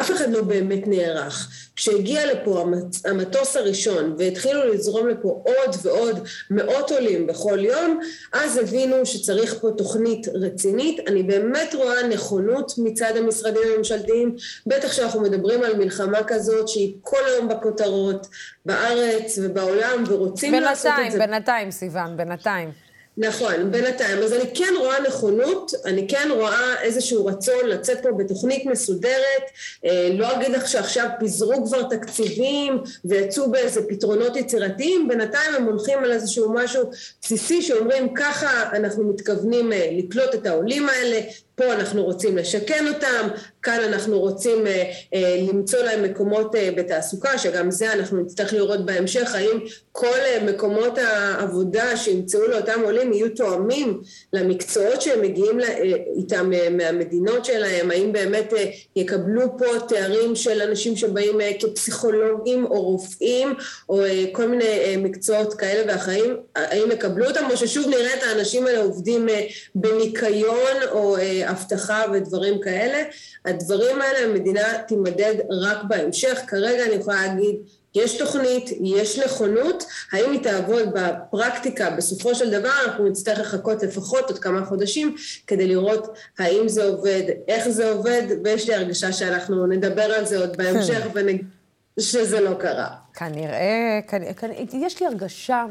אף 0.00 0.10
אחד 0.10 0.30
לא 0.30 0.42
באמת 0.42 0.82
נערך. 0.86 1.50
כשהגיע 1.76 2.32
לפה 2.32 2.64
המטוס 3.04 3.56
הראשון 3.56 4.14
והתחילו 4.18 4.64
לזרום 4.72 5.08
לפה 5.08 5.42
עוד 5.46 5.76
ועוד 5.82 6.18
מאות 6.50 6.90
עולים 6.90 7.26
בכל 7.26 7.58
יום, 7.64 8.00
אז 8.32 8.56
הבינו 8.56 9.06
שצריך 9.06 9.54
פה 9.60 9.70
תוכנית 9.76 10.26
רצינית. 10.34 11.08
אני 11.08 11.22
באמת 11.22 11.74
רואה 11.74 12.02
נכונות 12.08 12.72
מצד 12.78 13.16
המשרדים 13.16 13.62
הממשלתיים, 13.74 14.36
בטח 14.66 14.92
שאנחנו 14.92 15.20
מדברים 15.20 15.62
על 15.62 15.76
מלחמה 15.76 16.18
כזאת 16.26 16.68
שהיא 16.68 16.94
כל 17.02 17.24
היום 17.26 17.48
בכותרות, 17.48 18.26
בארץ 18.66 19.38
ובעולם, 19.42 20.04
ורוצים 20.08 20.52
בינתיים, 20.52 20.70
לעשות 20.70 20.92
את 21.06 21.12
זה. 21.12 21.18
בינתיים, 21.18 21.30
בינתיים, 21.30 21.70
סיוון, 21.70 22.16
בינתיים. 22.16 22.87
נכון, 23.20 23.70
בינתיים. 23.70 24.18
אז 24.18 24.32
אני 24.32 24.54
כן 24.54 24.74
רואה 24.78 25.00
נכונות, 25.00 25.72
אני 25.84 26.08
כן 26.08 26.28
רואה 26.30 26.82
איזשהו 26.82 27.26
רצון 27.26 27.66
לצאת 27.66 28.02
פה 28.02 28.08
בתוכנית 28.12 28.66
מסודרת, 28.66 29.42
אה, 29.84 30.08
לא 30.12 30.36
אגיד 30.36 30.48
לך 30.48 30.68
שעכשיו 30.68 31.08
פיזרו 31.18 31.66
כבר 31.66 31.82
תקציבים 31.82 32.78
ויצאו 33.04 33.50
באיזה 33.50 33.88
פתרונות 33.88 34.36
יצירתיים, 34.36 35.08
בינתיים 35.08 35.54
הם 35.54 35.64
הולכים 35.64 35.98
על 35.98 36.12
איזשהו 36.12 36.52
משהו 36.54 36.90
בסיסי 37.22 37.62
שאומרים 37.62 38.14
ככה 38.14 38.76
אנחנו 38.76 39.04
מתכוונים 39.04 39.72
אה, 39.72 39.88
לקלוט 39.92 40.34
את 40.34 40.46
העולים 40.46 40.88
האלה, 40.88 41.20
פה 41.58 41.72
אנחנו 41.72 42.04
רוצים 42.04 42.36
לשכן 42.36 42.84
אותם, 42.88 43.28
כאן 43.62 43.80
אנחנו 43.88 44.20
רוצים 44.20 44.66
אה, 44.66 44.92
אה, 45.14 45.46
למצוא 45.52 45.78
להם 45.78 46.02
מקומות 46.02 46.54
אה, 46.54 46.70
בתעסוקה, 46.76 47.38
שגם 47.38 47.70
זה 47.70 47.92
אנחנו 47.92 48.20
נצטרך 48.20 48.52
לראות 48.52 48.86
בהמשך, 48.86 49.34
האם 49.34 49.58
כל 49.92 50.18
אה, 50.26 50.44
מקומות 50.44 50.98
העבודה 50.98 51.96
שימצאו 51.96 52.40
לאותם 52.48 52.80
עולים 52.84 53.12
יהיו 53.12 53.28
תואמים 53.28 54.00
למקצועות 54.32 55.02
שהם 55.02 55.22
מגיעים 55.22 55.60
אה, 55.60 55.76
איתם 56.16 56.52
אה, 56.52 56.70
מהמדינות 56.70 57.44
שלהם, 57.44 57.90
האם 57.90 58.12
באמת 58.12 58.54
אה, 58.54 58.64
יקבלו 58.96 59.58
פה 59.58 59.66
תארים 59.88 60.36
של 60.36 60.62
אנשים 60.62 60.96
שבאים 60.96 61.40
אה, 61.40 61.50
כפסיכולוגים 61.60 62.64
או 62.66 62.82
רופאים, 62.82 63.54
או 63.88 64.04
אה, 64.04 64.24
כל 64.32 64.48
מיני 64.48 64.64
אה, 64.64 64.94
מקצועות 64.98 65.54
כאלה 65.54 65.92
ואחרים, 65.92 66.36
האם 66.56 66.90
יקבלו 66.90 67.26
אותם, 67.26 67.44
או 67.50 67.56
ששוב 67.56 67.88
נראה 67.88 68.14
את 68.14 68.22
האנשים 68.22 68.66
האלה 68.66 68.80
עובדים 68.80 69.28
אה, 69.28 69.46
בניקיון 69.74 70.76
או 70.90 71.16
אה, 71.16 71.47
אבטחה 71.50 72.02
ודברים 72.12 72.60
כאלה. 72.60 73.02
הדברים 73.44 74.02
האלה 74.02 74.18
המדינה 74.18 74.78
תימדד 74.88 75.34
רק 75.50 75.78
בהמשך. 75.88 76.40
כרגע 76.46 76.84
אני 76.84 76.94
יכולה 76.94 77.26
להגיד, 77.26 77.56
יש 77.94 78.18
תוכנית, 78.18 78.70
יש 78.80 79.18
נכונות, 79.18 79.84
האם 80.12 80.32
היא 80.32 80.42
תעבוד 80.42 80.88
בפרקטיקה 80.94 81.90
בסופו 81.90 82.34
של 82.34 82.50
דבר, 82.50 82.72
אנחנו 82.86 83.08
נצטרך 83.08 83.38
לחכות 83.38 83.82
לפחות 83.82 84.30
עוד 84.30 84.38
כמה 84.38 84.64
חודשים 84.64 85.16
כדי 85.46 85.66
לראות 85.66 86.18
האם 86.38 86.68
זה 86.68 86.84
עובד, 86.84 87.22
איך 87.48 87.68
זה 87.68 87.90
עובד, 87.90 88.22
ויש 88.44 88.68
לי 88.68 88.74
הרגשה 88.74 89.12
שאנחנו 89.12 89.66
נדבר 89.66 90.02
על 90.02 90.26
זה 90.26 90.38
עוד 90.38 90.56
בהמשך 90.56 91.06
ונגיד 91.14 91.46
שזה 92.00 92.40
לא 92.40 92.54
קרה. 92.54 92.88
כנראה, 93.14 94.00
כנראה, 94.08 94.32
יש 94.72 95.00
לי 95.00 95.06
הרגשה 95.06 95.64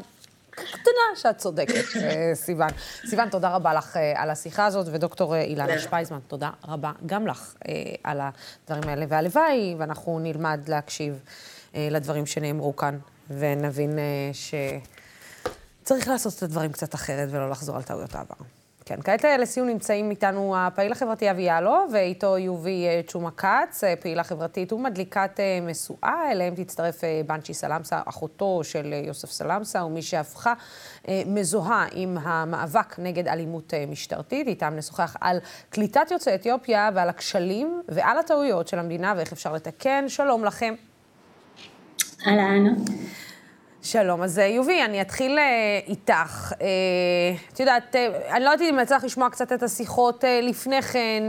קטנה 0.57 1.15
שאת 1.15 1.37
צודקת, 1.37 1.97
אה, 2.01 2.31
סיוון. 2.35 2.69
סיוון, 3.05 3.29
תודה 3.29 3.49
רבה 3.49 3.73
לך 3.73 3.97
אה, 3.97 4.21
על 4.21 4.29
השיחה 4.29 4.65
הזאת, 4.65 4.87
ודוקטור 4.91 5.35
אה, 5.35 5.41
אילנה 5.41 5.79
שפייזמן, 5.79 6.19
תודה 6.27 6.49
רבה 6.67 6.91
גם 7.05 7.27
לך 7.27 7.53
על 8.03 8.19
הדברים 8.21 8.89
האלה. 8.89 9.05
והלוואי, 9.09 9.75
ואנחנו 9.77 10.19
נלמד 10.19 10.59
להקשיב 10.67 11.19
לדברים 11.73 12.25
שנאמרו 12.25 12.75
כאן, 12.75 12.97
ונבין 13.29 13.99
ש... 14.33 14.53
צריך 15.83 16.07
לעשות 16.07 16.37
את 16.37 16.43
הדברים 16.43 16.71
קצת 16.71 16.95
אחרת 16.95 17.29
ולא 17.31 17.49
לחזור 17.49 17.75
על 17.75 17.83
טעויות 17.83 18.15
העבר. 18.15 18.35
כן, 18.87 19.01
כעת 19.03 19.25
לסיום 19.39 19.67
נמצאים 19.67 20.09
איתנו 20.09 20.55
הפעיל 20.57 20.91
החברתי 20.91 21.31
אבי 21.31 21.41
יאלו, 21.41 21.75
ואיתו 21.91 22.37
יובי 22.37 22.85
אה, 22.87 23.01
צ'ומה 23.07 23.31
כץ, 23.31 23.83
אה, 23.83 23.95
פעילה 23.95 24.23
חברתית 24.23 24.73
ומדליקת 24.73 25.39
אה, 25.39 25.59
משואה. 25.61 26.31
אליהם 26.31 26.55
תצטרף 26.55 27.01
בנצ'י 27.25 27.53
סלמסה, 27.53 28.01
אחותו 28.05 28.63
של 28.63 28.93
יוסף 28.93 29.31
סלמסה, 29.31 29.83
ומי 29.83 30.01
שהפכה 30.01 30.53
מזוהה 31.25 31.85
עם 31.91 32.17
המאבק 32.21 32.99
נגד 32.99 33.27
אלימות 33.27 33.73
משטרתית. 33.87 34.47
איתם 34.47 34.73
נשוחח 34.75 35.15
על 35.21 35.39
קליטת 35.69 36.11
יוצאי 36.11 36.35
אתיופיה 36.35 36.89
ועל 36.93 37.09
הכשלים 37.09 37.81
ועל 37.87 38.17
הטעויות 38.17 38.67
של 38.67 38.79
המדינה 38.79 39.13
ואיך 39.17 39.31
אפשר 39.31 39.53
לתקן. 39.53 40.05
שלום 40.09 40.45
לכם. 40.45 40.73
אהלן. 42.27 42.73
שלום. 43.81 44.21
אז 44.21 44.39
אה, 44.39 44.45
יובי, 44.45 44.83
אני 44.85 45.01
אתחיל 45.01 45.39
אה, 45.39 45.79
איתך. 45.87 46.53
אה, 46.61 46.67
את 47.53 47.59
יודעת, 47.59 47.95
אני 48.29 48.43
לא 48.43 48.49
יודעת 48.49 48.69
אם 48.69 48.79
יצא 48.81 48.95
לך 48.95 49.03
לשמוע 49.03 49.29
קצת 49.29 49.53
את 49.53 49.63
השיחות 49.63 50.23
לפני 50.43 50.81
כן, 50.81 51.23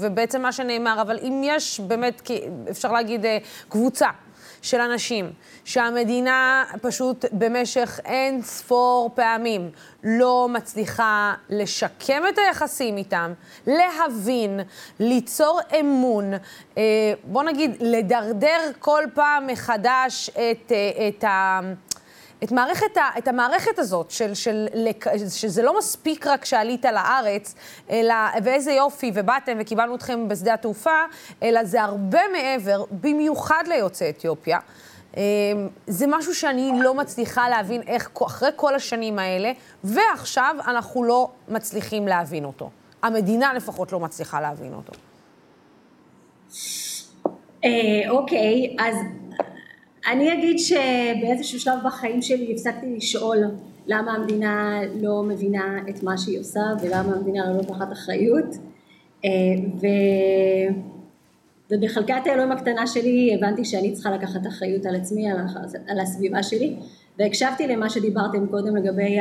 ובעצם 0.00 0.42
מה 0.42 0.52
שנאמר, 0.52 1.02
אבל 1.02 1.18
אם 1.22 1.42
יש 1.44 1.80
באמת, 1.80 2.30
אפשר 2.70 2.92
להגיד, 2.92 3.24
קבוצה 3.68 4.08
של 4.64 4.80
אנשים 4.80 5.32
שהמדינה 5.64 6.64
פשוט 6.82 7.24
במשך 7.32 8.00
אין 8.04 8.42
ספור 8.42 9.10
פעמים 9.14 9.70
לא 10.04 10.48
מצליחה 10.50 11.34
לשקם 11.50 12.22
את 12.28 12.38
היחסים 12.38 12.96
איתם, 12.96 13.32
להבין, 13.66 14.60
ליצור 15.00 15.60
אמון, 15.80 16.32
אה, 16.78 16.82
בוא 17.24 17.42
נגיד, 17.42 17.76
לדרדר 17.80 18.60
כל 18.78 19.04
פעם 19.14 19.46
מחדש 19.46 20.30
את, 20.30 20.72
אה, 20.72 21.08
את 21.08 21.24
ה... 21.24 21.60
את, 22.44 22.52
מערכת, 22.52 22.98
את 23.18 23.28
המערכת 23.28 23.78
הזאת, 23.78 24.10
של, 24.10 24.34
של, 24.34 24.66
שזה 25.28 25.62
לא 25.62 25.78
מספיק 25.78 26.26
רק 26.26 26.44
שעלית 26.44 26.84
לארץ, 26.84 27.54
אלא, 27.90 28.14
ואיזה 28.44 28.72
יופי, 28.72 29.10
ובאתם 29.14 29.56
וקיבלנו 29.60 29.94
אתכם 29.94 30.28
בשדה 30.28 30.54
התעופה, 30.54 31.00
אלא 31.42 31.64
זה 31.64 31.82
הרבה 31.82 32.20
מעבר, 32.32 32.84
במיוחד 32.90 33.64
ליוצאי 33.66 34.10
אתיופיה. 34.10 34.58
אמ, 35.16 35.22
זה 35.86 36.06
משהו 36.08 36.34
שאני 36.34 36.72
לא 36.80 36.94
מצליחה 36.94 37.48
להבין 37.48 37.82
איך, 37.86 38.10
אחרי 38.26 38.50
כל 38.56 38.74
השנים 38.74 39.18
האלה, 39.18 39.52
ועכשיו 39.84 40.56
אנחנו 40.66 41.04
לא 41.04 41.28
מצליחים 41.48 42.08
להבין 42.08 42.44
אותו. 42.44 42.70
המדינה 43.02 43.54
לפחות 43.54 43.92
לא 43.92 44.00
מצליחה 44.00 44.40
להבין 44.40 44.74
אותו. 44.74 44.92
אה, 47.64 48.10
אוקיי, 48.10 48.76
אז 48.78 48.96
אני 50.12 50.32
אגיד 50.32 50.58
שבאיזשהו 50.58 51.60
שלב 51.60 51.78
בחיים 51.84 52.22
שלי 52.22 52.52
הפסקתי 52.52 52.96
לשאול 52.96 53.38
למה 53.86 54.12
המדינה 54.12 54.80
לא 55.00 55.22
מבינה 55.22 55.78
את 55.90 56.02
מה 56.02 56.18
שהיא 56.18 56.40
עושה 56.40 56.60
ולמה 56.82 57.14
המדינה 57.14 57.50
לא 57.50 57.56
לוקחת 57.56 57.92
אחריות. 57.92 58.56
אה, 59.24 59.30
ו... 59.80 59.86
ובחלקת 61.70 62.26
האלוהים 62.26 62.52
הקטנה 62.52 62.86
שלי 62.86 63.34
הבנתי 63.34 63.64
שאני 63.64 63.92
צריכה 63.92 64.10
לקחת 64.10 64.46
אחריות 64.46 64.86
על 64.86 64.94
עצמי, 64.94 65.30
על, 65.30 65.38
על 65.88 66.00
הסביבה 66.00 66.42
שלי. 66.42 66.76
והקשבתי 67.18 67.66
למה 67.66 67.90
שדיברתם 67.90 68.46
קודם 68.46 68.76
לגבי 68.76 69.18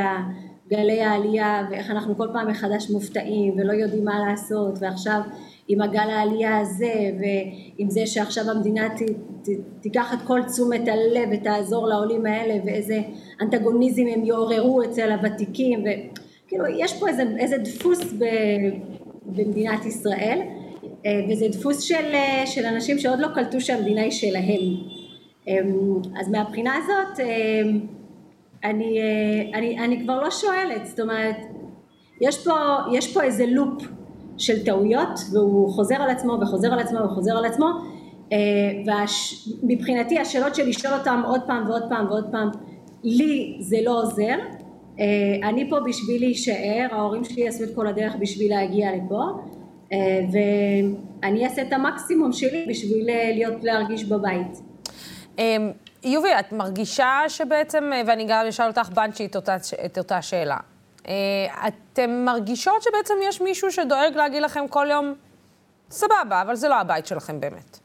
גלי 0.69 1.01
העלייה 1.01 1.67
ואיך 1.69 1.91
אנחנו 1.91 2.17
כל 2.17 2.27
פעם 2.34 2.47
מחדש 2.47 2.89
מופתעים 2.89 3.53
ולא 3.57 3.73
יודעים 3.73 4.05
מה 4.05 4.19
לעשות 4.29 4.77
ועכשיו 4.81 5.21
עם 5.68 5.82
הגל 5.82 6.09
העלייה 6.09 6.59
הזה 6.59 6.93
ועם 7.20 7.89
זה 7.89 8.05
שעכשיו 8.05 8.49
המדינה 8.51 8.89
ת, 8.89 9.01
ת, 9.43 9.49
תיקח 9.82 10.14
את 10.14 10.20
כל 10.28 10.39
תשומת 10.43 10.88
הלב 10.88 11.30
ותעזור 11.32 11.88
לעולים 11.88 12.26
האלה 12.26 12.53
ואיזה 12.66 13.01
אנטגוניזם 13.41 14.07
הם 14.07 14.26
יעוררו 14.26 14.84
אצל 14.84 15.11
הוותיקים 15.11 15.80
וכאילו 15.80 16.66
יש 16.68 16.99
פה 16.99 17.09
איזה, 17.09 17.24
איזה 17.39 17.57
דפוס 17.57 18.14
ב, 18.14 18.26
במדינת 19.26 19.86
ישראל 19.86 20.39
אה, 21.05 21.22
וזה 21.30 21.45
דפוס 21.47 21.82
של, 21.82 22.14
אה, 22.14 22.43
של 22.45 22.66
אנשים 22.66 22.99
שעוד 22.99 23.20
לא 23.20 23.28
קלטו 23.28 23.61
שהמדינה 23.61 24.01
היא 24.01 24.11
שלהם. 24.11 25.03
אמ, 25.47 26.01
אז 26.20 26.30
מהבחינה 26.30 26.76
הזאת 26.76 27.20
אמ, 27.20 27.80
אני, 28.64 28.99
אה, 29.01 29.57
אני, 29.59 29.80
אני 29.80 30.03
כבר 30.03 30.22
לא 30.22 30.32
שואלת 30.32 30.86
זאת 30.86 30.99
אומרת 30.99 31.36
יש 32.22 32.43
פה, 32.43 32.53
יש 32.93 33.14
פה 33.14 33.24
איזה 33.24 33.45
לופ 33.45 33.84
של 34.38 34.65
טעויות 34.65 35.19
והוא 35.31 35.73
חוזר 35.73 35.95
על 35.95 36.09
עצמו 36.09 36.38
וחוזר 36.41 36.73
על 36.73 36.79
עצמו 36.79 36.99
וחוזר 36.99 37.38
על 37.38 37.45
עצמו 37.45 37.67
ומבחינתי 39.63 40.19
השאלות 40.19 40.55
של 40.55 40.67
לשאול 40.67 40.93
אותם 40.93 41.21
עוד 41.25 41.41
פעם 41.47 41.69
ועוד 41.69 41.84
פעם 41.89 42.07
ועוד 42.07 42.25
פעם 42.31 42.49
לי 43.03 43.57
זה 43.59 43.77
לא 43.84 44.01
עוזר 44.01 44.36
אני 45.43 45.69
פה 45.69 45.79
בשביל 45.79 46.21
להישאר 46.21 46.88
ההורים 46.91 47.23
שלי 47.23 47.47
עשו 47.47 47.63
את 47.63 47.69
כל 47.75 47.88
הדרך 47.88 48.15
בשביל 48.19 48.49
להגיע 48.49 48.89
לפה 48.95 49.23
אה, 49.93 50.19
ואני 50.31 51.45
אעשה 51.45 51.61
את 51.61 51.73
המקסימום 51.73 52.31
שלי 52.31 52.65
בשביל 52.69 53.09
אה, 53.09 53.31
להיות, 53.34 53.63
להרגיש 53.63 54.03
בבית. 54.03 54.61
יובי, 56.03 56.29
את 56.39 56.51
מרגישה 56.51 57.19
שבעצם, 57.27 57.93
אה, 57.93 58.01
ואני 58.07 58.25
גם 58.27 58.45
אשאל 58.49 58.67
אותך 58.67 58.89
בנצ'י 58.89 59.25
את 59.86 59.97
אותה 59.97 60.21
שאלה, 60.21 60.57
אתן 61.68 62.26
מרגישות 62.26 62.82
שבעצם 62.82 63.14
יש 63.24 63.41
מישהו 63.41 63.72
שדואג 63.72 64.16
להגיד 64.16 64.41
לכם 64.41 64.68
כל 64.68 64.88
יום, 64.89 65.14
סבבה, 65.89 66.41
אבל 66.41 66.56
זה 66.56 66.68
לא 66.68 66.76
הבית 66.76 67.08
שלכם 67.08 67.39
באמת. 67.39 67.80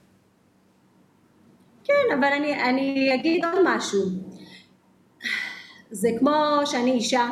כן, 1.84 2.18
אבל 2.18 2.24
אני, 2.24 2.62
אני 2.62 3.14
אגיד 3.14 3.44
עוד 3.44 3.54
משהו. 3.64 4.00
זה 5.90 6.08
כמו 6.18 6.60
שאני 6.64 6.90
אישה, 6.90 7.30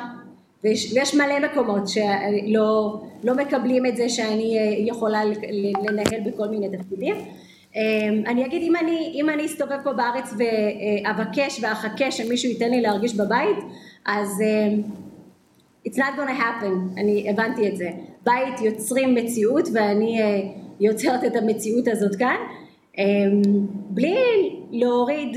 ויש, 0.64 0.92
ויש 0.92 1.14
מלא 1.14 1.38
מקומות 1.40 1.88
שלא 1.88 3.02
לא 3.24 3.34
מקבלים 3.34 3.86
את 3.86 3.96
זה 3.96 4.08
שאני 4.08 4.58
אה, 4.58 4.74
יכולה 4.78 5.20
לנהל 5.82 6.20
בכל 6.24 6.48
מיני 6.48 6.78
תפקידים. 6.78 7.16
אמ, 7.76 8.22
אני 8.26 8.46
אגיד 8.46 8.62
אם 8.62 8.76
אני, 8.76 9.12
אם 9.14 9.30
אני 9.30 9.46
אסתובב 9.46 9.78
פה 9.84 9.92
בארץ 9.92 10.34
ואבקש 10.38 11.60
ואחכה 11.62 12.10
שמישהו 12.10 12.50
ייתן 12.50 12.70
לי 12.70 12.80
להרגיש 12.80 13.14
בבית 13.14 13.56
אז 14.06 14.42
אמ, 14.42 14.82
it's 15.86 15.96
not 15.96 16.16
gonna 16.16 16.40
happen, 16.40 17.00
אני 17.00 17.30
הבנתי 17.30 17.68
את 17.68 17.76
זה. 17.76 17.90
בית 18.24 18.60
יוצרים 18.60 19.14
מציאות 19.14 19.68
ואני 19.74 20.22
אה, 20.22 20.40
יוצרת 20.80 21.24
את 21.24 21.36
המציאות 21.36 21.88
הזאת 21.88 22.16
כאן. 22.16 22.36
אמ, 22.98 23.42
בלי 23.68 24.16
להוריד 24.70 25.36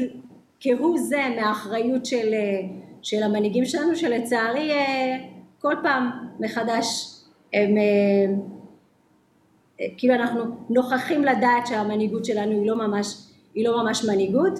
כהוא 0.60 0.98
זה 0.98 1.22
מהאחריות 1.36 2.06
של 2.06 2.34
אה, 2.34 2.62
של 3.02 3.24
המנהיגים 3.24 3.66
שלנו 3.66 3.96
שלצערי 3.96 4.72
אה, 4.72 5.18
כל 5.62 5.76
פעם 5.84 6.10
מחדש 6.40 6.86
הם 7.54 7.76
כאילו 9.98 10.14
אנחנו 10.14 10.44
נוכחים 10.70 11.24
לדעת 11.24 11.68
שהמנהיגות 11.68 12.26
שלנו 12.26 12.52
היא 12.52 12.68
לא 12.68 12.76
ממש, 12.76 13.16
היא 13.56 13.68
לא 13.68 13.84
ממש 13.84 14.06
מנהיגות. 14.06 14.60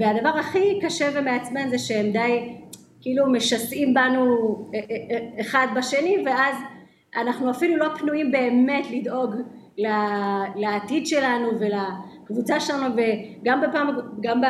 והדבר 0.00 0.28
הכי 0.28 0.80
קשה 0.82 1.08
ומעצבן 1.14 1.68
זה 1.68 1.78
שהם 1.78 2.12
די 2.12 2.57
כאילו 3.08 3.26
משסעים 3.26 3.94
בנו 3.94 4.56
אחד 5.40 5.66
בשני 5.76 6.16
ואז 6.26 6.56
אנחנו 7.16 7.50
אפילו 7.50 7.76
לא 7.76 7.88
פנויים 7.98 8.32
באמת 8.32 8.86
לדאוג 8.90 9.34
לעתיד 10.56 11.06
שלנו 11.06 11.48
ולקבוצה 11.60 12.60
שלנו 12.60 12.94
וגם 12.94 13.60
בפעם, 13.60 13.88
גם 14.20 14.40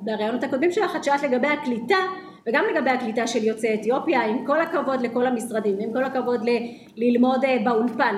בראיונות 0.00 0.44
הקודמים 0.44 0.72
שלך 0.72 0.96
את 0.96 1.04
שאלת 1.04 1.22
לגבי 1.22 1.46
הקליטה 1.46 1.96
וגם 2.46 2.64
לגבי 2.74 2.90
הקליטה 2.90 3.26
של 3.26 3.44
יוצאי 3.44 3.74
אתיופיה 3.74 4.24
עם 4.24 4.46
כל 4.46 4.60
הכבוד 4.60 5.00
לכל 5.00 5.26
המשרדים 5.26 5.76
עם 5.80 5.92
כל 5.92 6.04
הכבוד 6.04 6.48
ל- 6.48 6.66
ללמוד 6.96 7.44
אה, 7.44 7.56
באולפן 7.64 8.16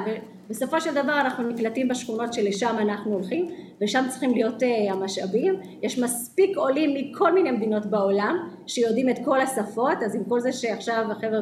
ובסופו 0.50 0.80
של 0.80 0.94
דבר 0.94 1.20
אנחנו 1.20 1.48
נקלטים 1.48 1.88
בשכונות 1.88 2.32
שלשם 2.32 2.76
אנחנו 2.78 3.12
הולכים 3.12 3.50
ושם 3.80 4.04
צריכים 4.08 4.34
להיות 4.34 4.62
uh, 4.62 4.92
המשאבים. 4.92 5.54
יש 5.82 5.98
מספיק 5.98 6.56
עולים 6.56 6.94
מכל 6.94 7.34
מיני 7.34 7.50
מדינות 7.50 7.86
בעולם 7.86 8.48
שיודעים 8.66 9.08
את 9.08 9.18
כל 9.24 9.40
השפות 9.40 10.02
אז 10.04 10.16
עם 10.16 10.24
כל 10.24 10.40
זה 10.40 10.52
שעכשיו 10.52 11.04
החבר'ה 11.10 11.40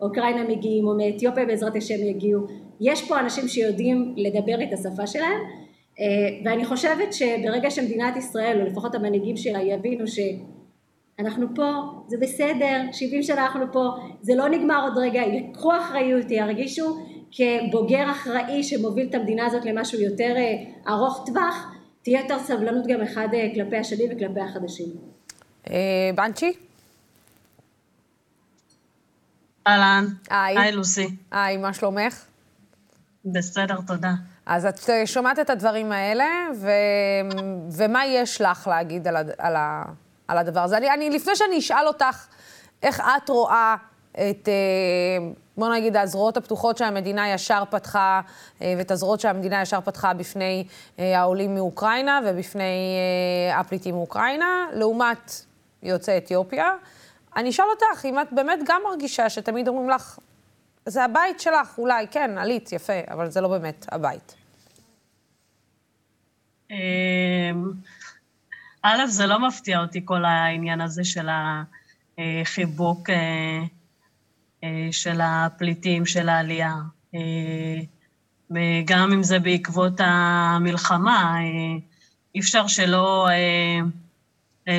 מאוקראינה 0.00 0.44
מגיעים 0.48 0.86
או 0.86 0.96
מאתיופיה 0.96 1.46
בעזרת 1.46 1.76
השם 1.76 1.94
יגיעו 1.94 2.42
יש 2.80 3.08
פה 3.08 3.20
אנשים 3.20 3.48
שיודעים 3.48 4.14
לדבר 4.16 4.62
את 4.62 4.72
השפה 4.72 5.06
שלהם. 5.06 5.40
uh, 5.40 6.00
ואני 6.44 6.64
חושבת 6.64 7.12
שברגע 7.12 7.70
שמדינת 7.70 8.16
ישראל 8.16 8.60
או 8.60 8.66
לפחות 8.66 8.94
המנהיגים 8.94 9.36
שלה 9.36 9.62
יבינו 9.62 10.06
ש 10.06 10.18
אנחנו 11.18 11.46
פה, 11.54 11.72
זה 12.06 12.16
בסדר, 12.20 12.82
70 12.92 13.22
שנה 13.22 13.46
אנחנו 13.46 13.64
פה, 13.72 13.88
זה 14.20 14.34
לא 14.34 14.48
נגמר 14.48 14.82
עוד 14.82 14.98
רגע, 14.98 15.22
יקחו 15.22 15.76
אחריות, 15.76 16.30
ירגישו 16.30 16.96
כבוגר 17.32 18.10
אחראי 18.10 18.62
שמוביל 18.62 19.08
את 19.10 19.14
המדינה 19.14 19.46
הזאת 19.46 19.64
למשהו 19.64 20.00
יותר 20.00 20.34
אה, 20.36 20.92
ארוך 20.92 21.22
טווח, 21.26 21.74
תהיה 22.02 22.20
יותר 22.20 22.38
סבלנות 22.38 22.86
גם 22.86 23.02
אחד 23.02 23.28
אה, 23.34 23.48
כלפי 23.54 23.76
השני 23.76 24.04
וכלפי 24.10 24.40
החדשים. 24.40 24.86
אה, 25.70 26.10
בנצ'י? 26.14 26.52
אהלן. 29.66 30.04
היי. 30.30 30.58
היי 30.58 30.72
לוסי. 30.72 31.08
היי, 31.30 31.56
מה 31.56 31.72
שלומך? 31.72 32.24
בסדר, 33.24 33.76
תודה. 33.86 34.12
אז 34.46 34.66
את 34.66 34.90
שומעת 35.06 35.38
את 35.38 35.50
הדברים 35.50 35.92
האלה, 35.92 36.26
ו... 36.56 36.70
ומה 37.72 38.06
יש 38.06 38.40
לך 38.40 38.66
להגיד 38.66 39.08
על, 39.08 39.16
ה... 39.16 39.20
על, 39.38 39.56
ה... 39.56 39.84
על 40.28 40.38
הדבר 40.38 40.60
הזה. 40.60 40.76
אני, 40.76 40.90
אני, 40.90 41.10
לפני 41.10 41.36
שאני 41.36 41.58
אשאל 41.58 41.86
אותך 41.86 42.26
איך 42.82 43.00
את 43.00 43.28
רואה 43.28 43.76
את, 44.12 44.48
אה, 44.48 45.28
בוא 45.58 45.74
נגיד, 45.74 45.96
הזרועות 45.96 46.36
הפתוחות 46.36 46.78
שהמדינה 46.78 47.28
ישר 47.28 47.62
פתחה, 47.70 48.20
אה, 48.62 48.74
ואת 48.78 48.90
הזרועות 48.90 49.20
שהמדינה 49.20 49.62
ישר 49.62 49.80
פתחה 49.80 50.14
בפני 50.14 50.64
אה, 50.98 51.20
העולים 51.20 51.54
מאוקראינה 51.54 52.20
ובפני 52.26 52.96
הפליטים 53.54 53.94
מאוקראינה, 53.94 54.66
לעומת 54.72 55.32
יוצאי 55.82 56.18
אתיופיה. 56.18 56.70
אני 57.36 57.50
אשאל 57.50 57.64
אותך, 57.70 58.04
אם 58.04 58.20
את 58.20 58.26
באמת 58.32 58.58
גם 58.66 58.82
מרגישה 58.90 59.30
שתמיד 59.30 59.68
אומרים 59.68 59.90
לך, 59.90 60.18
זה 60.86 61.04
הבית 61.04 61.40
שלך, 61.40 61.78
אולי, 61.78 62.06
כן, 62.10 62.38
עלית, 62.38 62.72
יפה, 62.72 62.92
אבל 63.10 63.30
זה 63.30 63.40
לא 63.40 63.48
באמת 63.48 63.86
הבית. 63.92 64.34
אמ, 66.70 67.72
א', 68.82 69.06
זה 69.06 69.26
לא 69.26 69.48
מפתיע 69.48 69.80
אותי 69.80 70.00
כל 70.04 70.24
העניין 70.24 70.80
הזה 70.80 71.04
של 71.04 71.28
החיבוק 72.18 73.10
אה, 73.10 73.64
של 74.90 75.20
הפליטים, 75.22 76.06
של 76.06 76.28
העלייה. 76.28 76.74
וגם 78.50 79.12
אם 79.12 79.22
זה 79.22 79.38
בעקבות 79.38 79.92
המלחמה, 79.98 81.34
אה, 81.36 81.78
אי 82.34 82.40
אפשר 82.40 82.66
שלא 82.66 83.28
אה, 83.28 83.80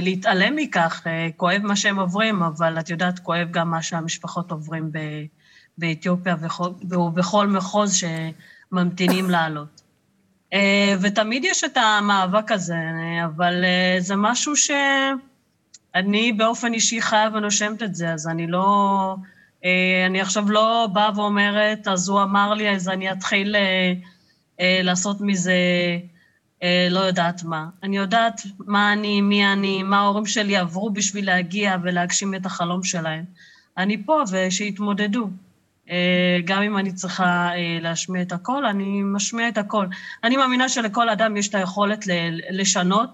להתעלם 0.02 0.56
מכך. 0.56 1.08
כואב 1.38 1.62
מה 1.64 1.76
שהם 1.76 2.00
עוברים, 2.00 2.44
אבל 2.44 2.80
את 2.80 2.90
יודעת, 2.90 3.20
כואב 3.20 3.48
גם 3.52 3.72
מה 3.72 3.82
שהמשפחות 3.82 4.52
עוברים 4.52 4.92
באתיופיה 5.78 6.36
ובכל 6.90 7.48
מחוז 7.48 7.96
שממתינים 8.72 9.30
לעלות. 9.36 9.82
ותמיד 11.02 11.46
יש 11.46 11.64
את 11.64 11.78
המאבק 11.78 12.52
הזה, 12.52 12.76
אבל 13.26 13.64
זה 14.00 14.16
משהו 14.16 14.54
שאני 14.56 16.34
באופן 16.34 16.74
אישי 16.74 17.02
חיה 17.02 17.30
ונושמת 17.34 17.84
את 17.84 17.96
זה, 17.96 18.14
אז 18.14 18.28
אני 18.28 18.48
לא... 18.48 19.16
אה, 19.66 20.06
אני 20.06 20.22
עכשיו 20.22 20.52
לא 20.52 20.88
באה 20.94 21.12
ואומרת, 21.16 21.88
אז 21.88 22.10
הוא 22.10 22.22
אמר 22.24 22.54
לי, 22.54 22.70
אז 22.70 22.90
אני 22.90 23.12
אתחיל 23.12 23.56
אה, 23.56 23.94
אה, 24.60 24.80
לעשות 24.84 25.22
מזה 25.22 25.54
לא 26.90 27.00
יודעת 27.00 27.44
מה. 27.44 27.66
אני 27.84 27.98
יודעת 27.98 28.42
מה 28.60 28.94
אני, 28.94 29.22
מי 29.22 29.54
אני, 29.54 29.84
מה 29.84 30.00
ההורים 30.00 30.26
שלי 30.26 30.58
עברו 30.58 30.90
בשביל 30.90 31.26
להגיע 31.26 31.76
ולהגשים 31.84 32.36
את 32.36 32.46
החלום 32.46 32.84
שלהם. 32.84 33.24
אני 33.78 34.04
פה, 34.06 34.24
ושיתמודדו. 34.32 35.30
גם 36.46 36.62
אם 36.62 36.78
אני 36.78 36.94
צריכה 36.94 37.50
להשמיע 37.82 38.22
את 38.22 38.32
הכל, 38.32 38.66
אני 38.66 39.02
משמיע 39.04 39.48
את 39.48 39.58
הכל. 39.58 39.86
אני 40.24 40.38
מאמינה 40.38 40.70
שלכל 40.70 41.10
אדם 41.10 41.38
יש 41.38 41.48
את 41.48 41.56
היכולת 41.56 42.06
לשנות, 42.50 43.10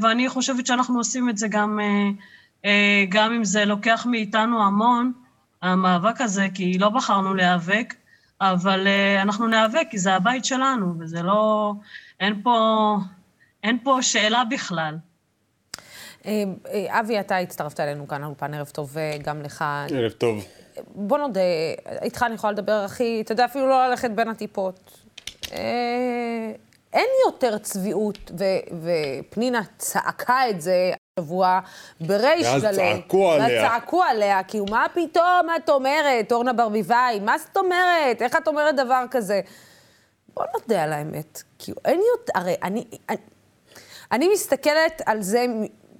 ואני 0.00 0.28
חושבת 0.28 0.66
שאנחנו 0.66 0.98
עושים 0.98 1.30
את 1.30 1.38
זה 1.38 1.48
גם, 1.48 1.78
גם 3.08 3.32
אם 3.32 3.44
זה 3.44 3.64
לוקח 3.64 4.06
מאיתנו 4.10 4.62
המון, 4.62 5.12
המאבק 5.62 6.20
הזה, 6.20 6.46
כי 6.54 6.78
לא 6.78 6.88
בחרנו 6.88 7.34
להיאבק, 7.34 7.94
אבל 8.40 8.86
uh, 8.86 9.22
אנחנו 9.22 9.46
ניאבק 9.46 9.86
כי 9.90 9.98
זה 9.98 10.14
הבית 10.14 10.44
שלנו, 10.44 10.94
וזה 10.98 11.22
לא... 11.22 11.72
אין 12.20 12.42
פה, 12.42 12.96
אין 13.62 13.78
פה 13.82 13.98
שאלה 14.02 14.42
בכלל. 14.50 14.96
אה, 16.26 16.42
אה, 16.68 17.00
אבי, 17.00 17.20
אתה 17.20 17.38
הצטרפת 17.38 17.80
אלינו 17.80 18.08
כאן 18.08 18.22
לאולפן, 18.22 18.54
ערב 18.54 18.68
טוב 18.68 18.96
גם 19.22 19.42
לך. 19.42 19.64
ערב 19.90 20.12
טוב. 20.12 20.44
בוא 20.94 21.18
נודה, 21.18 21.40
איתך 22.02 22.22
אני 22.22 22.34
יכולה 22.34 22.52
לדבר 22.52 22.72
הכי, 22.72 23.20
אתה 23.20 23.32
יודע, 23.32 23.44
אפילו 23.44 23.68
לא 23.68 23.88
ללכת 23.88 24.10
בין 24.10 24.28
הטיפות. 24.28 25.00
אין 26.92 27.08
יותר 27.26 27.58
צביעות, 27.58 28.32
ופנינה 28.82 29.60
צעקה 29.78 30.50
את 30.50 30.60
זה 30.60 30.92
השבוע 31.18 31.60
בריש 32.00 32.46
גלי. 32.46 32.62
ואז 32.62 32.76
צעקו 32.76 33.32
עליה. 33.32 33.66
וצעקו 33.66 34.02
עליה, 34.02 34.42
כאילו, 34.42 34.64
מה 34.70 34.86
פתאום 34.94 35.46
את 35.56 35.68
אומרת, 35.68 36.32
אורנה 36.32 36.52
ברביבאי? 36.52 37.20
מה 37.20 37.38
זאת 37.38 37.56
אומרת? 37.56 38.22
איך 38.22 38.36
את 38.36 38.48
אומרת 38.48 38.76
דבר 38.76 39.04
כזה? 39.10 39.40
בוא 40.34 40.44
נודה 40.54 40.82
על 40.82 40.92
האמת. 40.92 41.42
כאילו, 41.58 41.78
אין 41.84 42.00
יותר, 42.12 42.32
הרי 42.34 42.54
אני, 42.62 42.84
אני, 43.08 43.16
אני 44.12 44.28
מסתכלת 44.32 45.02
על 45.06 45.22
זה, 45.22 45.46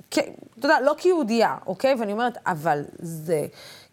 אתה 0.09 0.21
יודע, 0.63 0.81
לא 0.81 0.95
כיהודייה, 0.99 1.57
אוקיי? 1.67 1.95
ואני 1.99 2.13
אומרת, 2.13 2.39
אבל 2.47 2.85
זה 2.99 3.47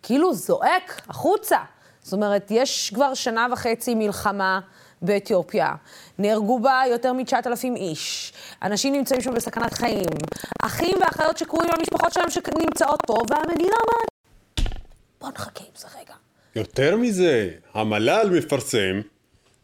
כאילו 0.03 0.33
זועק 0.33 1.01
החוצה. 1.09 1.57
זאת 2.01 2.13
אומרת, 2.13 2.47
יש 2.49 2.91
כבר 2.95 3.13
שנה 3.13 3.47
וחצי 3.51 3.95
מלחמה. 3.95 4.59
באתיופיה. 5.01 5.73
נהרגו 6.19 6.59
בה 6.59 6.81
יותר 6.89 7.13
מ-9,000 7.13 7.75
איש. 7.75 8.33
אנשים 8.63 8.93
נמצאים 8.93 9.21
שם 9.21 9.33
בסכנת 9.33 9.73
חיים. 9.73 10.05
אחים 10.61 10.97
ואחיות 11.01 11.37
שקרויים 11.37 11.69
למשפחות 11.77 12.13
שלהם 12.13 12.29
שנמצאות 12.29 12.99
פה, 13.07 13.13
והמדינה 13.13 13.75
אומרת, 13.83 14.09
בוא 15.21 15.29
נחכה 15.29 15.63
עם 15.63 15.71
זה 15.75 15.87
רגע. 16.01 16.13
יותר 16.55 16.97
מזה, 16.97 17.49
המל"ל 17.73 18.29
מפרסם, 18.37 19.01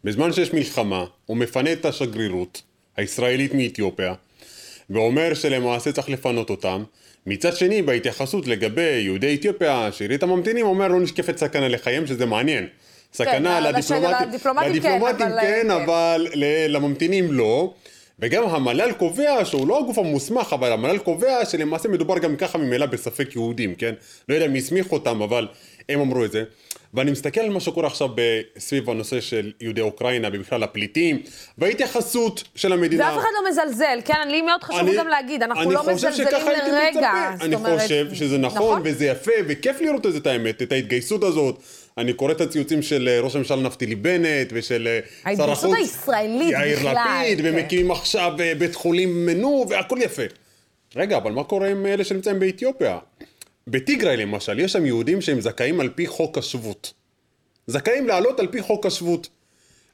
בזמן 0.04 0.34
שיש 0.34 0.54
מלחמה, 0.54 1.06
הוא 1.26 1.38
מפנה 1.38 1.74
את 1.74 1.86
השגרירות 1.86 2.62
הישראלית 2.98 3.54
מאתיופיה, 3.54 4.14
ואומר 4.90 5.34
שלמעשה 5.34 5.92
צריך 5.92 6.10
לפנות 6.10 6.50
אותם. 6.50 6.84
מצד 7.26 7.56
שני, 7.56 7.82
בהתייחסות 7.82 8.48
לגבי 8.48 8.82
יהודי 8.82 9.36
אתיופיה, 9.36 9.92
שארית 9.92 10.24
הממתינים, 10.24 10.66
אומר 10.66 10.88
לא 10.88 11.00
נשקפת 11.00 11.38
סכנה 11.38 11.68
לחייהם, 11.68 12.08
שזה 12.08 12.26
מעניין. 12.26 12.68
סכנה 13.14 13.60
כן, 13.60 13.64
לדיפלומטים, 13.64 14.70
לדיפלומטים 14.70 14.82
כן, 14.82 15.32
אבל, 15.32 15.42
כן, 15.42 15.62
כן. 15.64 15.72
אבל 15.72 16.28
לממתינים 16.68 17.32
לא. 17.32 17.74
וגם 18.20 18.44
המל"ל 18.44 18.92
קובע 18.92 19.46
שהוא 19.46 19.68
לא 19.68 19.80
הגוף 19.80 19.98
המוסמך, 19.98 20.54
אבל 20.54 20.72
המל"ל 20.72 20.98
קובע 20.98 21.46
שלמעשה 21.46 21.90
מדובר 21.90 22.18
גם 22.18 22.36
ככה 22.36 22.58
ממילא 22.58 22.86
בספק 22.86 23.36
יהודים, 23.36 23.76
כן? 23.76 23.94
לא 24.30 24.36
יודע 24.36 24.48
מי 24.48 24.60
הסמיך 24.60 24.92
אותם, 24.92 25.22
אבל 25.22 25.48
הם 25.90 26.00
אמרו 26.00 26.26
את 26.26 26.32
זה. 26.32 26.44
ואני 26.94 27.12
מסתכל 27.12 27.42
על 27.42 27.50
מה 27.50 27.60
שקורה 27.60 27.88
עכשיו 27.88 28.10
סביב 28.58 28.90
הנושא 28.90 29.22
של 29.22 29.52
יהודי 29.62 29.82
אוקראינה, 29.82 30.28
ובכלל 30.34 30.64
הפליטים, 30.64 31.22
וההתייחסות 31.58 32.44
של 32.56 32.74
המדינה. 32.74 33.06
ואף 33.06 33.18
אחד 33.18 33.30
לא 33.44 33.50
מזלזל, 33.50 34.00
כן? 34.06 34.28
לי 34.30 34.42
מאוד 34.42 34.64
חשוב 34.64 34.80
אני, 34.80 34.98
גם 34.98 35.08
להגיד, 35.08 35.44
אנחנו 35.44 35.72
לא 35.72 35.88
מזלזלים 35.88 36.28
לרגע. 36.68 37.12
אני 37.42 37.56
אומרת, 37.56 37.82
חושב 37.82 38.14
שזה 38.14 38.38
נכון, 38.38 38.62
נכון, 38.62 38.82
וזה 38.84 39.06
יפה, 39.06 39.32
וכיף 39.48 39.82
לראות 39.82 40.06
את 40.06 40.28
האמת, 40.28 40.62
את 40.62 40.72
ההתגייסות 40.72 41.24
הזאת. 41.24 41.64
אני 41.98 42.14
קורא 42.14 42.32
את 42.32 42.42
הציוצים 42.42 42.82
של 42.82 43.08
אה, 43.08 43.20
ראש 43.20 43.36
הממשלה 43.36 43.62
נפתלי 43.62 43.96
בנט 43.96 44.48
ושל 44.52 44.88
אה, 44.88 45.36
שר 45.36 45.52
החוץ. 45.52 45.64
ההתגייסות 45.64 45.74
הישראלית 45.78 46.48
בכלל. 46.48 46.68
יאיר 46.68 46.78
לפיד, 46.78 47.42
כן. 47.42 47.54
ומקימים 47.54 47.92
עכשיו 47.92 48.34
אה, 48.40 48.56
בית 48.56 48.76
חולים 48.76 49.26
מנו, 49.26 49.66
והכל 49.70 49.98
יפה. 50.02 50.24
רגע, 50.96 51.18
אבל 51.18 51.32
מה 51.32 51.44
קורה 51.44 51.68
עם 51.68 51.86
אלה 51.86 52.04
שנמצאים 52.04 52.40
באתיופיה? 52.40 53.00
בטיגריי 53.68 54.18
למשל, 54.18 54.60
יש 54.60 54.72
שם 54.72 54.86
יהודים 54.86 55.22
שהם 55.22 55.42
זכאים 55.42 55.80
על 55.80 55.90
פי 55.90 56.08
חוק 56.08 56.38
השבות. 56.38 56.94
זכאים 57.68 58.08
לעלות 58.08 58.40
על 58.40 58.48
פי 58.48 58.62
חוק 58.62 58.86
השבות. 58.86 59.30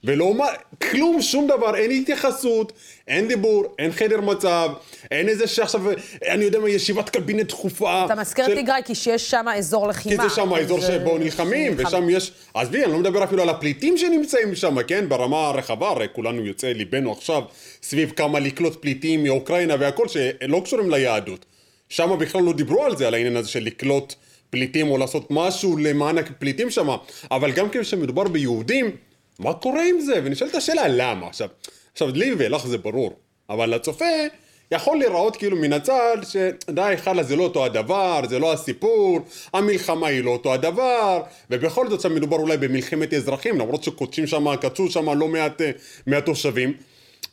ולא 0.03 0.33
מה, 0.33 0.45
כלום, 0.91 1.21
שום 1.21 1.47
דבר, 1.47 1.75
אין 1.75 1.91
התייחסות, 1.91 2.73
אין 3.07 3.27
דיבור, 3.27 3.65
אין 3.79 3.91
חדר 3.91 4.21
מצב, 4.21 4.69
אין 5.11 5.29
איזה 5.29 5.47
שעכשיו, 5.47 5.81
אני 6.27 6.45
יודע 6.45 6.59
מה, 6.59 6.69
ישיבת 6.69 7.09
קבינט 7.09 7.47
דחופה. 7.47 8.05
אתה 8.05 8.15
מזכיר 8.15 8.45
של... 8.45 8.55
טיגריי 8.55 8.81
כי 8.85 8.95
שיש 8.95 9.29
שם 9.29 9.45
אזור 9.57 9.87
לחימה. 9.87 10.23
כי 10.23 10.29
זה 10.29 10.35
שם 10.35 10.53
אזור 10.53 10.81
שבו 10.81 11.17
נלחמים, 11.17 11.73
ושם 11.77 12.09
יש, 12.09 12.31
עזבי, 12.53 12.83
אני 12.83 12.91
לא 12.91 12.99
מדבר 12.99 13.23
אפילו 13.23 13.41
על 13.41 13.49
הפליטים 13.49 13.97
שנמצאים 13.97 14.55
שם, 14.55 14.83
כן, 14.83 15.09
ברמה 15.09 15.47
הרחבה, 15.47 15.89
הרי 15.89 16.07
כולנו 16.13 16.45
יוצא 16.45 16.67
ליבנו 16.67 17.11
עכשיו 17.11 17.43
סביב 17.83 18.11
כמה 18.15 18.39
לקלוט 18.39 18.81
פליטים 18.81 19.23
מאוקראינה 19.23 19.75
והכל, 19.79 20.07
שלא 20.07 20.61
קשורים 20.65 20.89
ליהדות. 20.89 21.45
שם 21.89 22.17
בכלל 22.19 22.41
לא 22.41 22.53
דיברו 22.53 22.83
על 22.83 22.97
זה, 22.97 23.07
על 23.07 23.13
העניין 23.13 23.35
הזה 23.35 23.49
של 23.49 23.63
לקלוט 23.63 24.13
פליטים 24.49 24.91
או 24.91 24.97
לעשות 24.97 25.27
משהו 25.29 25.77
למען 25.77 26.17
הפליטים 26.17 26.69
שם, 26.69 26.87
אבל 27.31 27.51
גם 27.51 27.67
כשמדובר 27.71 28.23
ביהודים, 28.23 28.91
מה 29.39 29.53
קורה 29.53 29.83
עם 29.89 29.99
זה? 29.99 30.21
ונשאלת 30.23 30.55
השאלה 30.55 30.87
למה. 30.87 31.27
עכשיו, 31.27 31.49
עכשיו 31.91 32.09
לי 32.13 32.31
ולך 32.37 32.67
זה 32.67 32.77
ברור, 32.77 33.13
אבל 33.49 33.75
לצופה 33.75 34.05
יכול 34.71 34.97
להיראות 34.97 35.35
כאילו 35.35 35.57
מן 35.57 35.73
הצד 35.73 36.17
שדי 36.23 36.93
חלה 36.97 37.23
זה 37.23 37.35
לא 37.35 37.43
אותו 37.43 37.65
הדבר, 37.65 38.21
זה 38.29 38.39
לא 38.39 38.53
הסיפור, 38.53 39.19
המלחמה 39.53 40.07
היא 40.07 40.23
לא 40.23 40.31
אותו 40.31 40.53
הדבר, 40.53 41.21
ובכל 41.49 41.89
זאת 41.89 42.01
שם 42.01 42.15
מדובר 42.15 42.37
אולי 42.37 42.57
במלחמת 42.57 43.13
אזרחים, 43.13 43.59
למרות 43.59 43.83
שקודשים 43.83 44.27
שם, 44.27 44.55
קצו 44.55 44.89
שם 44.89 45.09
לא 45.19 45.27
מעט 45.27 45.61
uh, 45.61 45.63
מהתושבים. 46.07 46.73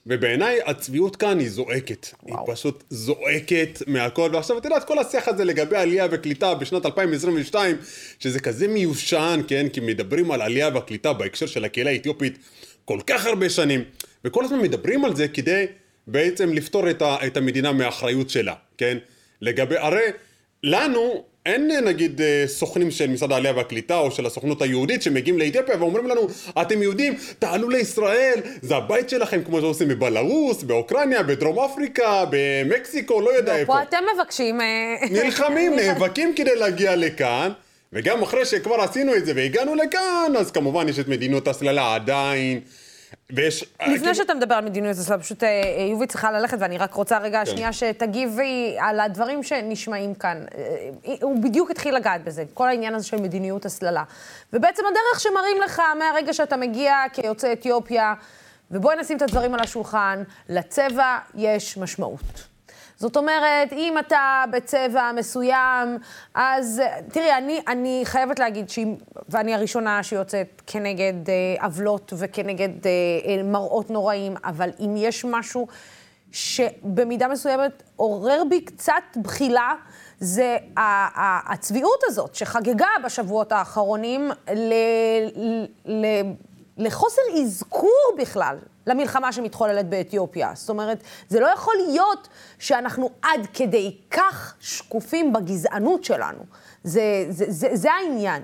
ובעיניי 0.07 0.59
הצביעות 0.67 1.17
כאן 1.17 1.39
היא 1.39 1.51
זועקת, 1.51 2.07
וואו. 2.23 2.45
היא 2.47 2.55
פשוט 2.55 2.85
זועקת 2.91 3.83
מהכל, 3.87 4.31
ועכשיו 4.33 4.59
את 4.59 4.65
יודעת 4.65 4.85
כל 4.85 4.99
השיח 4.99 5.29
הזה 5.29 5.45
לגבי 5.45 5.77
עלייה 5.77 6.07
וקליטה 6.11 6.55
בשנת 6.55 6.87
2022, 6.87 7.77
שזה 8.19 8.41
כזה 8.41 8.69
מיושן, 8.69 9.41
כן, 9.49 9.69
כי 9.69 9.81
מדברים 9.81 10.31
על 10.31 10.43
עלייה 10.43 10.77
וקליטה 10.77 11.13
בהקשר 11.13 11.47
של 11.47 11.65
הקהילה 11.65 11.91
האתיופית 11.91 12.39
כל 12.85 12.99
כך 13.07 13.27
הרבה 13.27 13.51
שנים, 13.51 13.85
וכל 14.25 14.45
הזמן 14.45 14.59
מדברים 14.59 15.05
על 15.05 15.17
זה 15.17 15.29
כדי 15.29 15.67
בעצם 16.07 16.53
לפתור 16.53 16.91
את, 16.91 17.03
ה, 17.03 17.27
את 17.27 17.37
המדינה 17.37 17.73
מהאחריות 17.73 18.31
שלה, 18.31 18.55
כן, 18.79 18.99
לגבי, 19.41 19.77
הרי 19.77 20.07
לנו 20.63 21.25
אין 21.47 21.71
נגיד 21.85 22.21
סוכנים 22.47 22.91
של 22.91 23.11
משרד 23.11 23.33
העלייה 23.33 23.55
והקליטה 23.57 23.99
או 23.99 24.11
של 24.11 24.27
הסוכנות 24.27 24.63
היהודית 24.63 25.03
שמגיעים 25.03 25.39
לאתיופיה 25.39 25.77
ואומרים 25.79 26.07
לנו 26.07 26.29
אתם 26.61 26.83
יהודים 26.83 27.15
תעלו 27.39 27.69
לישראל 27.69 28.41
זה 28.63 28.77
הבית 28.77 29.09
שלכם 29.09 29.43
כמו 29.45 29.61
שעושים 29.61 29.89
בבלארוס, 29.89 30.63
באוקראינה, 30.63 31.23
בדרום 31.23 31.59
אפריקה, 31.59 32.25
במקסיקו, 32.31 33.21
לא 33.21 33.31
יודע 33.31 33.53
לא, 33.53 33.59
איפה. 33.59 33.73
פה 33.73 33.83
אתם 33.83 34.05
מבקשים... 34.15 34.61
נלחמים, 35.11 35.77
נאבקים 35.79 36.35
כדי 36.37 36.57
להגיע 36.57 36.97
לכאן 36.97 37.51
וגם 37.93 38.23
אחרי 38.23 38.45
שכבר 38.45 38.81
עשינו 38.81 39.15
את 39.15 39.27
זה 39.27 39.33
והגענו 39.37 39.75
לכאן 39.75 40.33
אז 40.39 40.51
כמובן 40.51 40.89
יש 40.89 40.99
את 40.99 41.09
מדיניות 41.09 41.49
הסללה 41.49 41.95
עדיין 41.95 42.61
ויש... 43.31 43.65
לפני 43.87 44.15
שאתה 44.15 44.35
מדבר 44.35 44.55
על 44.55 44.65
מדיניות 44.65 44.97
הסללה, 44.97 45.19
פשוט 45.19 45.43
אה, 45.43 45.49
אה, 45.49 45.87
יובי 45.91 46.07
צריכה 46.07 46.33
ללכת, 46.33 46.57
ואני 46.61 46.79
רק 46.79 46.95
רוצה 46.95 47.19
רגע 47.19 47.45
כן. 47.45 47.51
שנייה 47.51 47.73
שתגיבי 47.73 48.77
על 48.81 49.01
הדברים 49.01 49.43
שנשמעים 49.43 50.15
כאן. 50.15 50.45
אה, 50.59 51.15
הוא 51.23 51.43
בדיוק 51.43 51.71
התחיל 51.71 51.95
לגעת 51.95 52.25
בזה, 52.25 52.45
כל 52.55 52.69
העניין 52.69 52.95
הזה 52.95 53.07
של 53.07 53.17
מדיניות 53.17 53.65
הסללה. 53.65 54.05
ובעצם 54.53 54.83
הדרך 54.91 55.21
שמראים 55.21 55.57
לך 55.65 55.83
מהרגע 55.99 56.33
שאתה 56.33 56.57
מגיע 56.57 56.95
כיוצא 57.13 57.53
אתיופיה, 57.53 58.15
ובואי 58.71 58.97
נשים 58.97 59.17
את 59.17 59.23
הדברים 59.23 59.55
על 59.55 59.61
השולחן, 59.61 60.23
לצבע 60.49 61.19
יש 61.35 61.79
משמעות. 61.79 62.56
זאת 62.99 63.17
אומרת, 63.17 63.73
אם 63.73 63.99
אתה 63.99 64.45
בצבע 64.51 65.13
מסוים, 65.17 65.99
אז 66.35 66.83
תראי, 67.13 67.33
אני, 67.39 67.61
אני 67.69 68.01
חייבת 68.05 68.39
להגיד, 68.39 68.71
שאם, 68.71 68.95
ואני 69.29 69.55
הראשונה 69.55 70.03
שיוצאת 70.03 70.63
כנגד 70.67 71.29
אה, 71.29 71.65
עוולות 71.65 72.13
וכנגד 72.19 72.87
אה, 72.87 72.91
אה, 73.27 73.43
מראות 73.43 73.91
נוראים, 73.91 74.35
אבל 74.45 74.71
אם 74.81 74.95
יש 74.97 75.25
משהו 75.25 75.67
שבמידה 76.33 77.29
מסוימת 77.29 77.83
עורר 77.97 78.43
בי 78.51 78.61
קצת 78.61 79.03
בחילה, 79.23 79.75
זה 80.21 80.57
הצביעות 81.47 82.01
הזאת 82.05 82.35
שחגגה 82.35 82.89
בשבועות 83.05 83.53
האחרונים 83.53 84.31
ל, 84.55 84.73
ל, 85.85 86.07
לחוסר 86.79 87.23
אזכור 87.43 88.17
בכלל 88.19 88.57
למלחמה 88.87 89.33
שמתחוללת 89.33 89.89
באתיופיה. 89.89 90.51
זאת 90.55 90.71
אומרת, 90.71 91.03
זה 91.29 91.41
לא 91.41 91.47
יכול 91.47 91.75
להיות 91.87 92.29
שאנחנו 92.59 93.11
עד 93.23 93.47
כדי 93.55 93.97
כך 94.11 94.57
שקופים 94.61 95.33
בגזענות 95.33 96.05
שלנו. 96.05 96.39
זה, 96.85 97.27
זה, 97.29 97.45
זה, 97.49 97.69
זה 97.73 97.93
העניין. 97.93 98.43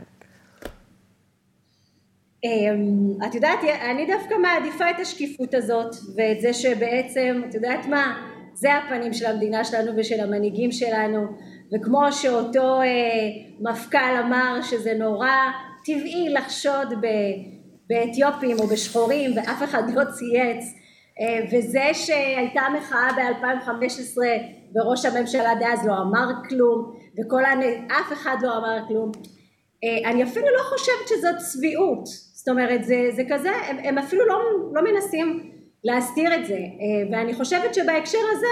אמ, 2.45 3.25
את 3.27 3.35
יודעת, 3.35 3.59
אני 3.91 4.07
דווקא 4.07 4.35
מעדיפה 4.35 4.91
את 4.91 5.01
השקיפות 5.01 5.55
הזאת, 5.55 5.95
ואת 6.17 6.41
זה 6.41 6.53
שבעצם, 6.53 7.43
את 7.49 7.55
יודעת 7.55 7.87
מה, 7.87 8.29
זה 8.55 8.69
הפנים 8.77 9.13
של 9.13 9.27
המדינה 9.27 9.65
שלנו 9.65 9.93
ושל 9.97 10.21
המנהיגים 10.21 10.73
שלנו, 10.73 11.27
וכמו 11.75 12.13
שאותו 12.13 12.81
אה, 12.81 12.87
מפכ"ל 13.61 14.17
אמר 14.27 14.63
שזה 14.63 14.95
נורא 14.95 15.31
טבעי 15.85 16.29
לחשוד 16.29 16.89
ב... 17.01 17.07
באתיופים 17.93 18.59
או 18.59 18.67
בשחורים 18.67 19.31
ואף 19.37 19.63
אחד 19.63 19.83
לא 19.95 20.05
צייץ. 20.05 20.65
אה, 21.21 21.45
וזה 21.53 21.85
שהייתה 21.93 22.63
מחאה 22.79 23.09
ב-2015 23.17 24.19
וראש 24.75 25.05
הממשלה 25.05 25.55
דאז 25.61 25.87
לא 25.87 25.93
אמר 25.93 26.29
כלום 26.49 26.93
וכל 27.19 27.45
הנ... 27.45 27.61
אף 27.91 28.13
אחד 28.13 28.37
לא 28.43 28.57
אמר 28.57 28.79
כלום. 28.89 29.13
אה, 29.85 30.11
אני 30.11 30.23
אפילו 30.23 30.47
לא 30.47 30.63
חושבת 30.63 31.09
שזאת 31.09 31.37
צביעות. 31.37 32.07
זאת 32.35 32.49
אומרת 32.49 32.85
זה, 32.85 32.97
זה 33.11 33.23
כזה 33.31 33.51
הם, 33.69 33.77
הם 33.85 33.99
אפילו 33.99 34.27
לא, 34.27 34.39
לא 34.73 34.93
מנסים 34.93 35.51
להסתיר 35.85 36.35
את 36.35 36.47
זה. 36.47 36.55
אה, 36.55 37.13
ואני 37.13 37.35
חושבת 37.35 37.75
שבהקשר 37.75 38.19
הזה 38.33 38.47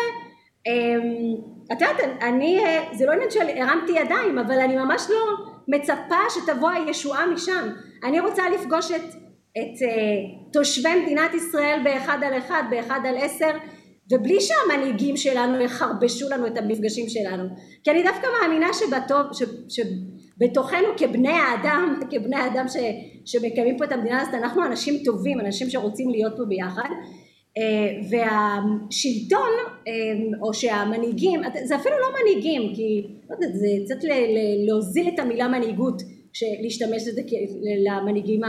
את 1.72 1.80
יודעת 1.80 2.01
אני 2.22 2.61
זה 2.93 3.07
לא 3.07 3.12
עניין 3.12 3.30
של 3.30 3.49
הרמתי 3.49 3.93
ידיים 3.93 4.38
אבל 4.38 4.59
אני 4.59 4.76
ממש 4.76 5.03
לא 5.11 5.47
מצפה 5.68 6.16
שתבוא 6.30 6.70
הישועה 6.70 7.26
משם. 7.26 7.68
אני 8.05 8.20
רוצה 8.20 8.49
לפגוש 8.49 8.91
את 8.91 9.03
את 9.59 9.83
uh, 9.83 10.53
תושבי 10.53 11.03
מדינת 11.03 11.35
ישראל 11.35 11.81
באחד 11.85 12.19
על 12.27 12.39
אחד, 12.39 12.63
באחד 12.71 13.01
על 13.05 13.17
עשר, 13.17 13.51
ובלי 14.13 14.39
שהמנהיגים 14.41 15.17
שלנו 15.17 15.61
יחרבשו 15.61 16.29
לנו 16.31 16.47
את 16.47 16.59
המפגשים 16.59 17.09
שלנו. 17.09 17.45
כי 17.85 17.91
אני 17.91 18.03
דווקא 18.03 18.27
מאמינה 18.41 18.69
שבטוב, 18.73 19.27
ש, 19.33 19.43
שבתוכנו 19.69 20.89
כבני 20.97 21.33
האדם, 21.33 21.95
כבני 22.11 22.37
האדם 22.37 22.67
ש, 22.69 22.77
שמקיימים 23.25 23.79
פה 23.79 23.85
את 23.85 23.93
המדינה 23.93 24.21
הזאת, 24.21 24.35
אנחנו 24.35 24.67
אנשים 24.67 24.95
טובים, 25.05 25.41
אנשים 25.41 25.71
שרוצים 25.71 26.11
להיות 26.11 26.33
פה 26.37 26.45
ביחד. 26.45 26.89
Uh, 27.59 27.63
והשלטון 28.11 29.51
uh, 29.59 29.89
או 30.43 30.55
שהמנהיגים, 30.55 31.41
זה 31.65 31.77
אפילו 31.77 31.95
לא 31.99 32.07
מנהיגים 32.21 32.75
כי 32.75 33.07
לא 33.31 33.35
יודעת, 33.35 33.55
זה 33.55 33.67
קצת 33.85 34.09
להוזיל 34.69 35.09
את 35.15 35.19
המילה 35.19 35.49
מנהיגות, 35.49 36.03
להשתמש 36.63 37.03
בזה 37.09 37.23
למנהיגים 37.87 38.41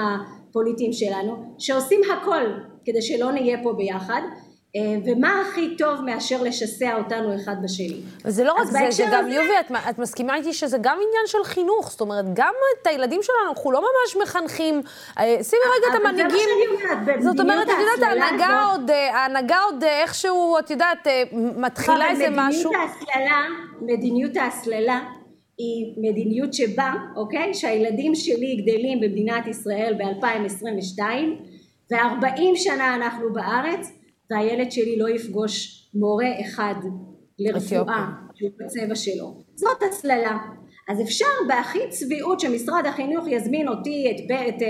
הפוליטיים 0.51 0.93
שלנו, 0.93 1.55
שעושים 1.57 2.01
הכל 2.13 2.43
כדי 2.85 3.01
שלא 3.01 3.31
נהיה 3.31 3.57
פה 3.63 3.73
ביחד, 3.73 4.21
אה, 4.75 4.81
ומה 5.05 5.41
הכי 5.41 5.75
טוב 5.77 6.01
מאשר 6.01 6.43
לשסע 6.43 6.97
אותנו 6.97 7.35
אחד 7.35 7.55
בשני. 7.63 8.01
זה 8.27 8.43
לא 8.43 8.53
רק 8.53 8.65
זה, 8.65 8.79
זה 8.89 9.03
גם, 9.11 9.25
הזה... 9.25 9.35
יובי, 9.35 9.59
את, 9.59 9.71
את 9.89 9.99
מסכימה 9.99 10.35
איתי 10.35 10.53
שזה 10.53 10.77
גם 10.81 10.97
עניין 11.07 11.27
של 11.27 11.43
חינוך, 11.43 11.91
זאת 11.91 12.01
אומרת, 12.01 12.25
גם 12.33 12.53
את 12.81 12.87
הילדים 12.87 13.19
שלנו, 13.23 13.49
אנחנו 13.49 13.71
לא 13.71 13.81
ממש 13.81 14.23
מחנכים, 14.23 14.81
אה, 15.19 15.23
שימי 15.43 15.61
רגע 15.77 15.97
את 15.97 16.05
המנהיגים, 16.05 16.49
זאת 17.19 17.39
אומרת, 17.39 17.67
את 17.69 17.73
יודעת, 17.79 18.09
ההנהגה 18.09 18.65
עוד, 18.71 18.89
אה, 18.91 19.17
ההנהגה 19.17 19.57
עוד 19.65 19.83
איכשהו, 19.83 20.59
את 20.59 20.71
יודעת, 20.71 21.07
מתחילה 21.57 22.09
איזה 22.09 22.27
משהו. 22.31 22.71
מדיניות 22.71 22.89
ההסללה, 22.89 23.45
מדיניות 23.81 24.37
ההסללה, 24.37 24.99
היא 25.61 25.93
מדיניות 25.97 26.53
שבה, 26.53 26.93
אוקיי, 27.15 27.53
שהילדים 27.53 28.15
שלי 28.15 28.55
גדלים 28.55 28.99
במדינת 28.99 29.47
ישראל 29.47 29.93
ב-2022 29.99 31.01
ו-40 31.91 32.41
שנה 32.55 32.95
אנחנו 32.95 33.33
בארץ 33.33 33.91
והילד 34.31 34.71
שלי 34.71 34.97
לא 34.97 35.09
יפגוש 35.09 35.81
מורה 35.93 36.41
אחד 36.41 36.75
לרפואה 37.39 38.05
שהוא 38.33 38.49
בצבע 38.59 38.95
שלו. 38.95 39.43
זאת 39.55 39.83
הסללה. 39.89 40.37
אז 40.91 41.01
אפשר 41.01 41.25
בהכי 41.47 41.79
צביעות 41.89 42.39
שמשרד 42.39 42.85
החינוך 42.85 43.27
יזמין 43.27 43.67
אותי, 43.67 44.11
את, 44.11 44.31
את, 44.31 44.31
את, 44.53 44.61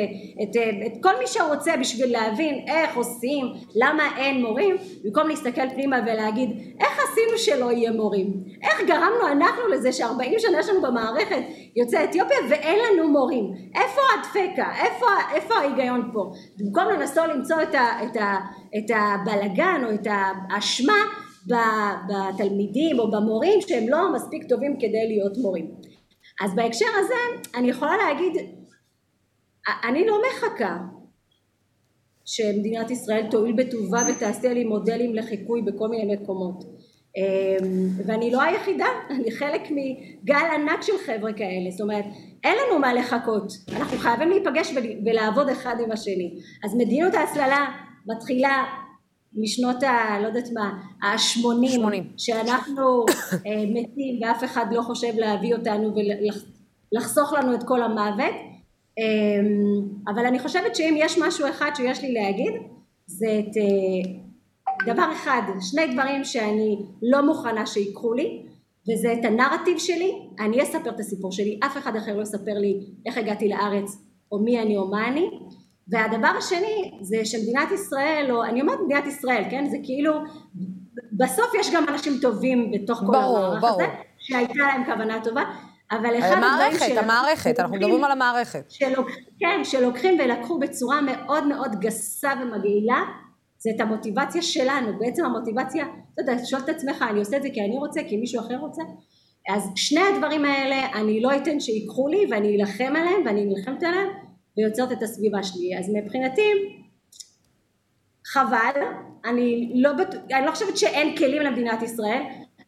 את, 0.43 0.55
את 0.85 1.03
כל 1.03 1.19
מי 1.19 1.27
שרוצה 1.27 1.77
בשביל 1.77 2.11
להבין 2.11 2.65
איך 2.67 2.97
עושים, 2.97 3.45
למה 3.75 4.03
אין 4.17 4.41
מורים, 4.41 4.75
במקום 5.03 5.27
להסתכל 5.27 5.69
פנימה 5.69 5.99
ולהגיד 6.05 6.49
איך 6.79 6.99
עשינו 6.99 7.37
שלא 7.37 7.71
יהיה 7.71 7.91
מורים, 7.91 8.33
איך 8.63 8.81
גרמנו 8.87 9.27
אנחנו 9.31 9.67
לזה 9.67 9.91
שארבעים 9.91 10.39
שנה 10.39 10.59
יש 10.59 10.69
לנו 10.69 10.81
במערכת 10.81 11.41
יוצאי 11.75 12.03
אתיופיה 12.03 12.37
ואין 12.49 12.79
לנו 12.79 13.09
מורים, 13.09 13.53
איפה 13.75 14.01
הדפקה, 14.19 14.71
איפה, 14.85 15.05
איפה 15.35 15.53
ההיגיון 15.55 16.09
פה, 16.13 16.31
במקום 16.59 16.83
לנסות 16.93 17.27
למצוא 17.35 17.61
את, 17.61 17.75
ה, 17.75 18.03
את, 18.03 18.17
ה, 18.17 18.37
את 18.77 18.91
הבלגן 18.95 19.81
או 19.85 19.93
את 19.93 20.07
האשמה 20.49 20.97
בתלמידים 21.47 22.99
או 22.99 23.11
במורים 23.11 23.61
שהם 23.61 23.89
לא 23.89 24.13
מספיק 24.13 24.49
טובים 24.49 24.75
כדי 24.79 25.07
להיות 25.07 25.37
מורים. 25.37 25.90
אז 26.41 26.55
בהקשר 26.55 26.85
הזה 26.99 27.41
אני 27.55 27.69
יכולה 27.69 27.97
להגיד, 27.97 28.33
אני 29.83 30.07
לא 30.07 30.21
מחכה 30.27 30.77
שמדינת 32.25 32.91
ישראל 32.91 33.25
תואיל 33.31 33.55
בטובה 33.55 33.99
ותעשה 34.09 34.53
לי 34.53 34.63
מודלים 34.63 35.15
לחיקוי 35.15 35.61
בכל 35.61 35.87
מיני 35.87 36.15
מקומות. 36.15 36.63
אמ, 37.17 37.87
ואני 38.05 38.31
לא 38.31 38.41
היחידה, 38.41 38.85
אני 39.09 39.31
חלק 39.31 39.61
מגל 39.71 40.45
ענק 40.55 40.81
של 40.81 40.93
חבר'ה 41.05 41.33
כאלה, 41.33 41.71
זאת 41.71 41.81
אומרת 41.81 42.05
אין 42.43 42.55
לנו 42.57 42.79
מה 42.79 42.93
לחכות, 42.93 43.51
אנחנו 43.75 43.97
חייבים 43.97 44.29
להיפגש 44.29 44.73
ולעבוד 45.05 45.49
אחד 45.49 45.75
עם 45.83 45.91
השני. 45.91 46.35
אז 46.63 46.75
מדיניות 46.75 47.13
ההסללה 47.13 47.65
מתחילה 48.05 48.63
משנות 49.35 49.83
ה... 49.83 50.19
לא 50.21 50.27
יודעת 50.27 50.49
מה, 50.53 50.81
ה-80, 51.03 52.03
שאנחנו 52.17 53.05
אה, 53.47 53.63
מתים 53.73 54.19
ואף 54.21 54.43
אחד 54.43 54.65
לא 54.71 54.81
חושב 54.81 55.13
להביא 55.15 55.55
אותנו 55.55 55.93
ולחסוך 56.93 57.33
לנו 57.33 57.55
את 57.55 57.63
כל 57.63 57.83
המוות, 57.83 58.35
אמ, 58.97 59.87
אבל 60.13 60.25
אני 60.25 60.39
חושבת 60.39 60.75
שאם 60.75 60.95
יש 60.97 61.17
משהו 61.17 61.49
אחד 61.49 61.71
שיש 61.75 62.01
לי 62.01 62.13
להגיד, 62.13 62.53
זה 63.05 63.39
את 63.39 63.57
אה, 63.57 64.93
דבר 64.93 65.11
אחד, 65.11 65.41
שני 65.59 65.93
דברים 65.93 66.23
שאני 66.23 66.77
לא 67.01 67.25
מוכנה 67.25 67.65
שיקחו 67.65 68.13
לי, 68.13 68.41
וזה 68.89 69.13
את 69.13 69.25
הנרטיב 69.25 69.77
שלי, 69.77 70.11
אני 70.39 70.63
אספר 70.63 70.89
את 70.89 70.99
הסיפור 70.99 71.31
שלי, 71.31 71.59
אף 71.65 71.77
אחד 71.77 71.95
אחר 71.95 72.17
לא 72.17 72.21
יספר 72.21 72.53
לי 72.53 72.79
איך 73.05 73.17
הגעתי 73.17 73.49
לארץ 73.49 73.97
או 74.31 74.39
מי 74.39 74.61
אני 74.61 74.77
או 74.77 74.87
מה 74.87 75.07
אני, 75.07 75.29
והדבר 75.87 76.27
השני 76.37 76.91
זה 77.01 77.25
שמדינת 77.25 77.71
ישראל, 77.71 78.27
או 78.29 78.43
אני 78.43 78.61
אומרת 78.61 78.79
מדינת 78.85 79.07
ישראל, 79.07 79.43
כן? 79.49 79.65
זה 79.69 79.77
כאילו, 79.83 80.13
בסוף 81.13 81.53
יש 81.59 81.73
גם 81.73 81.85
אנשים 81.89 82.13
טובים 82.21 82.71
בתוך 82.71 82.99
כל 82.99 83.05
ברור, 83.05 83.37
המערך 83.37 83.61
ברור. 83.61 83.73
הזה, 83.73 83.85
שהייתה 84.17 84.53
להם 84.53 84.85
כוונה 84.85 85.23
טובה, 85.23 85.43
אבל 85.91 86.19
אחד 86.19 86.27
הדברים 86.27 86.79
של... 86.79 86.97
המערכת, 86.97 86.97
המערכת, 86.97 87.59
אנחנו 87.59 87.75
מדברים 87.75 88.03
על 88.03 88.11
המערכת. 88.11 88.65
שלוק, 88.69 89.07
כן, 89.39 89.63
שלוקחים 89.63 90.19
ולקחו 90.19 90.59
בצורה 90.59 91.01
מאוד 91.01 91.47
מאוד 91.47 91.79
גסה 91.79 92.31
ומגעילה, 92.41 93.01
זה 93.57 93.69
את 93.75 93.81
המוטיבציה 93.81 94.41
שלנו, 94.41 94.99
בעצם 94.99 95.25
המוטיבציה, 95.25 95.85
אתה 96.13 96.21
יודע, 96.21 96.45
שואל 96.45 96.61
את 96.61 96.69
עצמך, 96.69 97.05
אני 97.09 97.19
עושה 97.19 97.37
את 97.37 97.43
זה 97.43 97.49
כי 97.53 97.61
אני 97.61 97.77
רוצה, 97.77 98.01
כי 98.07 98.17
מישהו 98.17 98.41
אחר 98.41 98.57
רוצה? 98.57 98.81
אז 99.49 99.71
שני 99.75 100.01
הדברים 100.01 100.45
האלה 100.45 100.85
אני 100.93 101.21
לא 101.21 101.35
אתן 101.35 101.59
שיקחו 101.59 102.07
לי 102.07 102.25
ואני 102.31 102.61
אלחם 102.61 102.93
עליהם 102.95 103.21
ואני 103.25 103.45
נלחמת 103.45 103.83
עליהם 103.83 104.07
ויוצרת 104.57 104.91
את 104.91 105.03
הסביבה 105.03 105.43
שלי. 105.43 105.77
אז 105.79 105.89
מבחינתי 105.93 106.41
חבל, 108.25 108.81
אני 109.25 109.71
לא, 109.75 109.93
בט... 109.93 110.15
אני 110.33 110.45
לא 110.45 110.51
חושבת 110.51 110.77
שאין 110.77 111.17
כלים 111.17 111.41
למדינת 111.41 111.81
ישראל, 111.81 112.21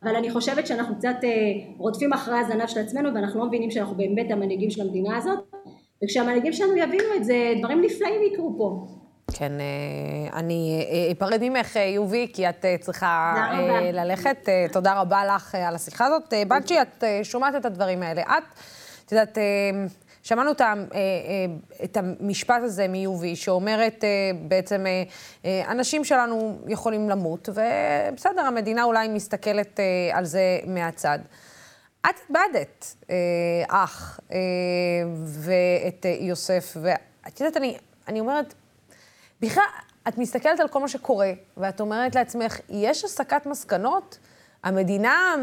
אבל 0.04 0.16
אני 0.16 0.32
חושבת 0.32 0.68
שאנחנו 0.68 0.96
קצת 0.96 1.16
אה, 1.24 1.30
רודפים 1.78 2.14
אחרי 2.14 2.38
הזנב 2.38 2.68
של 2.68 2.80
עצמנו 2.80 3.16
ואנחנו 3.16 3.40
לא 3.40 3.46
מבינים 3.46 3.72
שאנחנו 3.72 3.96
באמת 3.96 4.32
המנהיגים 4.32 4.70
של 4.70 4.82
המדינה 4.82 5.18
הזאת 5.18 5.40
וכשהמנהיגים 6.04 6.54
שלנו 6.54 6.76
יבינו 6.76 7.16
את 7.16 7.24
זה, 7.24 7.54
דברים 7.60 7.82
נפלאים 7.82 8.22
יקרו 8.34 8.56
פה. 8.58 8.88
כן, 9.34 9.52
אה, 9.60 10.40
אני 10.40 10.86
אה, 10.92 11.12
אפרד 11.12 11.40
ממך, 11.42 11.76
יובי, 11.76 12.28
כי 12.34 12.50
את 12.50 12.66
צריכה 12.80 13.36
ללכת. 13.94 14.50
תודה 14.72 15.02
רבה 15.02 15.26
לך 15.36 15.56
על 15.56 15.76
השיחה 15.76 16.06
הזאת. 16.06 16.34
בנצ'י, 16.48 16.82
את 16.82 17.04
שומעת 17.24 17.56
את 17.56 17.66
הדברים 17.66 18.04
האלה. 18.04 18.22
את, 18.22 18.44
את 19.06 19.12
יודעת, 19.12 19.38
שמענו 20.24 20.52
אה, 20.62 20.66
אה, 20.66 20.74
את 21.84 21.98
המשפט 21.98 22.62
הזה 22.64 22.88
מיובי, 22.88 23.36
שאומרת 23.36 24.04
אה, 24.04 24.10
בעצם, 24.48 24.86
אנשים 25.68 26.04
שלנו 26.04 26.60
יכולים 26.68 27.10
למות, 27.10 27.50
ובסדר, 27.50 28.42
המדינה 28.42 28.84
אולי 28.84 29.08
מסתכלת 29.08 29.80
על 30.14 30.26
זה 30.26 30.60
מהצד. 30.68 31.20
את 32.10 32.16
איבדת 32.30 32.96
אח 33.68 34.20
ואת 35.26 36.06
יוסף, 36.20 36.78
ואת 36.82 37.40
יודעת, 37.40 37.58
אני, 37.58 37.78
אני 38.08 38.20
אומרת, 38.20 38.54
בכלל, 39.42 39.64
את 40.08 40.18
מסתכלת 40.18 40.60
על 40.60 40.68
כל 40.68 40.80
מה 40.80 40.88
שקורה, 40.88 41.32
ואת 41.58 41.82
אומרת 41.82 42.16
לעצמך, 42.16 42.60
יש 42.70 43.04
הסקת 43.04 43.46
מסקנות? 43.46 44.18
המדינה 44.64 45.36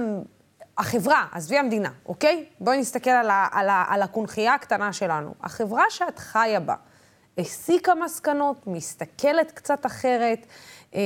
החברה, 0.79 1.27
עזבי 1.33 1.59
המדינה, 1.59 1.91
אוקיי? 2.07 2.45
בואי 2.61 2.79
נסתכל 2.79 3.11
על, 3.11 3.31
ה, 3.31 3.49
על, 3.53 3.69
ה, 3.69 3.85
על 3.89 4.03
הקונכייה 4.03 4.55
הקטנה 4.55 4.93
שלנו. 4.93 5.35
החברה 5.41 5.85
שאת 5.91 6.19
חיה 6.19 6.61
בה 6.61 6.75
הסיקה 7.39 7.93
מסקנות, 7.95 8.67
מסתכלת 8.67 9.51
קצת 9.51 9.87
אחרת, 9.87 10.47
אה, 10.95 11.01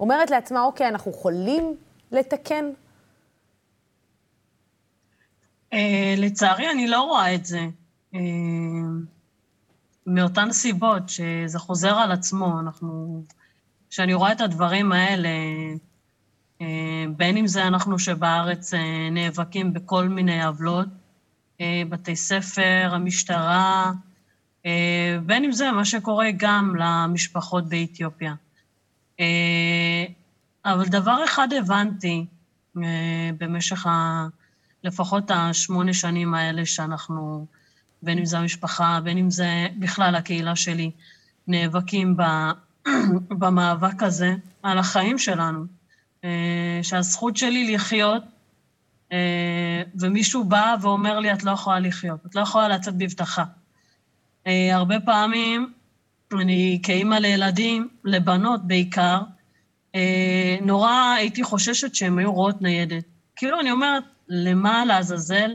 אומרת 0.00 0.30
לעצמה, 0.30 0.62
אוקיי, 0.62 0.88
אנחנו 0.88 1.10
יכולים 1.10 1.76
לתקן? 2.12 2.64
אה, 5.72 6.14
לצערי, 6.16 6.70
אני 6.70 6.88
לא 6.88 7.02
רואה 7.02 7.34
את 7.34 7.44
זה. 7.44 7.60
אה, 8.14 8.20
מאותן 10.06 10.52
סיבות 10.52 11.08
שזה 11.08 11.58
חוזר 11.58 11.94
על 11.94 12.12
עצמו, 12.12 12.60
אנחנו... 12.60 13.22
כשאני 13.90 14.14
רואה 14.14 14.32
את 14.32 14.40
הדברים 14.40 14.92
האלה, 14.92 15.28
בין 17.16 17.36
אם 17.36 17.46
זה 17.46 17.66
אנחנו 17.66 17.98
שבארץ 17.98 18.74
אה, 18.74 19.10
נאבקים 19.10 19.72
בכל 19.72 20.08
מיני 20.08 20.44
עוולות, 20.44 20.88
אה, 21.60 21.82
בתי 21.88 22.16
ספר, 22.16 22.90
המשטרה, 22.92 23.92
בין 25.26 25.44
אם 25.44 25.52
זה 25.52 25.72
מה 25.72 25.84
שקורה 25.84 26.26
גם 26.36 26.76
למשפחות 26.76 27.68
באתיופיה. 27.68 28.34
אבל 30.64 30.86
דבר 30.86 31.24
אחד 31.24 31.48
הבנתי 31.52 32.26
במשך 33.38 33.86
ה... 33.86 34.26
לפחות 34.84 35.30
השמונה 35.30 35.92
שנים 35.92 36.34
האלה 36.34 36.66
שאנחנו, 36.66 37.46
בין 38.02 38.18
אם 38.18 38.24
זה 38.24 38.38
המשפחה, 38.38 39.00
בין 39.04 39.18
אם 39.18 39.30
זה 39.30 39.66
בכלל 39.78 40.14
הקהילה 40.14 40.56
שלי, 40.56 40.90
נאבקים 41.48 42.16
במאבק 43.40 44.02
הזה 44.02 44.34
על 44.62 44.78
החיים 44.78 45.18
שלנו. 45.18 45.75
אה, 46.24 46.80
שהזכות 46.82 47.36
שלי 47.36 47.74
לחיות, 47.74 48.22
אה, 49.12 49.82
ומישהו 50.00 50.44
בא 50.44 50.76
ואומר 50.80 51.18
לי, 51.18 51.32
את 51.32 51.44
לא 51.44 51.50
יכולה 51.50 51.78
לחיות, 51.78 52.26
את 52.26 52.34
לא 52.34 52.40
יכולה 52.40 52.68
לצאת 52.68 52.94
בבטחה. 52.94 53.44
אה, 54.46 54.74
הרבה 54.74 55.00
פעמים, 55.00 55.72
אני 56.32 56.80
כאימא 56.82 57.14
לילדים, 57.14 57.88
לבנות 58.04 58.66
בעיקר, 58.66 59.20
נורא 60.62 61.14
הייתי 61.18 61.44
חוששת 61.44 61.94
שהם 61.94 62.18
היו 62.18 62.32
רואות 62.32 62.62
ניידת. 62.62 63.04
כאילו, 63.36 63.60
אני 63.60 63.70
אומרת, 63.70 64.02
למה 64.28 64.84
לעזאזל 64.84 65.50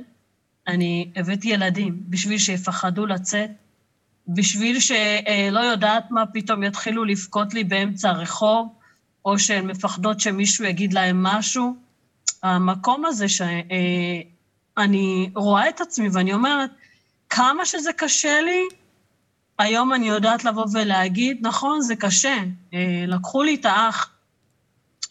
אני 0.67 1.11
הבאתי 1.15 1.47
ילדים? 1.47 2.03
בשביל 2.09 2.37
שיפחדו 2.37 3.05
לצאת? 3.05 3.49
בשביל 4.27 4.79
שלא 4.79 5.59
יודעת 5.59 6.11
מה, 6.11 6.25
פתאום 6.25 6.63
יתחילו 6.63 7.05
לבכות 7.05 7.53
לי 7.53 7.63
באמצע 7.63 8.09
הרחוב? 8.09 8.80
או 9.25 9.39
שהן 9.39 9.67
מפחדות 9.67 10.19
שמישהו 10.19 10.65
יגיד 10.65 10.93
להן 10.93 11.17
משהו. 11.21 11.75
המקום 12.43 13.05
הזה 13.05 13.25
שאני 13.29 14.25
רואה 15.35 15.69
את 15.69 15.81
עצמי 15.81 16.09
ואני 16.13 16.33
אומרת, 16.33 16.71
כמה 17.29 17.65
שזה 17.65 17.93
קשה 17.93 18.41
לי, 18.41 18.61
היום 19.59 19.93
אני 19.93 20.07
יודעת 20.07 20.45
לבוא 20.45 20.65
ולהגיד, 20.73 21.37
נכון, 21.41 21.81
זה 21.81 21.95
קשה. 21.95 22.37
אה, 22.73 23.03
לקחו 23.07 23.43
לי 23.43 23.55
את 23.55 23.65
האח 23.65 24.13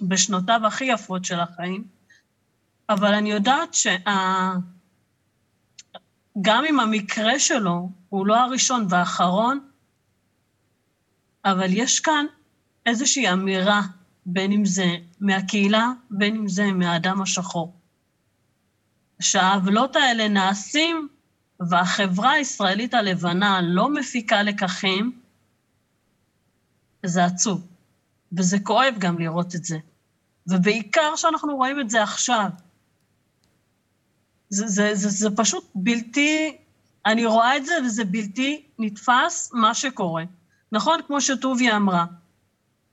בשנותיו 0.00 0.60
הכי 0.66 0.84
יפות 0.84 1.24
של 1.24 1.40
החיים, 1.40 1.84
אבל 2.88 3.14
אני 3.14 3.30
יודעת 3.30 3.74
שגם 3.74 4.60
אם 6.68 6.80
המקרה 6.80 7.38
שלו 7.38 7.90
הוא 8.08 8.26
לא 8.26 8.36
הראשון 8.36 8.86
והאחרון, 8.88 9.60
אבל 11.44 11.68
יש 11.70 12.00
כאן 12.00 12.26
איזושהי 12.86 13.32
אמירה 13.32 13.82
בין 14.26 14.52
אם 14.52 14.64
זה 14.64 14.86
מהקהילה, 15.20 15.92
בין 16.10 16.36
אם 16.36 16.48
זה 16.48 16.72
מהאדם 16.72 17.22
השחור. 17.22 17.74
שהעוולות 19.20 19.96
האלה 19.96 20.28
נעשים 20.28 21.08
והחברה 21.60 22.30
הישראלית 22.30 22.94
הלבנה 22.94 23.60
לא 23.62 23.94
מפיקה 23.94 24.42
לקחים, 24.42 25.20
זה 27.06 27.24
עצוב. 27.24 27.66
וזה 28.32 28.58
כואב 28.60 28.94
גם 28.98 29.18
לראות 29.18 29.54
את 29.54 29.64
זה. 29.64 29.78
ובעיקר 30.46 31.16
שאנחנו 31.16 31.56
רואים 31.56 31.80
את 31.80 31.90
זה 31.90 32.02
עכשיו. 32.02 32.48
זה, 34.48 34.66
זה, 34.66 34.94
זה, 34.94 35.08
זה 35.08 35.36
פשוט 35.36 35.70
בלתי, 35.74 36.56
אני 37.06 37.26
רואה 37.26 37.56
את 37.56 37.66
זה 37.66 37.74
וזה 37.84 38.04
בלתי 38.04 38.66
נתפס 38.78 39.50
מה 39.52 39.74
שקורה. 39.74 40.24
נכון, 40.72 41.00
כמו 41.06 41.20
שטוביה 41.20 41.76
אמרה, 41.76 42.04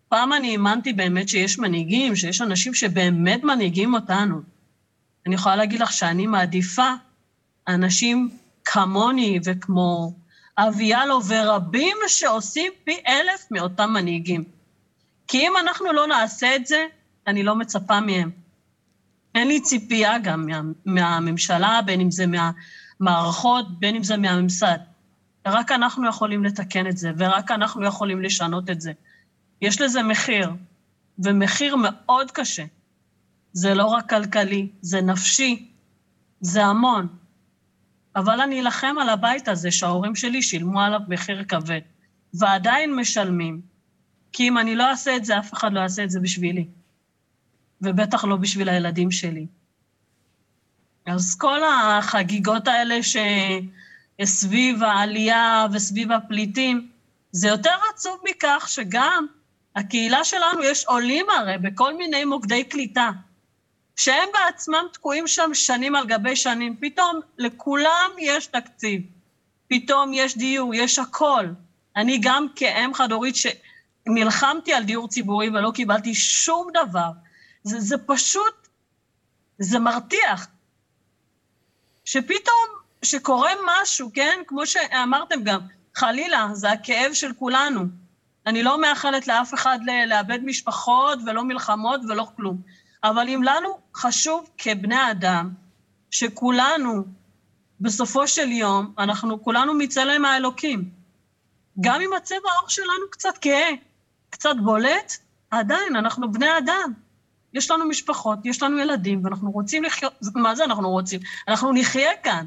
פעם 0.10 0.34
אני 0.34 0.52
האמנתי 0.52 0.94
באמת 0.94 1.30
שיש 1.30 1.60
מנהיגים, 1.60 2.16
שיש 2.16 2.42
אנשים 2.42 2.74
שבאמת 2.74 3.44
מנהיגים 3.44 3.94
אותנו. 3.94 4.42
אני 5.26 5.36
יכולה 5.36 5.56
להגיד 5.56 5.80
לך 5.80 5.94
שאני 5.94 6.28
מעדיפה 6.28 6.94
אנשים 7.68 8.30
כמוני 8.66 9.40
וכמו 9.46 10.14
אביאלו 10.58 11.20
ורבים 11.28 11.98
שעושים 12.08 12.72
פי 12.84 12.98
אלף 13.08 13.48
מאותם 13.52 13.94
מנהיגים. 13.94 14.44
כי 15.28 15.48
אם 15.48 15.54
אנחנו 15.58 15.94
לא 15.94 16.08
נעשה 16.08 16.56
את 16.56 16.68
זה, 16.68 16.86
אני 17.28 17.44
לא 17.44 17.56
מצפה 17.56 18.00
מהם. 18.00 18.32
אין 19.36 19.48
לי 19.48 19.62
ציפייה 19.62 20.20
גם 20.20 20.46
מה, 20.46 20.62
מהממשלה, 20.86 21.80
בין 21.86 22.02
אם 22.02 22.12
זה 22.12 22.26
מהמערכות, 22.28 23.80
בין 23.80 23.96
אם 23.96 24.04
זה 24.04 24.18
מהממסד. 24.18 24.78
רק 25.48 25.72
אנחנו 25.72 26.10
יכולים 26.10 26.44
לתקן 26.44 26.88
את 26.88 26.98
זה, 26.98 27.12
ורק 27.18 27.52
אנחנו 27.52 27.86
יכולים 27.86 28.22
לשנות 28.22 28.70
את 28.70 28.82
זה. 28.82 28.92
יש 29.62 29.82
לזה 29.82 30.04
מחיר, 30.04 30.50
ומחיר 31.20 31.76
מאוד 31.76 32.32
קשה. 32.32 32.64
זה 33.54 33.74
לא 33.74 33.86
רק 33.86 34.10
כלכלי, 34.10 34.68
זה 34.82 35.02
נפשי, 35.02 35.72
זה 36.42 36.66
המון. 36.66 37.08
אבל 38.16 38.42
אני 38.42 38.60
אלחם 38.60 38.96
על 39.02 39.10
הבית 39.10 39.48
הזה 39.48 39.72
שההורים 39.72 40.16
שלי 40.16 40.42
שילמו 40.42 40.82
עליו 40.82 41.00
מחיר 41.08 41.44
כבד, 41.44 41.82
ועדיין 42.34 42.96
משלמים. 42.96 43.62
כי 44.32 44.48
אם 44.48 44.58
אני 44.58 44.76
לא 44.76 44.90
אעשה 44.90 45.16
את 45.16 45.26
זה, 45.26 45.40
אף 45.40 45.54
אחד 45.54 45.74
לא 45.74 45.80
יעשה 45.80 46.04
את 46.04 46.12
זה 46.12 46.20
בשבילי. 46.20 46.68
ובטח 47.82 48.26
לא 48.26 48.36
בשביל 48.36 48.70
הילדים 48.70 49.12
שלי. 49.12 49.48
אז 51.06 51.36
כל 51.36 51.60
החגיגות 51.64 52.68
האלה 52.68 53.00
שסביב 54.20 54.84
העלייה 54.84 55.66
וסביב 55.72 56.12
הפליטים, 56.12 56.90
זה 57.32 57.48
יותר 57.48 57.76
עצוב 57.94 58.20
מכך 58.30 58.66
שגם 58.68 59.26
הקהילה 59.78 60.24
שלנו, 60.24 60.64
יש 60.64 60.86
עולים 60.86 61.26
הרי 61.30 61.58
בכל 61.58 61.94
מיני 61.94 62.26
מוקדי 62.26 62.64
קליטה, 62.64 63.10
שהם 63.96 64.30
בעצמם 64.34 64.84
תקועים 64.94 65.28
שם 65.28 65.54
שנים 65.54 65.96
על 65.96 66.06
גבי 66.06 66.36
שנים. 66.36 66.78
פתאום 66.80 67.20
לכולם 67.38 68.12
יש 68.20 68.48
תקציב, 68.48 69.02
פתאום 69.68 70.12
יש 70.14 70.38
דיור, 70.38 70.76
יש 70.76 71.00
הכל. 71.00 71.46
אני 71.96 72.20
גם 72.22 72.48
כאם 72.56 72.94
חד-הורית 72.94 73.36
שנלחמתי 73.36 74.74
על 74.74 74.84
דיור 74.84 75.08
ציבורי 75.08 75.50
ולא 75.50 75.72
קיבלתי 75.74 76.16
שום 76.16 76.68
דבר. 76.74 77.10
זה, 77.64 77.80
זה 77.80 77.96
פשוט, 78.06 78.68
זה 79.60 79.80
מרתיח. 79.80 80.48
שפתאום, 82.06 82.68
שקורה 83.04 83.52
משהו, 83.66 84.12
כן? 84.14 84.40
כמו 84.48 84.66
שאמרתם 84.66 85.44
גם, 85.44 85.60
חלילה, 85.96 86.48
זה 86.54 86.72
הכאב 86.72 87.14
של 87.14 87.34
כולנו. 87.34 88.07
אני 88.48 88.64
לא 88.64 88.82
מאחלת 88.82 89.28
לאף 89.28 89.54
אחד 89.54 89.80
לאבד 90.08 90.40
משפחות 90.44 91.20
ולא 91.26 91.44
מלחמות 91.44 92.02
ולא 92.10 92.28
כלום. 92.36 92.62
אבל 93.04 93.30
אם 93.30 93.44
לנו 93.44 93.80
חשוב 93.96 94.50
כבני 94.58 95.12
אדם, 95.12 95.50
שכולנו, 96.12 97.06
בסופו 97.82 98.28
של 98.28 98.52
יום, 98.52 98.94
אנחנו 98.98 99.44
כולנו 99.44 99.74
מצלם 99.74 100.26
האלוקים. 100.26 100.90
גם 101.82 102.02
אם 102.02 102.14
הצבע 102.14 102.50
העור 102.56 102.70
שלנו 102.70 103.10
קצת 103.12 103.38
כהה, 103.42 103.70
קצת 104.30 104.56
בולט, 104.64 105.14
עדיין 105.52 105.96
אנחנו 105.96 106.32
בני 106.32 106.58
אדם. 106.58 106.94
יש 107.54 107.72
לנו 107.72 107.86
משפחות, 107.86 108.40
יש 108.44 108.64
לנו 108.64 108.80
ילדים, 108.80 109.24
ואנחנו 109.24 109.52
רוצים 109.52 109.84
לחיות, 109.84 110.14
מה 110.36 110.56
זה 110.56 110.64
אנחנו 110.64 110.90
רוצים? 110.90 111.20
אנחנו 111.48 111.74
נחיה 111.74 112.18
כאן. 112.24 112.46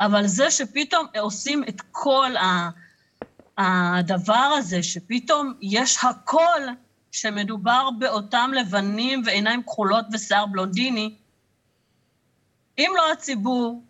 אבל 0.00 0.26
זה 0.26 0.50
שפתאום 0.50 1.06
עושים 1.18 1.64
את 1.68 1.82
כל 1.90 2.30
הדבר 3.58 4.54
הזה, 4.58 4.82
שפתאום 4.82 5.54
יש 5.60 6.04
הכל, 6.04 6.60
שמדובר 7.12 7.90
באותם 7.98 8.50
לבנים 8.54 9.22
ועיניים 9.26 9.62
כחולות 9.62 10.04
ושיער 10.12 10.46
בלונדיני, 10.46 11.14
אם 12.78 12.92
לא 12.96 13.12
הציבור, 13.12 13.82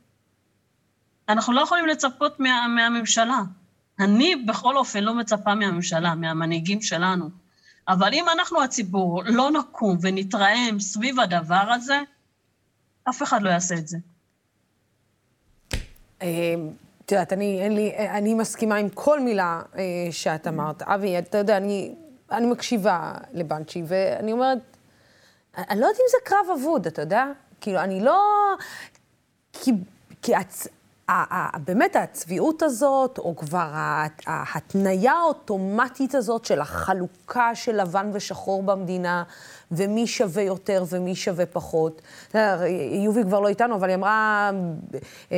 אנחנו 1.28 1.52
לא 1.52 1.60
יכולים 1.60 1.86
לצפות 1.86 2.40
מה, 2.40 2.66
מהממשלה. 2.68 3.40
אני 4.00 4.36
בכל 4.36 4.76
אופן 4.76 5.04
לא 5.04 5.14
מצפה 5.14 5.54
מהממשלה, 5.54 6.14
מהמנהיגים 6.14 6.82
שלנו. 6.82 7.30
אבל 7.88 8.10
אם 8.12 8.24
אנחנו 8.28 8.62
הציבור 8.62 9.22
לא 9.26 9.50
נקום 9.50 9.98
ונתרעם 10.00 10.80
סביב 10.80 11.20
הדבר 11.20 11.72
הזה, 11.74 12.00
אף 13.08 13.22
אחד 13.22 13.42
לא 13.42 13.50
יעשה 13.50 13.74
את 13.74 13.88
זה. 13.88 13.98
את 17.06 17.12
יודעת, 17.12 17.32
אני, 17.32 17.62
אין 17.62 17.74
לי, 17.74 17.96
אני 17.96 18.34
מסכימה 18.34 18.76
עם 18.76 18.88
כל 18.88 19.20
מילה 19.20 19.62
אה, 19.76 19.82
שאת 20.10 20.46
אמרת. 20.46 20.82
אבי, 20.82 21.18
אתה 21.18 21.38
יודע, 21.38 21.56
אני, 21.56 21.94
אני 22.32 22.46
מקשיבה 22.46 23.12
לבנצ'י, 23.32 23.82
ואני 23.86 24.32
אומרת, 24.32 24.58
אני 25.58 25.80
לא 25.80 25.86
יודעת 25.86 26.00
אם 26.00 26.06
זה 26.10 26.18
קרב 26.24 26.46
אבוד, 26.60 26.86
אתה 26.86 27.02
יודע? 27.02 27.26
כאילו, 27.60 27.80
אני 27.80 28.00
לא... 28.00 28.22
כי, 29.52 29.72
כי 30.22 30.34
הצ... 30.34 30.66
באמת 31.64 31.96
הצביעות 31.96 32.62
הזאת, 32.62 33.18
או 33.18 33.36
כבר 33.36 33.68
ההתניה 34.26 35.12
האוטומטית 35.12 36.14
הזאת 36.14 36.44
של 36.44 36.60
החלוקה 36.60 37.54
של 37.54 37.80
לבן 37.80 38.10
ושחור 38.12 38.62
במדינה, 38.62 39.22
ומי 39.70 40.06
שווה 40.06 40.42
יותר 40.42 40.84
ומי 40.88 41.14
שווה 41.14 41.46
פחות. 41.46 42.02
יובי 43.04 43.22
כבר 43.22 43.40
לא 43.40 43.48
איתנו, 43.48 43.74
אבל 43.74 43.88
היא 43.88 43.94
אמרה, 43.94 44.50
אה, 45.32 45.36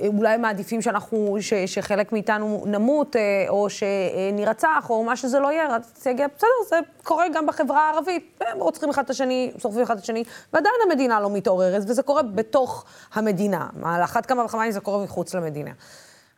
אה, 0.00 0.06
אולי 0.06 0.36
מעדיפים 0.36 0.82
שאנחנו, 0.82 1.36
שחלק 1.66 2.12
מאיתנו 2.12 2.64
נמות, 2.66 3.16
אה, 3.16 3.44
או 3.48 3.66
שנירצח, 3.70 4.86
או 4.90 5.04
מה 5.04 5.16
שזה 5.16 5.38
לא 5.38 5.52
יהיה, 5.52 5.78
בסדר, 5.98 6.26
זה 6.68 6.76
קורה 7.02 7.24
גם 7.34 7.46
בחברה 7.46 7.88
הערבית. 7.88 8.40
הם 8.40 8.58
רוצחים 8.58 8.90
אחד 8.90 9.04
את 9.04 9.10
השני, 9.10 9.52
שורפים 9.58 9.82
אחד 9.82 9.96
את 9.96 10.02
השני, 10.02 10.24
ועדיין 10.52 10.74
המדינה 10.86 11.20
לא 11.20 11.30
מתעוררת, 11.30 11.82
וזה 11.86 12.02
קורה 12.02 12.22
בתוך 12.22 12.84
המדינה. 13.12 13.68
על 13.82 14.04
אחת 14.04 14.26
כמה 14.26 14.44
וכמה 14.44 14.70
זה 14.70 14.80
קורה 14.80 15.04
מחוץ 15.04 15.34
למדינה. 15.34 15.70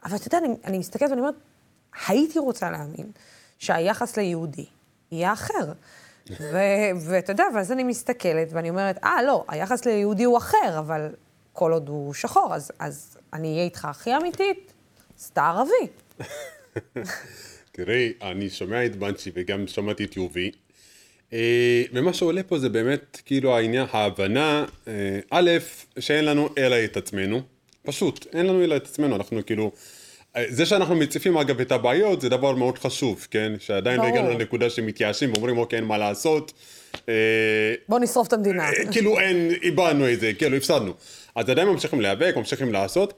אבל 0.05 0.17
אתה 0.17 0.27
יודע, 0.27 0.39
אני, 0.39 0.57
אני 0.65 0.79
מסתכלת 0.79 1.11
ואני 1.11 1.21
אומרת, 1.21 1.35
הייתי 2.09 2.39
רוצה 2.39 2.71
להאמין 2.71 3.11
שהיחס 3.59 4.17
ליהודי 4.17 4.67
יהיה 5.13 5.33
אחר. 5.33 5.73
ואתה 7.07 7.33
יודע, 7.33 7.45
ואז 7.55 7.73
אני 7.73 7.85
מסתכלת 7.85 8.49
ואני 8.53 8.71
אומרת, 8.71 8.99
אה, 9.05 9.23
לא, 9.23 9.45
היחס 9.49 9.85
ליהודי 9.87 10.25
הוא 10.25 10.39
אחר, 10.39 10.79
אבל 10.79 11.09
כל 11.53 11.73
עוד 11.73 11.89
הוא 11.89 12.15
שחור, 12.15 12.55
אז, 12.55 12.73
אז 12.79 13.17
אני 13.33 13.53
אהיה 13.53 13.65
איתך 13.65 13.85
הכי 13.85 14.17
אמיתית, 14.17 14.73
אז 15.19 15.31
אתה 15.33 15.43
ערבי. 15.43 15.87
תראי, 17.73 18.13
אני 18.23 18.51
שומע 18.51 18.87
את 18.87 18.97
בנצ'י 18.97 19.31
וגם 19.35 19.67
שמעתי 19.67 20.05
את 20.05 20.17
יובי, 20.17 20.51
אה, 21.33 21.83
ומה 21.93 22.13
שעולה 22.13 22.43
פה 22.43 22.59
זה 22.59 22.69
באמת 22.69 23.21
כאילו 23.25 23.57
העניין, 23.57 23.87
ההבנה, 23.93 24.65
אה, 24.89 25.19
א', 25.31 25.51
שאין 25.99 26.25
לנו 26.25 26.49
אלא 26.59 26.85
את 26.85 26.97
עצמנו, 26.97 27.43
פשוט, 27.83 28.27
אין 28.33 28.47
לנו 28.47 28.65
אלא 28.65 28.77
את 28.77 28.87
עצמנו, 28.87 29.17
אנחנו 29.17 29.47
כאילו... 29.47 29.73
זה 30.49 30.67
שאנחנו 30.67 30.95
מציפים 30.95 31.37
אגב 31.37 31.61
את 31.61 31.73
הבעיות 31.73 32.21
זה 32.21 32.29
דבר 32.29 32.55
מאוד 32.55 32.79
חשוב, 32.79 33.27
כן? 33.31 33.53
שעדיין 33.59 34.01
לא 34.01 34.07
הגענו 34.07 34.31
לנקודה 34.31 34.71
שמתייאשים 34.71 35.33
ואומרים 35.33 35.59
אוקיי 35.59 35.77
אין 35.77 35.85
מה 35.85 35.99
לעשות. 35.99 36.53
אה, 37.09 37.15
בוא 37.89 37.99
נשרוף 37.99 38.29
את 38.29 38.33
המדינה. 38.33 38.69
אה, 38.69 38.93
כאילו 38.93 39.21
אין, 39.21 39.51
איבדנו 39.63 40.13
את 40.13 40.21
זה, 40.21 40.33
כאילו 40.39 40.57
הפסדנו. 40.57 40.93
אז 41.35 41.49
עדיין 41.51 41.69
ממשיכים 41.69 42.01
להיאבק, 42.01 42.35
ממשיכים 42.37 42.73
לעשות. 42.73 43.15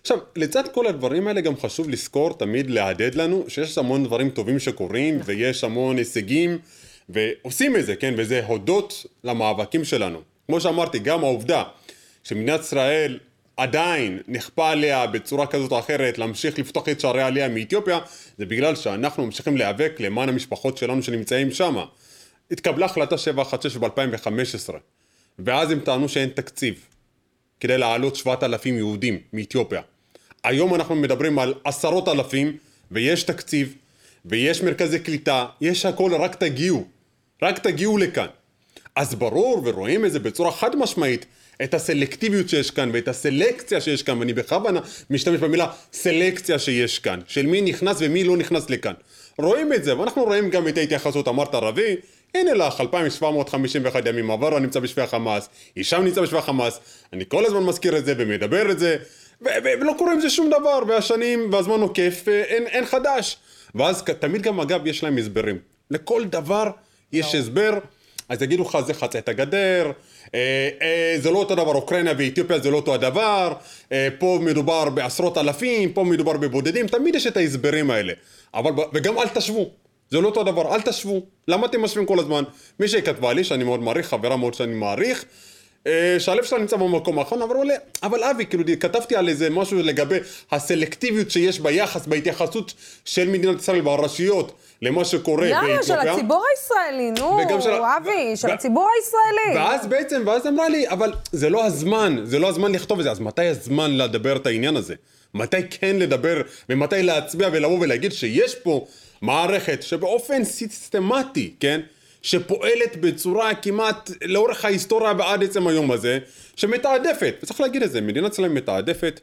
עכשיו, 0.00 0.18
לצד 0.36 0.68
כל 0.72 0.86
הדברים 0.86 1.28
האלה 1.28 1.40
גם 1.40 1.56
חשוב 1.56 1.90
לזכור, 1.90 2.38
תמיד 2.38 2.70
להדהד 2.70 3.14
לנו, 3.14 3.44
שיש 3.48 3.78
המון 3.78 4.04
דברים 4.04 4.30
טובים 4.30 4.58
שקורים, 4.58 5.20
ויש 5.24 5.64
המון 5.64 5.96
הישגים, 5.96 6.58
ועושים 7.08 7.76
את 7.76 7.86
זה, 7.86 7.96
כן? 7.96 8.14
וזה 8.16 8.44
הודות 8.46 9.06
למאבקים 9.24 9.84
שלנו. 9.84 10.20
כמו 10.46 10.60
שאמרתי, 10.60 10.98
גם 10.98 11.24
העובדה 11.24 11.62
שמדינת 12.24 12.60
ישראל 12.60 13.18
עדיין 13.60 14.18
נכפה 14.28 14.70
עליה 14.70 15.06
בצורה 15.06 15.46
כזאת 15.46 15.72
או 15.72 15.78
אחרת 15.78 16.18
להמשיך 16.18 16.58
לפתוח 16.58 16.88
את 16.88 17.00
שערי 17.00 17.22
העלייה 17.22 17.48
מאתיופיה 17.48 17.98
זה 18.38 18.46
בגלל 18.46 18.76
שאנחנו 18.76 19.24
ממשיכים 19.24 19.56
להיאבק 19.56 19.92
למען 19.98 20.28
המשפחות 20.28 20.78
שלנו 20.78 21.02
שנמצאים 21.02 21.50
שם. 21.50 21.76
התקבלה 22.50 22.86
החלטה 22.86 23.18
716 23.18 23.88
ב-2015 23.88 24.72
ואז 25.38 25.70
הם 25.70 25.80
טענו 25.80 26.08
שאין 26.08 26.28
תקציב 26.28 26.86
כדי 27.60 27.78
להעלות 27.78 28.16
7,000 28.16 28.76
יהודים 28.76 29.18
מאתיופיה. 29.32 29.80
היום 30.44 30.74
אנחנו 30.74 30.94
מדברים 30.94 31.38
על 31.38 31.54
עשרות 31.64 32.08
אלפים 32.08 32.56
ויש 32.90 33.22
תקציב 33.22 33.74
ויש 34.24 34.62
מרכזי 34.62 34.98
קליטה, 34.98 35.46
יש 35.60 35.86
הכל, 35.86 36.14
רק 36.14 36.34
תגיעו, 36.34 36.84
רק 37.42 37.58
תגיעו 37.58 37.98
לכאן. 37.98 38.26
אז 38.94 39.14
ברור 39.14 39.62
ורואים 39.64 40.06
את 40.06 40.12
זה 40.12 40.18
בצורה 40.18 40.52
חד 40.52 40.76
משמעית 40.76 41.26
את 41.62 41.74
הסלקטיביות 41.74 42.48
שיש 42.48 42.70
כאן 42.70 42.90
ואת 42.92 43.08
הסלקציה 43.08 43.80
שיש 43.80 44.02
כאן, 44.02 44.18
ואני 44.18 44.32
בכוונה 44.32 44.80
משתמש 45.10 45.40
במילה 45.40 45.66
סלקציה 45.92 46.58
שיש 46.58 46.98
כאן, 46.98 47.20
של 47.26 47.46
מי 47.46 47.60
נכנס 47.60 47.96
ומי 48.00 48.24
לא 48.24 48.36
נכנס 48.36 48.70
לכאן. 48.70 48.92
רואים 49.38 49.72
את 49.72 49.84
זה, 49.84 49.98
ואנחנו 49.98 50.24
רואים 50.24 50.50
גם 50.50 50.68
את 50.68 50.78
ההתייחסות, 50.78 51.28
אמרת 51.28 51.54
ערבי, 51.54 51.96
הנה 52.34 52.54
לך, 52.54 52.80
2751 52.80 54.06
ימים 54.06 54.30
עבר, 54.30 54.56
אני 54.56 54.64
נמצא 54.64 54.80
בשבי 54.80 55.02
החמאס, 55.02 55.48
הישאם 55.76 56.04
נמצא 56.04 56.20
בשבי 56.20 56.38
החמאס, 56.38 56.80
אני 57.12 57.24
כל 57.28 57.46
הזמן 57.46 57.62
מזכיר 57.62 57.96
את 57.96 58.04
זה 58.04 58.14
ומדבר 58.18 58.70
את 58.70 58.78
זה, 58.78 58.96
ולא 59.42 59.94
קורה 59.98 60.12
עם 60.12 60.20
זה 60.20 60.30
שום 60.30 60.50
דבר, 60.50 60.82
והשנים 60.88 61.52
והזמן 61.52 61.80
עוקף, 61.80 62.24
אין, 62.28 62.66
אין 62.66 62.86
חדש. 62.86 63.36
ואז 63.74 64.02
תמיד 64.02 64.42
גם 64.42 64.60
אגב 64.60 64.86
יש 64.86 65.04
להם 65.04 65.18
הסברים. 65.18 65.58
לכל 65.90 66.24
דבר 66.24 66.70
יש 67.12 67.34
הסבר, 67.34 67.78
אז 68.28 68.42
יגידו 68.42 68.62
לך 68.62 68.78
זה 68.86 68.94
חצה 68.94 69.18
את 69.18 69.28
הגדר, 69.28 69.92
זה 71.18 71.30
לא 71.30 71.38
אותו 71.38 71.54
דבר, 71.54 71.74
אוקראינה 71.74 72.12
ואתיופיה 72.18 72.58
זה 72.58 72.70
לא 72.70 72.76
אותו 72.76 72.94
הדבר, 72.94 73.52
אה, 73.92 74.08
פה 74.18 74.38
מדובר 74.42 74.90
בעשרות 74.90 75.38
אלפים, 75.38 75.92
פה 75.92 76.04
מדובר 76.04 76.32
בבודדים, 76.32 76.86
תמיד 76.86 77.14
יש 77.14 77.26
את 77.26 77.36
ההסברים 77.36 77.90
האלה. 77.90 78.12
אבל, 78.54 78.70
וגם 78.94 79.18
אל 79.18 79.28
תשוו, 79.28 79.70
זה 80.10 80.20
לא 80.20 80.28
אותו 80.28 80.42
דבר, 80.44 80.74
אל 80.74 80.80
תשוו. 80.80 81.22
למה 81.48 81.66
אתם 81.66 81.82
משווים 81.82 82.06
כל 82.06 82.18
הזמן? 82.18 82.44
מי 82.80 82.88
שכתבה 82.88 83.32
לי, 83.32 83.44
שאני 83.44 83.64
מאוד 83.64 83.80
מעריך, 83.80 84.08
חברה 84.08 84.36
מאוד 84.36 84.54
שאני 84.54 84.74
מעריך, 84.74 85.24
שהלב 86.18 86.44
שלה 86.44 86.58
נמצא 86.58 86.76
במקום 86.76 87.18
האחרון, 87.18 87.42
אבל 87.42 87.56
עולה, 87.56 87.74
אבל 88.02 88.24
אבי, 88.24 88.46
כאילו, 88.46 88.64
כתבתי 88.80 89.16
על 89.16 89.28
איזה 89.28 89.50
משהו 89.50 89.78
לגבי 89.78 90.18
הסלקטיביות 90.50 91.30
שיש 91.30 91.60
ביחס, 91.60 92.06
בהתייחסות 92.06 92.74
של 93.04 93.28
מדינת 93.28 93.58
ישראל 93.58 93.88
והרשויות. 93.88 94.52
למה 94.82 95.04
שקורה 95.04 95.48
באתיופיה. 95.50 95.74
למה? 95.74 95.82
של 95.82 95.98
הציבור 95.98 96.44
הישראלי, 96.50 97.10
נו, 97.10 97.60
של... 97.60 97.70
אבי, 97.70 98.36
של. 98.36 98.50
הציבור 98.50 98.88
הישראלי. 98.96 99.58
ואז 99.58 99.86
בעצם, 99.86 100.22
ואז 100.26 100.46
אמרה 100.46 100.68
לי, 100.68 100.88
אבל 100.88 101.12
זה 101.32 101.50
לא 101.50 101.64
הזמן, 101.64 102.20
זה 102.24 102.38
לא 102.38 102.48
הזמן 102.48 102.72
לכתוב 102.72 102.98
את 102.98 103.04
זה, 103.04 103.10
אז 103.10 103.20
מתי 103.20 103.46
הזמן 103.46 103.96
לדבר 103.96 104.36
את 104.36 104.46
העניין 104.46 104.76
הזה? 104.76 104.94
מתי 105.34 105.56
כן 105.70 105.96
לדבר, 105.96 106.40
ומתי 106.68 107.02
להצביע 107.02 107.48
ולבוא 107.52 107.78
ולהגיד 107.80 108.12
שיש 108.12 108.54
פה 108.54 108.86
מערכת 109.22 109.82
שבאופן 109.82 110.44
סיסטמטי, 110.44 111.54
כן? 111.60 111.80
שפועלת 112.22 112.96
בצורה 113.00 113.54
כמעט 113.54 114.10
לאורך 114.24 114.64
ההיסטוריה 114.64 115.12
ועד 115.18 115.44
עצם 115.44 115.66
היום 115.66 115.90
הזה, 115.90 116.18
שמתעדפת, 116.56 117.34
וצריך 117.42 117.60
להגיד 117.60 117.82
את 117.82 117.90
זה, 117.90 118.00
מדינת 118.00 118.32
ישראל 118.32 118.48
מתעדפת, 118.48 119.20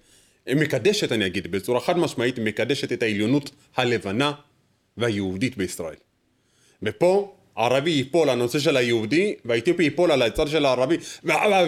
מקדשת 0.56 1.12
אני 1.12 1.26
אגיד, 1.26 1.52
בצורה 1.52 1.80
חד 1.80 1.98
משמעית, 1.98 2.40
מקדשת 2.40 2.92
את 2.92 3.04
העליונות 3.04 3.50
הלבנה 3.78 4.32
והיהודית 4.98 5.58
בישראל. 5.58 5.96
ופה 6.84 7.34
הערבי 7.58 7.92
ייפול 7.92 8.30
על 8.30 8.40
הנושא 8.40 8.60
של 8.60 8.78
היהודי, 8.78 9.36
והאתיופי 9.46 9.84
ייפול 9.84 10.12
על 10.12 10.22
הצד 10.22 10.48
של 10.48 10.66
הערבי, 10.66 10.98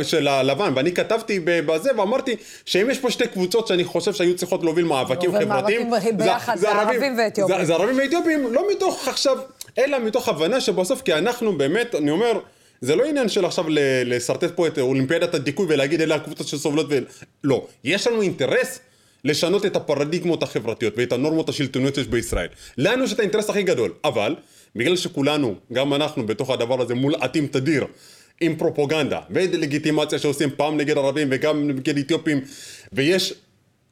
של 0.03 0.27
הלבן, 0.27 0.73
ואני 0.75 0.91
כתבתי 0.91 1.39
בזה 1.45 1.89
ואמרתי 1.97 2.35
שאם 2.65 2.89
יש 2.89 2.99
פה 2.99 3.11
שתי 3.11 3.27
קבוצות 3.27 3.67
שאני 3.67 3.83
חושב 3.83 4.13
שהיו 4.13 4.35
צריכות 4.35 4.63
להוביל 4.63 4.85
מאבקים 4.85 5.31
חברתיים, 5.31 5.91
ביחד, 6.17 6.57
זה 6.57 6.69
ערבים 6.69 7.17
ואתיופים. 7.17 7.65
זה 7.65 7.73
ערבים 7.73 7.97
ואתיופים, 7.97 8.53
לא 8.53 8.65
מתוך 8.71 9.07
עכשיו, 9.07 9.37
אלא 9.77 9.99
מתוך 9.99 10.29
הבנה 10.29 10.61
שבסוף, 10.61 11.01
כי 11.01 11.13
אנחנו 11.13 11.57
באמת, 11.57 11.95
אני 11.95 12.11
אומר, 12.11 12.39
זה 12.81 12.95
לא 12.95 13.05
עניין 13.05 13.29
של 13.29 13.45
עכשיו 13.45 13.65
לשרטט 14.05 14.55
פה 14.55 14.67
את 14.67 14.79
אולימפיאדת 14.79 15.33
הדיכוי 15.33 15.65
ולהגיד 15.69 16.01
אלה 16.01 16.15
הקבוצות 16.15 16.47
שסובלות 16.47 16.85
ו... 16.89 16.97
לא, 17.43 17.67
יש 17.83 18.07
לנו 18.07 18.21
אינטרס 18.21 18.79
לשנות 19.23 19.65
את 19.65 19.75
הפרדיגמות 19.75 20.43
החברתיות 20.43 20.93
ואת 20.97 21.11
הנורמות 21.11 21.49
השלטוניות 21.49 21.95
שיש 21.95 22.07
בישראל. 22.07 22.47
לנו 22.77 23.03
יש 23.03 23.13
את 23.13 23.19
האינטרס 23.19 23.49
הכי 23.49 23.63
גדול, 23.63 23.93
אבל 24.03 24.35
בגלל 24.75 24.95
שכולנו, 24.95 25.55
גם 25.73 25.93
אנחנו 25.93 26.25
בתוך 26.25 26.49
הדבר 26.49 26.81
הזה 26.81 26.95
מולעטים 26.95 27.47
תדיר 27.47 27.85
עם 28.41 28.55
פרופוגנדה 28.55 29.19
ודה-לגיטימציה 29.29 30.19
שעושים 30.19 30.49
פעם 30.57 30.77
נגד 30.77 30.97
ערבים 30.97 31.27
וגם 31.31 31.67
נגד 31.67 31.97
אתיופים 31.97 32.41
ויש 32.93 33.33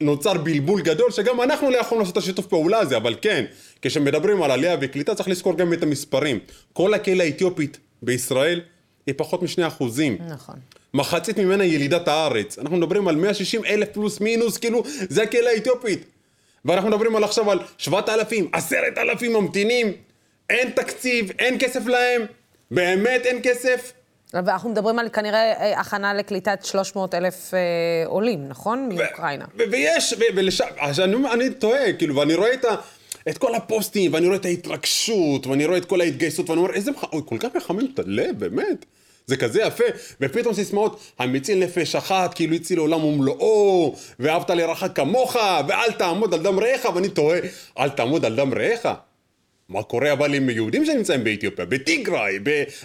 נוצר 0.00 0.34
בלבול 0.34 0.82
גדול 0.82 1.10
שגם 1.10 1.40
אנחנו 1.40 1.70
לא 1.70 1.76
יכולים 1.76 2.00
לעשות 2.00 2.12
את 2.12 2.22
השיתוף 2.22 2.46
פעולה 2.46 2.78
הזה 2.78 2.96
אבל 2.96 3.14
כן 3.22 3.44
כשמדברים 3.82 4.42
על 4.42 4.50
עלייה 4.50 4.76
וקליטה 4.80 5.14
צריך 5.14 5.28
לזכור 5.28 5.56
גם 5.56 5.72
את 5.72 5.82
המספרים 5.82 6.38
כל 6.72 6.94
הקהילה 6.94 7.24
האתיופית 7.24 7.78
בישראל 8.02 8.60
היא 9.06 9.14
פחות 9.18 9.42
משני 9.42 9.66
אחוזים 9.66 10.18
נכון. 10.28 10.56
מחצית 10.94 11.38
ממנה 11.38 11.64
ילידת 11.64 12.08
הארץ 12.08 12.58
אנחנו 12.58 12.76
מדברים 12.76 13.08
על 13.08 13.16
160 13.16 13.64
אלף 13.64 13.88
פלוס 13.92 14.20
מינוס 14.20 14.58
כאילו 14.58 14.82
זה 14.86 15.22
הקהילה 15.22 15.50
האתיופית 15.50 16.04
ואנחנו 16.64 16.88
מדברים 16.88 17.16
על 17.16 17.24
עכשיו 17.24 17.50
על 17.50 17.58
7,000 17.78 18.48
10,000 18.52 19.32
ממתינים 19.32 19.92
אין 20.50 20.70
תקציב 20.70 21.30
אין 21.38 21.56
כסף 21.58 21.86
להם 21.86 22.22
באמת 22.70 23.26
אין 23.26 23.40
כסף 23.42 23.92
ואנחנו 24.34 24.70
מדברים 24.70 24.98
על 24.98 25.08
כנראה 25.08 25.52
אה, 25.52 25.80
הכנה 25.80 26.14
לקליטת 26.14 26.64
300 26.64 27.14
אלף 27.14 27.54
אה, 27.54 27.58
עולים, 28.06 28.48
נכון? 28.48 28.88
מאוקראינה. 28.88 29.44
ויש, 29.70 30.14
ולשם, 30.36 30.64
אני, 30.98 31.16
אני 31.32 31.50
תוהה, 31.50 31.92
כאילו, 31.92 32.16
ואני 32.16 32.34
רואה 32.34 32.54
את, 32.54 32.64
ה, 32.64 32.74
את 33.28 33.38
כל 33.38 33.54
הפוסטים, 33.54 34.14
ואני 34.14 34.26
רואה 34.26 34.36
את 34.36 34.44
ההתרגשות, 34.44 35.46
ואני 35.46 35.66
רואה 35.66 35.78
את 35.78 35.84
כל 35.84 36.00
ההתגייסות, 36.00 36.50
ואני 36.50 36.60
אומר, 36.60 36.74
איזה, 36.74 36.90
מח... 36.90 37.04
אוי, 37.12 37.22
כל 37.24 37.36
כך 37.40 37.48
מחמם 37.56 37.86
את 37.94 37.98
הלב, 37.98 38.38
באמת. 38.38 38.84
זה 39.28 39.36
כזה 39.36 39.62
יפה, 39.62 39.84
ופתאום 40.20 40.54
סיסמאות, 40.54 41.00
המציל 41.18 41.64
נפש 41.64 41.96
אחת, 41.96 42.34
כאילו 42.34 42.54
הציל 42.54 42.78
עולם 42.78 43.04
ומלואו, 43.04 43.94
ואהבת 44.18 44.50
לרעך 44.50 44.84
כמוך, 44.94 45.36
ואל 45.68 45.92
תעמוד 45.92 46.34
על 46.34 46.42
דם 46.42 46.60
רעך, 46.60 46.94
ואני 46.94 47.08
תוהה, 47.08 47.40
אל 47.78 47.88
תעמוד 47.90 48.24
על 48.24 48.36
דם 48.36 48.54
רעך? 48.54 48.86
מה 49.68 49.82
קורה 49.82 50.12
אבל 50.12 50.34
עם 50.34 50.50
יהודים 50.50 50.84
שנמצאים 50.84 51.24
באתיופיה, 51.24 51.64
בטיגריי, 51.64 52.38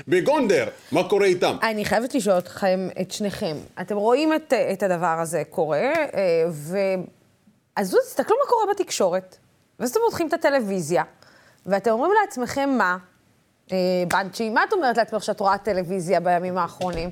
בגונדר, 0.07 0.67
מה 0.91 1.09
קורה 1.09 1.25
איתם? 1.25 1.57
אני 1.63 1.85
חייבת 1.85 2.15
לשאול 2.15 2.37
אתכם, 2.37 2.87
את 3.01 3.11
שניכם. 3.11 3.55
אתם 3.81 3.95
רואים 3.95 4.33
את, 4.33 4.53
את 4.73 4.83
הדבר 4.83 5.17
הזה 5.21 5.43
קורה, 5.49 5.91
אה, 5.93 6.45
ו... 6.49 6.77
אז 7.75 7.97
תסתכלו 8.05 8.35
מה 8.43 8.49
קורה 8.49 8.73
בתקשורת, 8.73 9.37
ואז 9.79 9.91
אתם 9.91 9.99
פותחים 10.05 10.27
את 10.27 10.33
הטלוויזיה, 10.33 11.03
ואתם 11.65 11.91
אומרים 11.91 12.11
לעצמכם 12.21 12.69
מה? 12.77 12.97
אה, 13.72 13.78
בנצ'י, 14.07 14.49
מה 14.49 14.64
את 14.64 14.74
אומרת 14.74 14.97
לעצמך 14.97 15.24
שאת 15.24 15.39
רואה 15.39 15.57
טלוויזיה 15.57 16.20
בימים 16.20 16.57
האחרונים? 16.57 17.09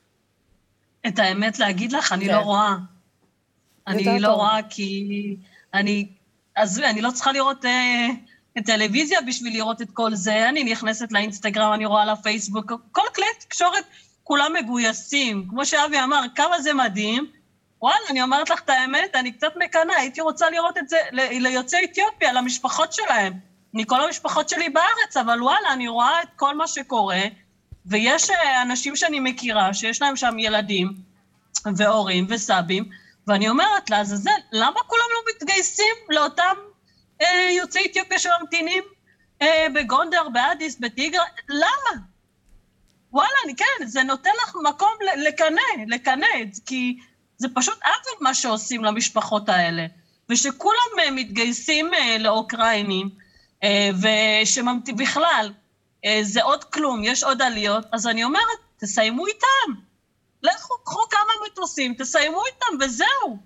את 1.06 1.18
האמת 1.18 1.58
להגיד 1.58 1.92
לך, 1.92 2.12
אני 2.12 2.24
כן. 2.24 2.34
לא 2.34 2.38
רואה. 2.38 2.76
אני 3.86 4.20
לא 4.20 4.32
רואה 4.32 4.58
כי 4.70 5.36
אני... 5.74 6.08
עזבי, 6.54 6.86
אני 6.86 7.02
לא 7.02 7.10
צריכה 7.10 7.32
לראות... 7.32 7.64
אה, 7.64 8.08
טלוויזיה 8.66 9.20
בשביל 9.20 9.52
לראות 9.52 9.82
את 9.82 9.90
כל 9.92 10.14
זה, 10.14 10.48
אני 10.48 10.64
נכנסת 10.64 11.12
לאינסטגרם, 11.12 11.72
אני 11.72 11.86
רואה 11.86 12.04
לפייסבוק, 12.04 12.72
כל 12.92 13.02
כלי 13.14 13.24
תקשורת, 13.40 13.84
כולם 14.24 14.52
מגויסים. 14.52 15.46
כמו 15.50 15.66
שאבי 15.66 16.00
אמר, 16.00 16.22
כמה 16.34 16.60
זה 16.60 16.74
מדהים. 16.74 17.30
וואלה, 17.82 17.98
אני 18.10 18.22
אומרת 18.22 18.50
לך 18.50 18.60
את 18.64 18.70
האמת, 18.70 19.14
אני 19.16 19.32
קצת 19.32 19.52
מקנאה, 19.56 19.96
הייתי 19.96 20.20
רוצה 20.20 20.50
לראות 20.50 20.78
את 20.78 20.88
זה 20.88 20.96
ליוצאי 21.12 21.84
אתיופיה, 21.84 22.32
למשפחות 22.32 22.92
שלהם. 22.92 23.32
אני 23.74 23.86
כל 23.86 24.00
המשפחות 24.00 24.48
שלי 24.48 24.68
בארץ, 24.68 25.16
אבל 25.16 25.42
וואלה, 25.42 25.72
אני 25.72 25.88
רואה 25.88 26.22
את 26.22 26.28
כל 26.36 26.56
מה 26.56 26.66
שקורה, 26.66 27.20
ויש 27.86 28.30
אה, 28.30 28.62
אנשים 28.62 28.96
שאני 28.96 29.20
מכירה 29.20 29.74
שיש 29.74 30.02
להם 30.02 30.16
שם 30.16 30.38
ילדים, 30.38 30.92
והורים 31.76 32.26
וסבים, 32.28 32.84
ואני 33.26 33.48
אומרת 33.48 33.90
לעזאזל, 33.90 34.30
למה 34.52 34.80
כולם 34.86 35.04
לא 35.14 35.32
מתגייסים 35.34 35.94
לאותם 36.08 36.54
אה, 37.22 37.48
יוצאי 37.56 37.86
אתיופיה 37.90 38.18
שממתינים 38.18 38.82
אה, 39.42 39.66
בגונדר, 39.74 40.28
באדיס, 40.32 40.78
בטיגר, 40.80 41.22
למה? 41.48 42.02
וואלה, 43.12 43.34
אני 43.44 43.56
כן, 43.56 43.86
זה 43.86 44.02
נותן 44.02 44.30
לך 44.42 44.56
מקום 44.68 44.92
לקנא, 45.16 45.84
לקנא, 45.86 46.26
כי 46.66 46.98
זה 47.38 47.48
פשוט 47.54 47.78
עוול 47.82 48.18
מה 48.20 48.34
שעושים 48.34 48.84
למשפחות 48.84 49.48
האלה. 49.48 49.86
ושכולם 50.28 50.98
אה, 50.98 51.10
מתגייסים 51.10 51.90
לאוקראינים, 52.18 53.10
ושבכלל, 54.44 55.52
זה 56.22 56.42
עוד 56.42 56.64
כלום, 56.64 57.04
יש 57.04 57.22
עוד 57.24 57.42
עליות, 57.42 57.84
אז 57.92 58.06
אני 58.06 58.24
אומרת, 58.24 58.58
תסיימו 58.80 59.26
איתם. 59.26 59.80
לכו, 60.42 60.74
קחו 60.84 61.00
כמה 61.10 61.46
מטוסים, 61.46 61.94
תסיימו 61.98 62.42
איתם, 62.46 62.84
וזהו. 62.84 63.38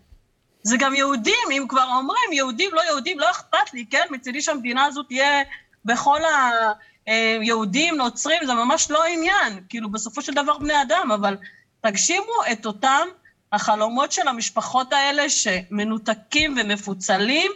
זה 0.63 0.77
גם 0.77 0.95
יהודים, 0.95 1.49
אם 1.51 1.67
כבר 1.69 1.87
אומרים 1.97 2.33
יהודים, 2.33 2.71
לא 2.75 2.81
יהודים, 2.81 3.19
לא 3.21 3.31
אכפת 3.31 3.75
לי, 3.75 3.85
כן? 3.91 4.07
מצידי 4.11 4.43
שהמדינה 4.43 4.85
הזאת 4.85 5.07
תהיה 5.07 5.43
בכל 5.85 6.21
היהודים, 7.07 7.97
נוצרים, 7.97 8.47
זה 8.47 8.55
ממש 8.55 8.91
לא 8.91 9.05
העניין. 9.05 9.65
כאילו, 9.69 9.91
בסופו 9.91 10.23
של 10.23 10.35
דבר 10.35 10.59
בני 10.59 10.83
אדם, 10.83 11.11
אבל 11.15 11.37
תגשימו 11.81 12.33
את 12.53 12.67
אותם 12.67 13.09
החלומות 13.53 14.13
של 14.13 14.29
המשפחות 14.29 14.93
האלה 14.93 15.31
שמנותקים 15.31 16.57
ומפוצלים. 16.61 17.53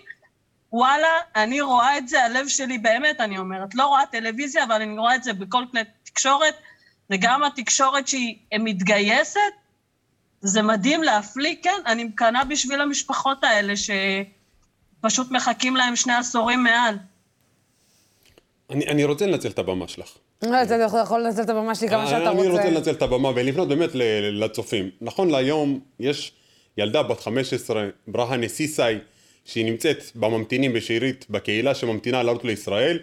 וואלה, 0.73 1.09
אני 1.37 1.61
רואה 1.61 1.99
את 1.99 2.09
זה, 2.09 2.25
הלב 2.25 2.49
שלי 2.49 2.79
באמת, 2.79 3.21
אני 3.21 3.39
אומרת, 3.39 3.75
לא 3.75 3.87
רואה 3.87 4.07
טלוויזיה, 4.07 4.65
אבל 4.65 4.83
אני 4.83 4.99
רואה 4.99 5.15
את 5.15 5.25
זה 5.25 5.33
בכל 5.33 5.65
כלי 5.71 5.81
תקשורת, 6.05 6.55
וגם 7.11 7.45
התקשורת 7.45 8.09
שהיא 8.09 8.37
מתגייסת, 8.59 9.41
זה 10.41 10.63
מדהים 10.63 11.03
להפליא, 11.03 11.55
כן, 11.63 11.81
אני 11.87 12.05
מקנאה 12.05 12.45
בשביל 12.45 12.81
המשפחות 12.81 13.45
האלה 13.45 13.73
שפשוט 13.77 15.31
מחכים 15.31 15.77
להם 15.77 15.97
שני 15.97 16.15
עשורים 16.15 16.65
מעל. 16.65 16.99
אני, 18.71 18.87
אני 18.87 19.05
רוצה 19.05 19.27
לנצל 19.27 19.49
את 19.49 19.59
הבמה 19.59 19.89
שלך. 19.89 20.09
לא, 20.43 20.63
אתה 20.63 20.99
יכול 21.03 21.21
לנצל 21.21 21.43
את 21.43 21.49
הבמה 21.49 21.75
שלי 21.75 21.89
כמה 21.89 22.07
שאתה 22.07 22.31
רוצה. 22.31 22.43
אני 22.43 22.49
רוצה 22.49 22.71
לנצל 22.71 22.91
את 22.91 23.03
הבמה 23.03 23.29
ולפנות 23.29 23.69
באמת 23.69 23.91
לצופים. 24.33 24.91
נכון 25.01 25.31
להיום 25.31 25.81
יש 26.01 26.33
ילדה 26.79 27.03
בת 27.03 27.21
15, 27.21 27.89
ברהה 28.07 28.37
נסיסאי, 28.37 28.99
שהיא 29.49 29.65
נמצאת 29.65 30.03
בממתינים 30.15 30.73
בשארית 30.73 31.27
בקהילה 31.31 31.75
שממתינה 31.75 32.23
לעלות 32.23 32.45
לישראל, 32.45 32.99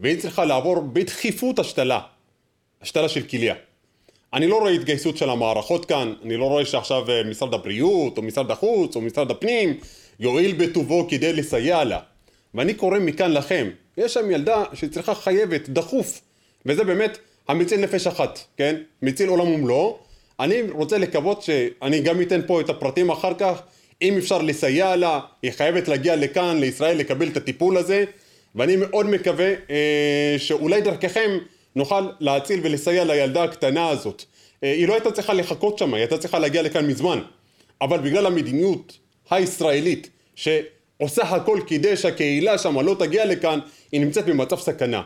והיא 0.00 0.20
צריכה 0.20 0.44
לעבור 0.44 0.80
בדחיפות 0.80 1.58
השתלה, 1.58 2.00
השתלה 2.82 3.08
של 3.08 3.22
כליה. 3.22 3.54
אני 4.32 4.46
לא 4.46 4.58
רואה 4.58 4.70
התגייסות 4.70 5.16
של 5.16 5.30
המערכות 5.30 5.84
כאן, 5.84 6.12
אני 6.24 6.36
לא 6.36 6.44
רואה 6.44 6.64
שעכשיו 6.64 7.10
אה, 7.10 7.22
משרד 7.24 7.54
הבריאות, 7.54 8.18
או 8.18 8.22
משרד 8.22 8.50
החוץ, 8.50 8.96
או 8.96 9.00
משרד 9.00 9.30
הפנים, 9.30 9.80
יועיל 10.20 10.52
בטובו 10.52 11.06
כדי 11.08 11.32
לסייע 11.32 11.84
לה. 11.84 11.98
ואני 12.54 12.74
קורא 12.74 12.98
מכאן 12.98 13.32
לכם, 13.32 13.70
יש 13.96 14.14
שם 14.14 14.30
ילדה 14.30 14.64
שצריכה 14.74 15.14
חייבת, 15.14 15.68
דחוף, 15.68 16.20
וזה 16.66 16.84
באמת 16.84 17.18
המציל 17.48 17.80
נפש 17.80 18.06
אחת, 18.06 18.40
כן? 18.56 18.76
מציל 19.02 19.28
עולם 19.28 19.48
ומלואו. 19.48 19.98
אני 20.40 20.62
רוצה 20.70 20.98
לקוות 20.98 21.42
שאני 21.42 22.00
גם 22.00 22.22
אתן 22.22 22.40
פה 22.46 22.60
את 22.60 22.70
הפרטים 22.70 23.10
אחר 23.10 23.34
כך, 23.34 23.62
אם 24.02 24.18
אפשר 24.18 24.42
לסייע 24.42 24.96
לה, 24.96 25.20
היא 25.42 25.50
חייבת 25.50 25.88
להגיע 25.88 26.16
לכאן, 26.16 26.60
לישראל, 26.60 26.96
לקבל 26.96 27.28
את 27.28 27.36
הטיפול 27.36 27.76
הזה, 27.76 28.04
ואני 28.54 28.76
מאוד 28.76 29.06
מקווה 29.06 29.54
אה, 29.70 30.34
שאולי 30.38 30.80
דרככם 30.80 31.38
נוכל 31.76 32.08
להציל 32.20 32.60
ולסייע 32.62 33.04
לילדה 33.04 33.44
הקטנה 33.44 33.88
הזאת. 33.88 34.24
אה, 34.64 34.72
היא 34.72 34.88
לא 34.88 34.92
הייתה 34.92 35.12
צריכה 35.12 35.32
לחכות 35.32 35.78
שם, 35.78 35.94
היא 35.94 36.00
הייתה 36.00 36.18
צריכה 36.18 36.38
להגיע 36.38 36.62
לכאן 36.62 36.86
מזמן. 36.86 37.20
אבל 37.80 37.98
בגלל 37.98 38.26
המדיניות 38.26 38.98
הישראלית 39.30 40.10
שעושה 40.34 41.22
הכל 41.22 41.60
כדי 41.66 41.96
שהקהילה 41.96 42.58
שם 42.58 42.80
לא 42.80 42.96
תגיע 42.98 43.24
לכאן, 43.24 43.58
היא 43.92 44.00
נמצאת 44.00 44.26
במצב 44.26 44.58
סכנה. 44.58 45.02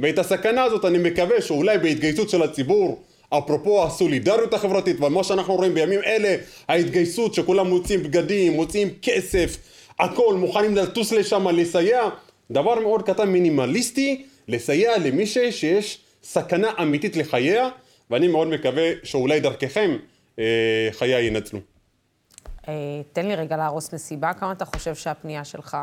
ואת 0.00 0.18
הסכנה 0.18 0.62
הזאת 0.62 0.84
אני 0.84 0.98
מקווה 0.98 1.42
שאולי 1.42 1.78
בהתגייסות 1.78 2.30
של 2.30 2.42
הציבור, 2.42 3.02
אפרופו 3.30 3.84
הסולידריות 3.84 4.54
החברתית 4.54 5.00
ומה 5.00 5.24
שאנחנו 5.24 5.54
רואים 5.54 5.74
בימים 5.74 6.00
אלה, 6.06 6.36
ההתגייסות 6.68 7.34
שכולם 7.34 7.68
מוצאים 7.68 8.02
בגדים, 8.02 8.52
מוצאים 8.52 8.88
כסף, 9.02 9.56
הכל, 9.98 10.34
מוכנים 10.34 10.76
לטוס 10.76 11.12
לשם, 11.12 11.48
לסייע, 11.48 12.08
דבר 12.50 12.80
מאוד 12.80 13.02
קטן 13.02 13.28
מינימליסטי, 13.28 14.24
לסייע 14.48 14.98
למישהי 14.98 15.52
שיש 15.52 16.00
סכנה 16.22 16.70
אמיתית 16.82 17.16
לחייה, 17.16 17.68
ואני 18.10 18.28
מאוד 18.28 18.48
מקווה 18.48 18.90
שאולי 19.02 19.40
דרככם 19.40 19.96
אה, 20.38 20.88
חייה 20.92 21.20
ינצלו. 21.20 21.60
אה, 22.68 22.74
תן 23.12 23.26
לי 23.26 23.34
רגע 23.34 23.56
להרוס 23.56 23.94
מסיבה, 23.94 24.32
כמה 24.32 24.52
אתה 24.52 24.64
חושב 24.64 24.94
שהפנייה 24.94 25.44
שלך... 25.44 25.76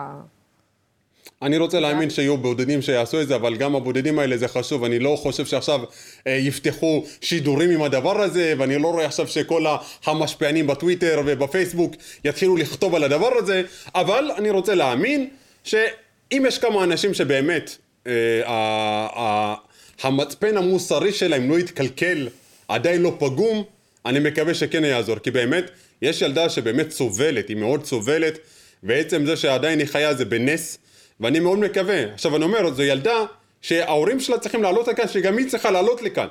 אני 1.41 1.57
רוצה 1.57 1.79
להאמין 1.79 2.09
שיהיו 2.09 2.37
בודדים 2.37 2.81
שיעשו 2.81 3.21
את 3.21 3.27
זה, 3.27 3.35
אבל 3.35 3.55
גם 3.55 3.75
הבודדים 3.75 4.19
האלה 4.19 4.37
זה 4.37 4.47
חשוב. 4.47 4.83
אני 4.83 4.99
לא 4.99 5.15
חושב 5.21 5.45
שעכשיו 5.45 5.79
אה, 6.27 6.31
יפתחו 6.31 7.05
שידורים 7.21 7.69
עם 7.69 7.81
הדבר 7.81 8.21
הזה, 8.21 8.53
ואני 8.57 8.77
לא 8.77 8.87
רואה 8.87 9.05
עכשיו 9.05 9.27
שכל 9.27 9.65
המשפיענים 10.05 10.67
בטוויטר 10.67 11.21
ובפייסבוק 11.25 11.95
יתחילו 12.25 12.55
לכתוב 12.57 12.95
על 12.95 13.03
הדבר 13.03 13.31
הזה, 13.37 13.63
אבל 13.95 14.31
אני 14.37 14.49
רוצה 14.49 14.75
להאמין 14.75 15.27
שאם 15.63 16.43
יש 16.47 16.57
כמה 16.57 16.83
אנשים 16.83 17.13
שבאמת 17.13 17.77
אה, 18.07 18.11
אה, 18.45 19.55
המצפן 20.03 20.57
המוסרי 20.57 21.13
שלהם 21.13 21.49
לא 21.49 21.59
יתקלקל, 21.59 22.27
עדיין 22.67 23.01
לא 23.01 23.15
פגום, 23.19 23.63
אני 24.05 24.19
מקווה 24.19 24.53
שכן 24.53 24.83
יעזור, 24.83 25.19
כי 25.19 25.31
באמת, 25.31 25.71
יש 26.01 26.21
ילדה 26.21 26.49
שבאמת 26.49 26.91
סובלת, 26.91 27.49
היא 27.49 27.57
מאוד 27.57 27.85
סובלת, 27.85 28.37
ועצם 28.83 29.25
זה 29.25 29.37
שעדיין 29.37 29.79
היא 29.79 29.87
חיה 29.87 30.13
זה 30.13 30.25
בנס, 30.25 30.77
ואני 31.19 31.39
מאוד 31.39 31.59
מקווה. 31.59 32.13
עכשיו 32.13 32.35
אני 32.35 32.45
אומר, 32.45 32.73
זו 32.73 32.83
ילדה 32.83 33.25
שההורים 33.61 34.19
שלה 34.19 34.37
צריכים 34.37 34.63
לעלות 34.63 34.87
לכאן, 34.87 35.07
שגם 35.07 35.37
היא 35.37 35.49
צריכה 35.49 35.71
לעלות 35.71 36.01
לכאן. 36.01 36.27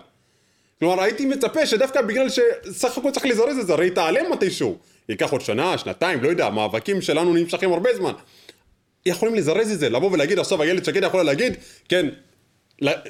כלומר, 0.79 1.03
הייתי 1.03 1.27
מצפה 1.27 1.67
שדווקא 1.67 2.03
בגלל 2.03 2.27
שסך 2.29 2.99
הכל 2.99 3.11
צריך 3.11 3.27
לזרז 3.27 3.59
את 3.59 3.67
זה, 3.67 3.73
הרי 3.73 3.91
תעלם 3.91 4.33
מתישהו. 4.33 4.79
ייקח 5.09 5.31
עוד 5.33 5.41
שנה, 5.41 5.79
שנתיים, 5.79 6.23
לא 6.23 6.29
יודע, 6.29 6.47
המאבקים 6.47 7.01
שלנו 7.01 7.35
נמשכים 7.35 7.73
הרבה 7.73 7.97
זמן. 7.97 8.13
יכולים 9.07 9.35
לזרז 9.35 9.73
את 9.73 9.79
זה, 9.79 9.89
לבוא 9.89 10.11
ולהגיד, 10.13 10.39
עכשיו 10.39 10.63
איילת 10.63 10.85
שקד 10.85 11.03
יכולה 11.03 11.23
להגיד, 11.23 11.57
כן, 11.89 12.09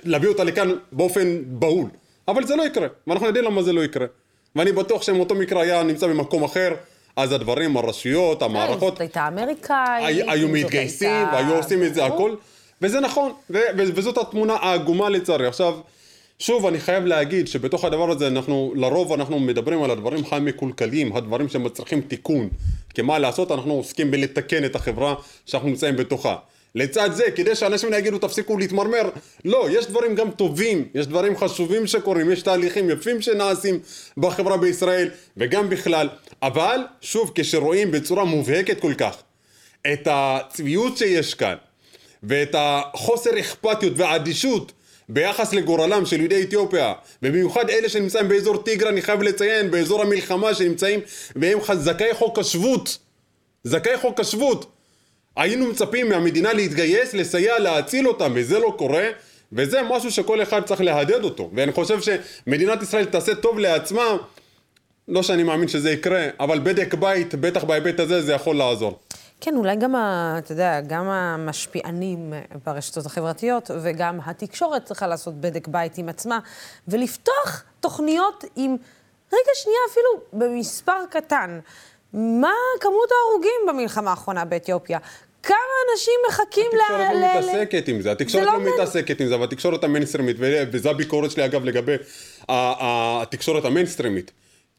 להביא 0.04 0.28
אותה 0.28 0.44
לכאן 0.44 0.70
באופן 0.92 1.42
בהול. 1.46 1.88
אבל 2.28 2.46
זה 2.46 2.56
לא 2.56 2.62
יקרה, 2.62 2.86
ואנחנו 3.06 3.26
יודעים 3.26 3.44
למה 3.44 3.62
זה 3.62 3.72
לא 3.72 3.84
יקרה. 3.84 4.06
ואני 4.56 4.72
בטוח 4.72 5.02
שאם 5.02 5.20
אותו 5.20 5.34
מקרה 5.34 5.62
היה 5.62 5.82
נמצא 5.82 6.06
במקקום 6.06 6.44
אחר, 6.44 6.74
אז 7.16 7.32
הדברים, 7.32 7.76
הרשויות, 7.76 8.42
המערכות... 8.42 8.92
זאת 8.92 9.00
הייתה 9.00 9.28
אמריקאית. 9.28 10.24
היו 10.28 10.48
מתגייסים, 10.48 11.26
והיו 11.32 11.54
עושים 11.54 11.82
את 11.82 11.94
זה 11.94 12.04
הכל. 12.04 12.34
וזה 12.82 13.00
נכון, 13.00 13.32
וזאת 13.76 14.18
התמונה 14.18 14.54
העגומה 14.54 15.08
לצערי. 15.08 15.46
עכשיו, 15.46 15.74
שוב, 16.38 16.66
אני 16.66 16.80
חייב 16.80 17.04
להגיד 17.04 17.48
שבתוך 17.48 17.84
הדבר 17.84 18.10
הזה 18.10 18.26
אנחנו, 18.26 18.72
לרוב 18.76 19.12
אנחנו 19.12 19.40
מדברים 19.40 19.82
על 19.82 19.90
הדברים 19.90 20.24
המקולקלים, 20.30 21.16
הדברים 21.16 21.48
שמצריכים 21.48 22.00
תיקון. 22.00 22.48
כי 22.94 23.02
מה 23.02 23.18
לעשות, 23.18 23.52
אנחנו 23.52 23.72
עוסקים 23.72 24.10
בלתקן 24.10 24.64
את 24.64 24.76
החברה 24.76 25.14
שאנחנו 25.46 25.68
נמצאים 25.68 25.96
בתוכה. 25.96 26.36
לצד 26.74 27.10
זה, 27.12 27.24
כדי 27.34 27.54
שאנשים 27.54 27.92
יגידו 27.94 28.18
תפסיקו 28.18 28.58
להתמרמר, 28.58 29.10
לא, 29.44 29.66
יש 29.70 29.86
דברים 29.86 30.14
גם 30.14 30.30
טובים, 30.30 30.88
יש 30.94 31.06
דברים 31.06 31.36
חשובים 31.36 31.86
שקורים, 31.86 32.30
יש 32.30 32.42
תהליכים 32.42 32.90
יפים 32.90 33.22
שנעשים 33.22 33.80
בחברה 34.16 34.56
בישראל 34.56 35.10
וגם 35.36 35.70
בכלל, 35.70 36.08
אבל 36.42 36.80
שוב, 37.00 37.32
כשרואים 37.34 37.90
בצורה 37.90 38.24
מובהקת 38.24 38.80
כל 38.80 38.94
כך 38.94 39.22
את 39.92 40.08
הצביעות 40.10 40.98
שיש 40.98 41.34
כאן 41.34 41.54
ואת 42.22 42.54
החוסר 42.58 43.40
אכפתיות 43.40 43.92
והאדישות 43.96 44.72
ביחס 45.08 45.52
לגורלם 45.52 46.06
של 46.06 46.20
יהודי 46.20 46.42
אתיופיה 46.42 46.92
ובמיוחד 47.22 47.70
אלה 47.70 47.88
שנמצאים 47.88 48.28
באזור 48.28 48.62
טיגרה, 48.62 48.90
אני 48.90 49.02
חייב 49.02 49.22
לציין, 49.22 49.70
באזור 49.70 50.02
המלחמה 50.02 50.54
שנמצאים 50.54 51.00
והם 51.36 51.58
זכאי 51.74 52.14
חוק 52.14 52.38
השבות 52.38 52.98
זכאי 53.64 53.96
חוק 53.96 54.20
השבות 54.20 54.72
היינו 55.36 55.66
מצפים 55.66 56.08
מהמדינה 56.08 56.52
להתגייס, 56.52 57.14
לסייע, 57.14 57.58
להציל 57.58 58.08
אותם, 58.08 58.32
וזה 58.34 58.58
לא 58.58 58.74
קורה, 58.78 59.08
וזה 59.52 59.82
משהו 59.82 60.10
שכל 60.10 60.42
אחד 60.42 60.62
צריך 60.62 60.80
להדהד 60.80 61.24
אותו. 61.24 61.50
ואני 61.54 61.72
חושב 61.72 61.98
שמדינת 62.00 62.82
ישראל 62.82 63.04
תעשה 63.04 63.34
טוב 63.34 63.58
לעצמה, 63.58 64.16
לא 65.08 65.22
שאני 65.22 65.42
מאמין 65.42 65.68
שזה 65.68 65.90
יקרה, 65.90 66.28
אבל 66.40 66.58
בדק 66.58 66.94
בית, 66.94 67.34
בטח 67.34 67.64
בהיבט 67.64 68.00
הזה, 68.00 68.22
זה 68.22 68.32
יכול 68.32 68.56
לעזור. 68.56 68.98
כן, 69.40 69.56
אולי 69.56 69.76
גם, 69.76 69.94
ה, 69.94 70.34
אתה 70.38 70.52
יודע, 70.52 70.80
גם 70.80 71.04
המשפיענים 71.08 72.32
ברשתות 72.66 73.06
החברתיות 73.06 73.70
וגם 73.82 74.18
התקשורת 74.26 74.84
צריכה 74.84 75.06
לעשות 75.06 75.34
בדק 75.34 75.68
בית 75.68 75.98
עם 75.98 76.08
עצמה 76.08 76.38
ולפתוח 76.88 77.64
תוכניות 77.80 78.44
עם, 78.56 78.76
רגע 79.32 79.52
שנייה, 79.54 79.78
אפילו 79.90 80.08
במספר 80.32 81.04
קטן. 81.10 81.60
מה 82.14 82.52
כמות 82.80 83.08
ההרוגים 83.12 83.60
במלחמה 83.68 84.10
האחרונה 84.10 84.44
באתיופיה? 84.44 84.98
כמה 85.42 85.56
אנשים 85.92 86.14
מחכים 86.28 86.70
ל... 86.72 86.80
התקשורת 86.80 87.14
לא 87.14 87.40
מתעסקת 87.40 87.88
עם 87.88 88.00
זה, 88.00 88.12
התקשורת 88.12 88.46
לא, 88.46 88.52
לא 88.52 88.74
מתעסקת 88.74 89.20
עם 89.20 89.28
זה, 89.28 89.34
אבל 89.34 89.44
התקשורת 89.44 89.84
המיינסטרימית, 89.84 90.36
וזו 90.72 90.90
הביקורת 90.90 91.30
שלי 91.30 91.44
אגב 91.44 91.64
לגבי 91.64 91.96
התקשורת 92.48 93.64
המיינסטרימית, 93.64 94.30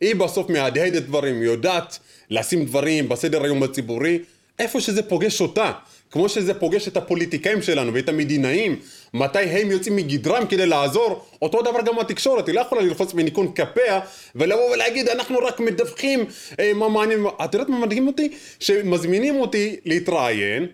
היא 0.01 0.15
בסוף 0.15 0.49
מהדהדת 0.49 1.03
דברים, 1.03 1.35
היא 1.35 1.45
יודעת 1.45 1.99
לשים 2.29 2.65
דברים 2.65 3.09
בסדר 3.09 3.43
היום 3.43 3.63
הציבורי, 3.63 4.19
איפה 4.59 4.81
שזה 4.81 5.03
פוגש 5.03 5.41
אותה. 5.41 5.71
כמו 6.13 6.29
שזה 6.29 6.53
פוגש 6.53 6.87
את 6.87 6.97
הפוליטיקאים 6.97 7.61
שלנו 7.61 7.93
ואת 7.93 8.09
המדינאים, 8.09 8.79
מתי 9.13 9.39
הם 9.39 9.71
יוצאים 9.71 9.95
מגדרם 9.95 10.45
כדי 10.47 10.65
לעזור, 10.65 11.25
אותו 11.41 11.61
דבר 11.61 11.81
גם 11.85 11.99
התקשורת, 11.99 12.47
היא 12.47 12.55
לא 12.55 12.61
יכולה 12.61 12.81
ללחוץ 12.81 13.13
בניקיון 13.13 13.53
כפיה 13.55 13.99
ולבוא 14.35 14.71
ולהגיד 14.73 15.09
אנחנו 15.09 15.37
רק 15.37 15.59
מדווחים 15.59 16.25
אה, 16.59 16.71
מה 16.73 16.89
מעניין, 16.89 17.25
את 17.45 17.53
יודעת 17.53 17.69
מה 17.69 17.79
מדהים 17.79 18.07
אותי? 18.07 18.29
שמזמינים 18.59 19.35
אותי 19.35 19.75
להתראיין 19.85 20.67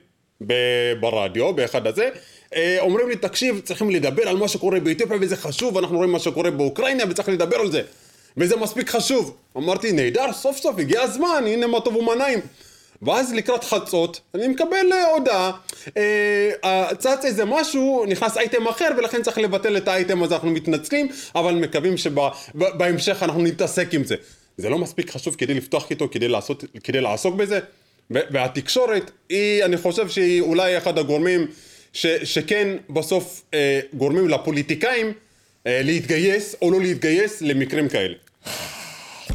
ברדיו, 0.99 1.53
באחד 1.53 1.87
הזה, 1.87 2.09
אה, 2.55 2.77
אומרים 2.79 3.09
לי 3.09 3.15
תקשיב 3.15 3.61
צריכים 3.63 3.89
לדבר 3.89 4.29
על 4.29 4.37
מה 4.37 4.47
שקורה 4.47 4.79
באתיופיה 4.79 5.17
וזה 5.21 5.35
חשוב, 5.35 5.77
אנחנו 5.77 5.97
רואים 5.97 6.11
מה 6.11 6.19
שקורה 6.19 6.51
באוקראינה 6.51 7.03
וצריך 7.09 7.29
לדבר 7.29 7.57
על 7.57 7.71
זה 7.71 7.81
וזה 8.37 8.55
מספיק 8.55 8.89
חשוב. 8.89 9.37
אמרתי 9.57 9.91
נהדר, 9.91 10.33
סוף 10.33 10.57
סוף 10.57 10.79
הגיע 10.79 11.01
הזמן, 11.01 11.43
הנה 11.47 11.67
מה 11.67 11.81
טוב 11.81 11.95
ומנעים 11.95 12.39
ואז 13.01 13.33
לקראת 13.33 13.63
חצות 13.63 14.21
אני 14.35 14.47
מקבל 14.47 14.93
אה, 14.93 15.11
הודעה, 15.11 15.51
אה, 15.97 16.95
צץ 16.97 17.25
איזה 17.25 17.45
משהו, 17.45 18.05
נכנס 18.07 18.37
אייטם 18.37 18.67
אחר 18.67 18.89
ולכן 18.97 19.23
צריך 19.23 19.37
לבטל 19.37 19.77
את 19.77 19.87
האייטם 19.87 20.23
הזה, 20.23 20.35
אנחנו 20.35 20.49
מתנצלים, 20.49 21.07
אבל 21.35 21.53
מקווים 21.53 21.97
שבהמשך 21.97 23.23
אנחנו 23.23 23.41
נתעסק 23.41 23.93
עם 23.93 24.03
זה. 24.03 24.15
זה 24.57 24.69
לא 24.69 24.77
מספיק 24.77 25.11
חשוב 25.11 25.35
כדי 25.35 25.53
לפתוח 25.53 25.91
איתו, 25.91 26.09
כדי, 26.11 26.27
לעשות, 26.27 26.63
כדי 26.83 27.01
לעסוק 27.01 27.35
בזה? 27.35 27.59
והתקשורת 28.09 29.11
היא, 29.29 29.63
אני 29.63 29.77
חושב 29.77 30.09
שהיא 30.09 30.41
אולי 30.41 30.77
אחד 30.77 30.97
הגורמים 30.97 31.47
ש, 31.93 32.05
שכן 32.07 32.67
בסוף 32.89 33.41
אה, 33.53 33.79
גורמים 33.93 34.29
לפוליטיקאים 34.29 35.13
אה, 35.67 35.81
להתגייס 35.83 36.55
או 36.61 36.71
לא 36.71 36.81
להתגייס 36.81 37.41
למקרים 37.41 37.89
כאלה. 37.89 38.13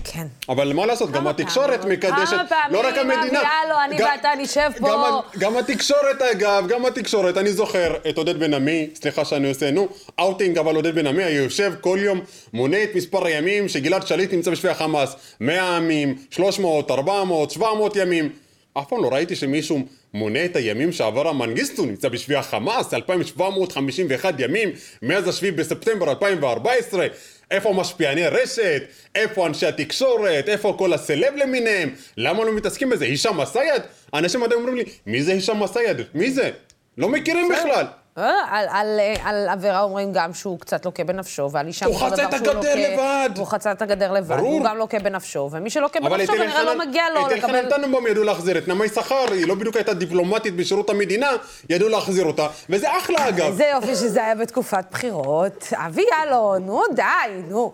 כן. 0.05 0.27
אבל 0.49 0.73
מה 0.73 0.87
לעשות, 0.87 1.11
גם 1.11 1.27
התקשורת 1.27 1.85
מקדשת, 1.85 2.37
לא 2.71 2.87
רק 2.87 2.99
המדינה. 2.99 3.15
כמה 3.15 3.15
פעמים, 3.15 3.35
יאללה, 3.35 3.85
אני 3.85 4.03
ואתה 4.03 4.29
נשב 4.39 4.71
פה. 4.79 5.21
גם 5.39 5.57
התקשורת 5.57 6.23
אגב, 6.23 6.67
גם 6.69 6.87
התקשורת, 6.87 7.37
אני 7.37 7.53
זוכר 7.53 7.97
את 8.09 8.19
עודד 8.19 8.39
בן 8.41 8.55
עמי, 8.55 8.91
סליחה 8.95 9.25
שאני 9.25 9.49
עושה, 9.49 9.71
נו, 9.71 9.89
אאוטינג, 10.21 10.59
אבל 10.59 10.75
עודד 10.75 10.95
בן 10.95 11.07
עמי 11.07 11.25
היה 11.25 11.43
יושב 11.43 11.73
כל 11.81 11.99
יום, 12.01 12.21
מונה 12.53 12.83
את 12.83 12.95
מספר 12.95 13.27
הימים 13.27 13.69
שגלעד 13.69 14.07
שליט 14.07 14.33
נמצא 14.33 14.51
בשבי 14.51 14.69
החמאס, 14.69 15.17
100 15.41 15.77
ימים, 15.77 16.17
300, 16.31 16.91
400, 16.91 17.51
700 17.51 17.97
ימים. 17.97 18.31
אף 18.79 18.89
פעם 18.89 19.03
לא 19.03 19.09
ראיתי 19.09 19.37
שמישהו 19.37 19.81
מונה 20.15 20.45
את 20.45 20.57
הימים 20.57 20.93
שעבר 20.93 21.29
המנגיסטו, 21.29 21.85
נמצא 21.85 22.09
בשבי 22.09 22.35
החמאס, 22.35 22.95
2751 22.95 24.35
ימים, 24.39 24.69
מאז 25.03 25.29
השביעי 25.29 25.53
בספטמבר 25.53 26.11
2014, 26.11 27.07
איפה 27.51 27.73
משפיעני 27.73 28.27
רשת? 28.27 28.83
איפה 29.15 29.47
אנשי 29.47 29.67
התקשורת? 29.67 30.49
איפה 30.49 30.75
כל 30.79 30.93
הסלב 30.93 31.35
למיניהם? 31.37 31.95
למה 32.17 32.45
לא 32.45 32.53
מתעסקים 32.53 32.91
בזה? 32.91 33.05
הישאם 33.05 33.41
א-סייד? 33.41 33.83
אנשים 34.15 34.43
עדיין 34.43 34.61
אומרים 34.61 34.77
לי, 34.77 34.85
מי 35.07 35.23
זה 35.23 35.33
הישאם 35.33 35.63
א-סייד? 35.63 35.97
מי 36.15 36.31
זה? 36.31 36.51
לא 36.99 37.09
מכירים 37.09 37.49
בכלל. 37.49 37.85
אה, 38.19 38.33
על, 38.51 38.67
על, 38.71 39.01
על 39.25 39.49
עבירה 39.49 39.83
אומרים 39.83 40.13
גם 40.13 40.35
שהוא 40.35 40.59
קצת 40.59 40.85
לוקה 40.85 41.05
בנפשו, 41.05 41.51
ועל 41.53 41.67
אישה 41.67 41.87
הוא 41.87 41.97
חצה 41.97 42.29
את 42.29 42.35
הגדר 42.35 42.75
לבד. 42.75 43.31
הוא 43.39 43.47
חצה 43.47 43.73
את 43.73 43.83
הגדר 43.83 44.13
לבד. 44.13 44.39
הוא 44.39 44.65
גם 44.65 44.77
לוקה 44.77 44.99
בנפשו, 44.99 45.49
ומי 45.53 45.71
שלוקה 45.71 46.01
בנפשו 46.01 46.33
כנראה 46.33 46.63
לא 46.63 46.79
מגיע 46.79 47.03
לו 47.15 47.21
לקבל... 47.21 47.39
את 47.39 47.45
אלחנן 47.45 47.69
טננבאום 47.69 48.07
ידעו 48.07 48.25
להחזיר, 48.25 48.59
את 48.59 48.69
נמי 48.69 48.89
שכר, 48.89 49.25
היא 49.33 49.47
לא 49.47 49.55
בדיוק 49.55 49.77
הייתה 49.77 49.95
דיפלומטית 49.95 50.57
בשירות 50.57 50.91
המדינה, 50.91 51.31
ידעו 51.71 51.89
להחזיר 51.89 52.25
אותה, 52.25 52.47
וזה 52.71 52.99
אחלה 52.99 53.29
אגב. 53.29 53.47
איזה 53.47 53.65
יופי 53.75 53.95
שזה 53.95 54.25
היה 54.25 54.35
בתקופת 54.35 54.85
בחירות. 54.91 55.73
אבי 55.73 56.05
יאלון, 56.13 56.67
נו 56.67 56.83
די, 56.95 57.03
נו. 57.49 57.73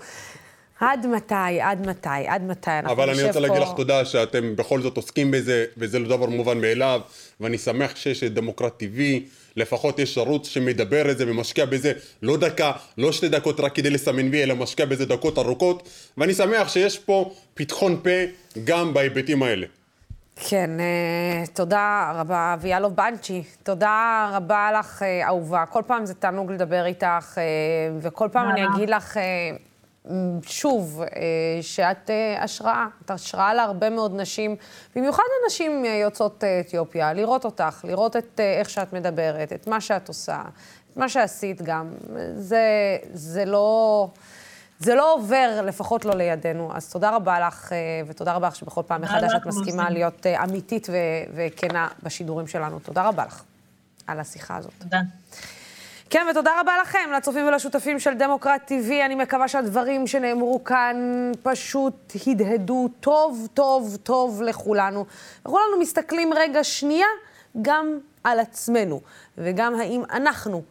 עד 0.80 1.06
מתי, 1.06 1.60
עד 1.60 1.86
מתי, 1.86 2.08
עד 2.26 2.42
מתי 2.42 2.70
אנחנו 2.70 2.82
נשב 2.82 2.96
פה... 2.96 3.02
אבל 3.02 3.10
אני 3.10 3.22
רוצה 3.22 3.40
להגיד 3.40 3.62
לך 3.62 3.68
תודה 3.76 4.04
שאתם 4.04 4.56
בכל 4.56 4.80
זאת 4.80 4.96
עוסקים 4.96 5.30
בזה, 5.30 5.64
וזה 5.76 5.98
לא 5.98 6.16
דבר 6.16 6.26
מובן 6.26 6.60
מאליו, 6.60 7.00
ואני 7.40 7.58
שמח 7.58 7.96
שיש 7.96 8.24
דמוקרט 8.24 8.82
TV, 8.82 9.00
לפחות 9.56 9.98
יש 9.98 10.18
ערוץ 10.18 10.48
שמדבר 10.48 11.10
את 11.10 11.18
זה 11.18 11.24
ומשקיע 11.30 11.66
בזה 11.66 11.92
לא 12.22 12.36
דקה, 12.36 12.72
לא 12.98 13.12
שתי 13.12 13.28
דקות 13.28 13.60
רק 13.60 13.74
כדי 13.74 13.90
לסמן 13.90 14.28
וי, 14.28 14.42
אלא 14.42 14.56
משקיע 14.56 14.86
בזה 14.86 15.06
דקות 15.06 15.38
ארוכות, 15.38 15.88
ואני 16.18 16.34
שמח 16.34 16.68
שיש 16.68 16.98
פה 16.98 17.32
פתחון 17.54 18.00
פה 18.02 18.10
גם 18.64 18.94
בהיבטים 18.94 19.42
האלה. 19.42 19.66
כן, 20.48 20.70
אה, 20.80 21.46
תודה 21.54 22.12
רבה, 22.14 22.54
אביאלוב 22.54 22.96
בנצ'י. 22.96 23.42
תודה 23.62 24.30
רבה 24.32 24.70
לך, 24.78 25.02
אה, 25.02 25.26
אהובה. 25.26 25.64
כל 25.66 25.82
פעם 25.86 26.06
זה 26.06 26.14
תענוג 26.14 26.52
לדבר 26.52 26.86
איתך, 26.86 27.38
אה, 27.38 27.42
וכל 28.00 28.28
פעם 28.32 28.50
אני 28.50 28.66
אגיד 28.66 28.90
לך... 28.90 29.18
שוב, 30.42 31.02
אה, 31.02 31.08
שאת 31.62 32.10
אה, 32.10 32.42
השראה, 32.42 32.86
את 33.04 33.10
השראה 33.10 33.54
להרבה 33.54 33.90
מאוד 33.90 34.20
נשים, 34.20 34.56
במיוחד 34.96 35.22
לנשים 35.44 35.84
יוצאות 35.84 36.44
אה, 36.44 36.60
אתיופיה, 36.60 37.12
לראות 37.12 37.44
אותך, 37.44 37.84
לראות 37.84 38.16
את 38.16 38.40
איך 38.40 38.70
שאת 38.70 38.92
מדברת, 38.92 39.52
את 39.52 39.66
מה 39.66 39.80
שאת 39.80 40.08
עושה, 40.08 40.42
את 40.92 40.96
מה 40.96 41.08
שעשית 41.08 41.62
גם. 41.62 41.92
זה, 42.36 42.66
זה 43.12 43.44
לא... 43.44 44.08
זה 44.82 44.94
לא 44.94 45.14
עובר, 45.14 45.60
לפחות 45.64 46.04
לא 46.04 46.14
לידינו. 46.14 46.70
אז 46.74 46.92
תודה 46.92 47.10
רבה 47.10 47.40
לך, 47.40 47.72
ותודה 48.06 48.32
רבה 48.32 48.48
לך 48.48 48.56
שבכל 48.56 48.82
פעם 48.86 49.02
מחדש 49.02 49.32
את 49.36 49.46
מסכימה 49.46 49.90
להיות 49.90 50.26
אמיתית 50.26 50.88
וכנה 51.34 51.88
בשידורים 52.02 52.46
שלנו. 52.46 52.78
תודה 52.78 53.08
רבה 53.08 53.24
לך 53.24 53.42
על 54.06 54.20
השיחה 54.20 54.56
הזאת. 54.56 54.72
תודה. 54.78 55.00
כן, 56.10 56.26
ותודה 56.30 56.50
רבה 56.60 56.72
לכם, 56.82 57.10
לצופים 57.16 57.46
ולשותפים 57.46 57.98
של 57.98 58.14
דמוקרט 58.14 58.72
TV. 58.72 58.92
אני 59.06 59.14
מקווה 59.14 59.48
שהדברים 59.48 60.06
שנאמרו 60.06 60.64
כאן 60.64 60.96
פשוט 61.42 62.12
הדהדו 62.26 62.88
טוב, 63.00 63.48
טוב, 63.54 63.96
טוב 64.02 64.42
לכולנו. 64.42 65.06
וכולנו 65.42 65.80
מסתכלים 65.80 66.34
רגע 66.34 66.64
שנייה 66.64 67.06
גם 67.62 67.98
על 68.24 68.40
עצמנו, 68.40 69.00
וגם 69.38 69.74
האם 69.74 70.02
אנחנו 70.12 70.62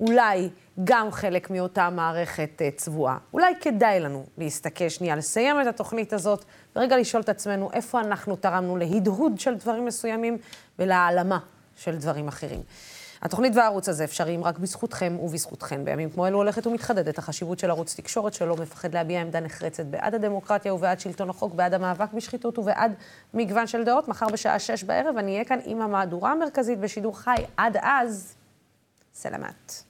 אולי 0.00 0.48
גם 0.84 1.12
חלק 1.12 1.50
מאותה 1.50 1.90
מערכת 1.90 2.62
צבועה. 2.76 3.18
אולי 3.32 3.52
כדאי 3.60 4.00
לנו 4.00 4.24
להסתכל 4.38 4.88
שנייה, 4.88 5.16
לסיים 5.16 5.60
את 5.60 5.66
התוכנית 5.66 6.12
הזאת, 6.12 6.44
ורגע 6.76 6.96
לשאול 6.96 7.22
את 7.22 7.28
עצמנו 7.28 7.70
איפה 7.72 8.00
אנחנו 8.00 8.36
תרמנו 8.36 8.76
להדהוד 8.76 9.40
של 9.40 9.54
דברים 9.54 9.84
מסוימים 9.84 10.38
ולהעלמה 10.78 11.38
של 11.76 11.96
דברים 11.96 12.28
אחרים. 12.28 12.62
התוכנית 13.22 13.56
והערוץ 13.56 13.88
הזה 13.88 14.04
אפשריים 14.04 14.44
רק 14.44 14.58
בזכותכם 14.58 15.16
ובזכותכן. 15.22 15.84
בימים 15.84 16.10
כמו 16.10 16.26
אלו 16.26 16.38
הולכת 16.38 16.66
ומתחדדת 16.66 17.18
החשיבות 17.18 17.58
של 17.58 17.70
ערוץ 17.70 17.94
תקשורת 17.94 18.34
שלא 18.34 18.56
מפחד 18.56 18.94
להביע 18.94 19.20
עמדה 19.20 19.40
נחרצת 19.40 19.86
בעד 19.86 20.14
הדמוקרטיה 20.14 20.74
ובעד 20.74 21.00
שלטון 21.00 21.30
החוק, 21.30 21.54
בעד 21.54 21.74
המאבק 21.74 22.12
בשחיתות 22.12 22.58
ובעד 22.58 22.94
מגוון 23.34 23.66
של 23.66 23.84
דעות. 23.84 24.08
מחר 24.08 24.26
בשעה 24.26 24.58
שש 24.58 24.84
בערב 24.84 25.16
אני 25.16 25.32
אהיה 25.32 25.44
כאן 25.44 25.58
עם 25.64 25.82
המהדורה 25.82 26.32
המרכזית 26.32 26.78
בשידור 26.78 27.18
חי. 27.18 27.34
עד 27.56 27.76
אז, 27.80 28.34
סלמת. 29.14 29.82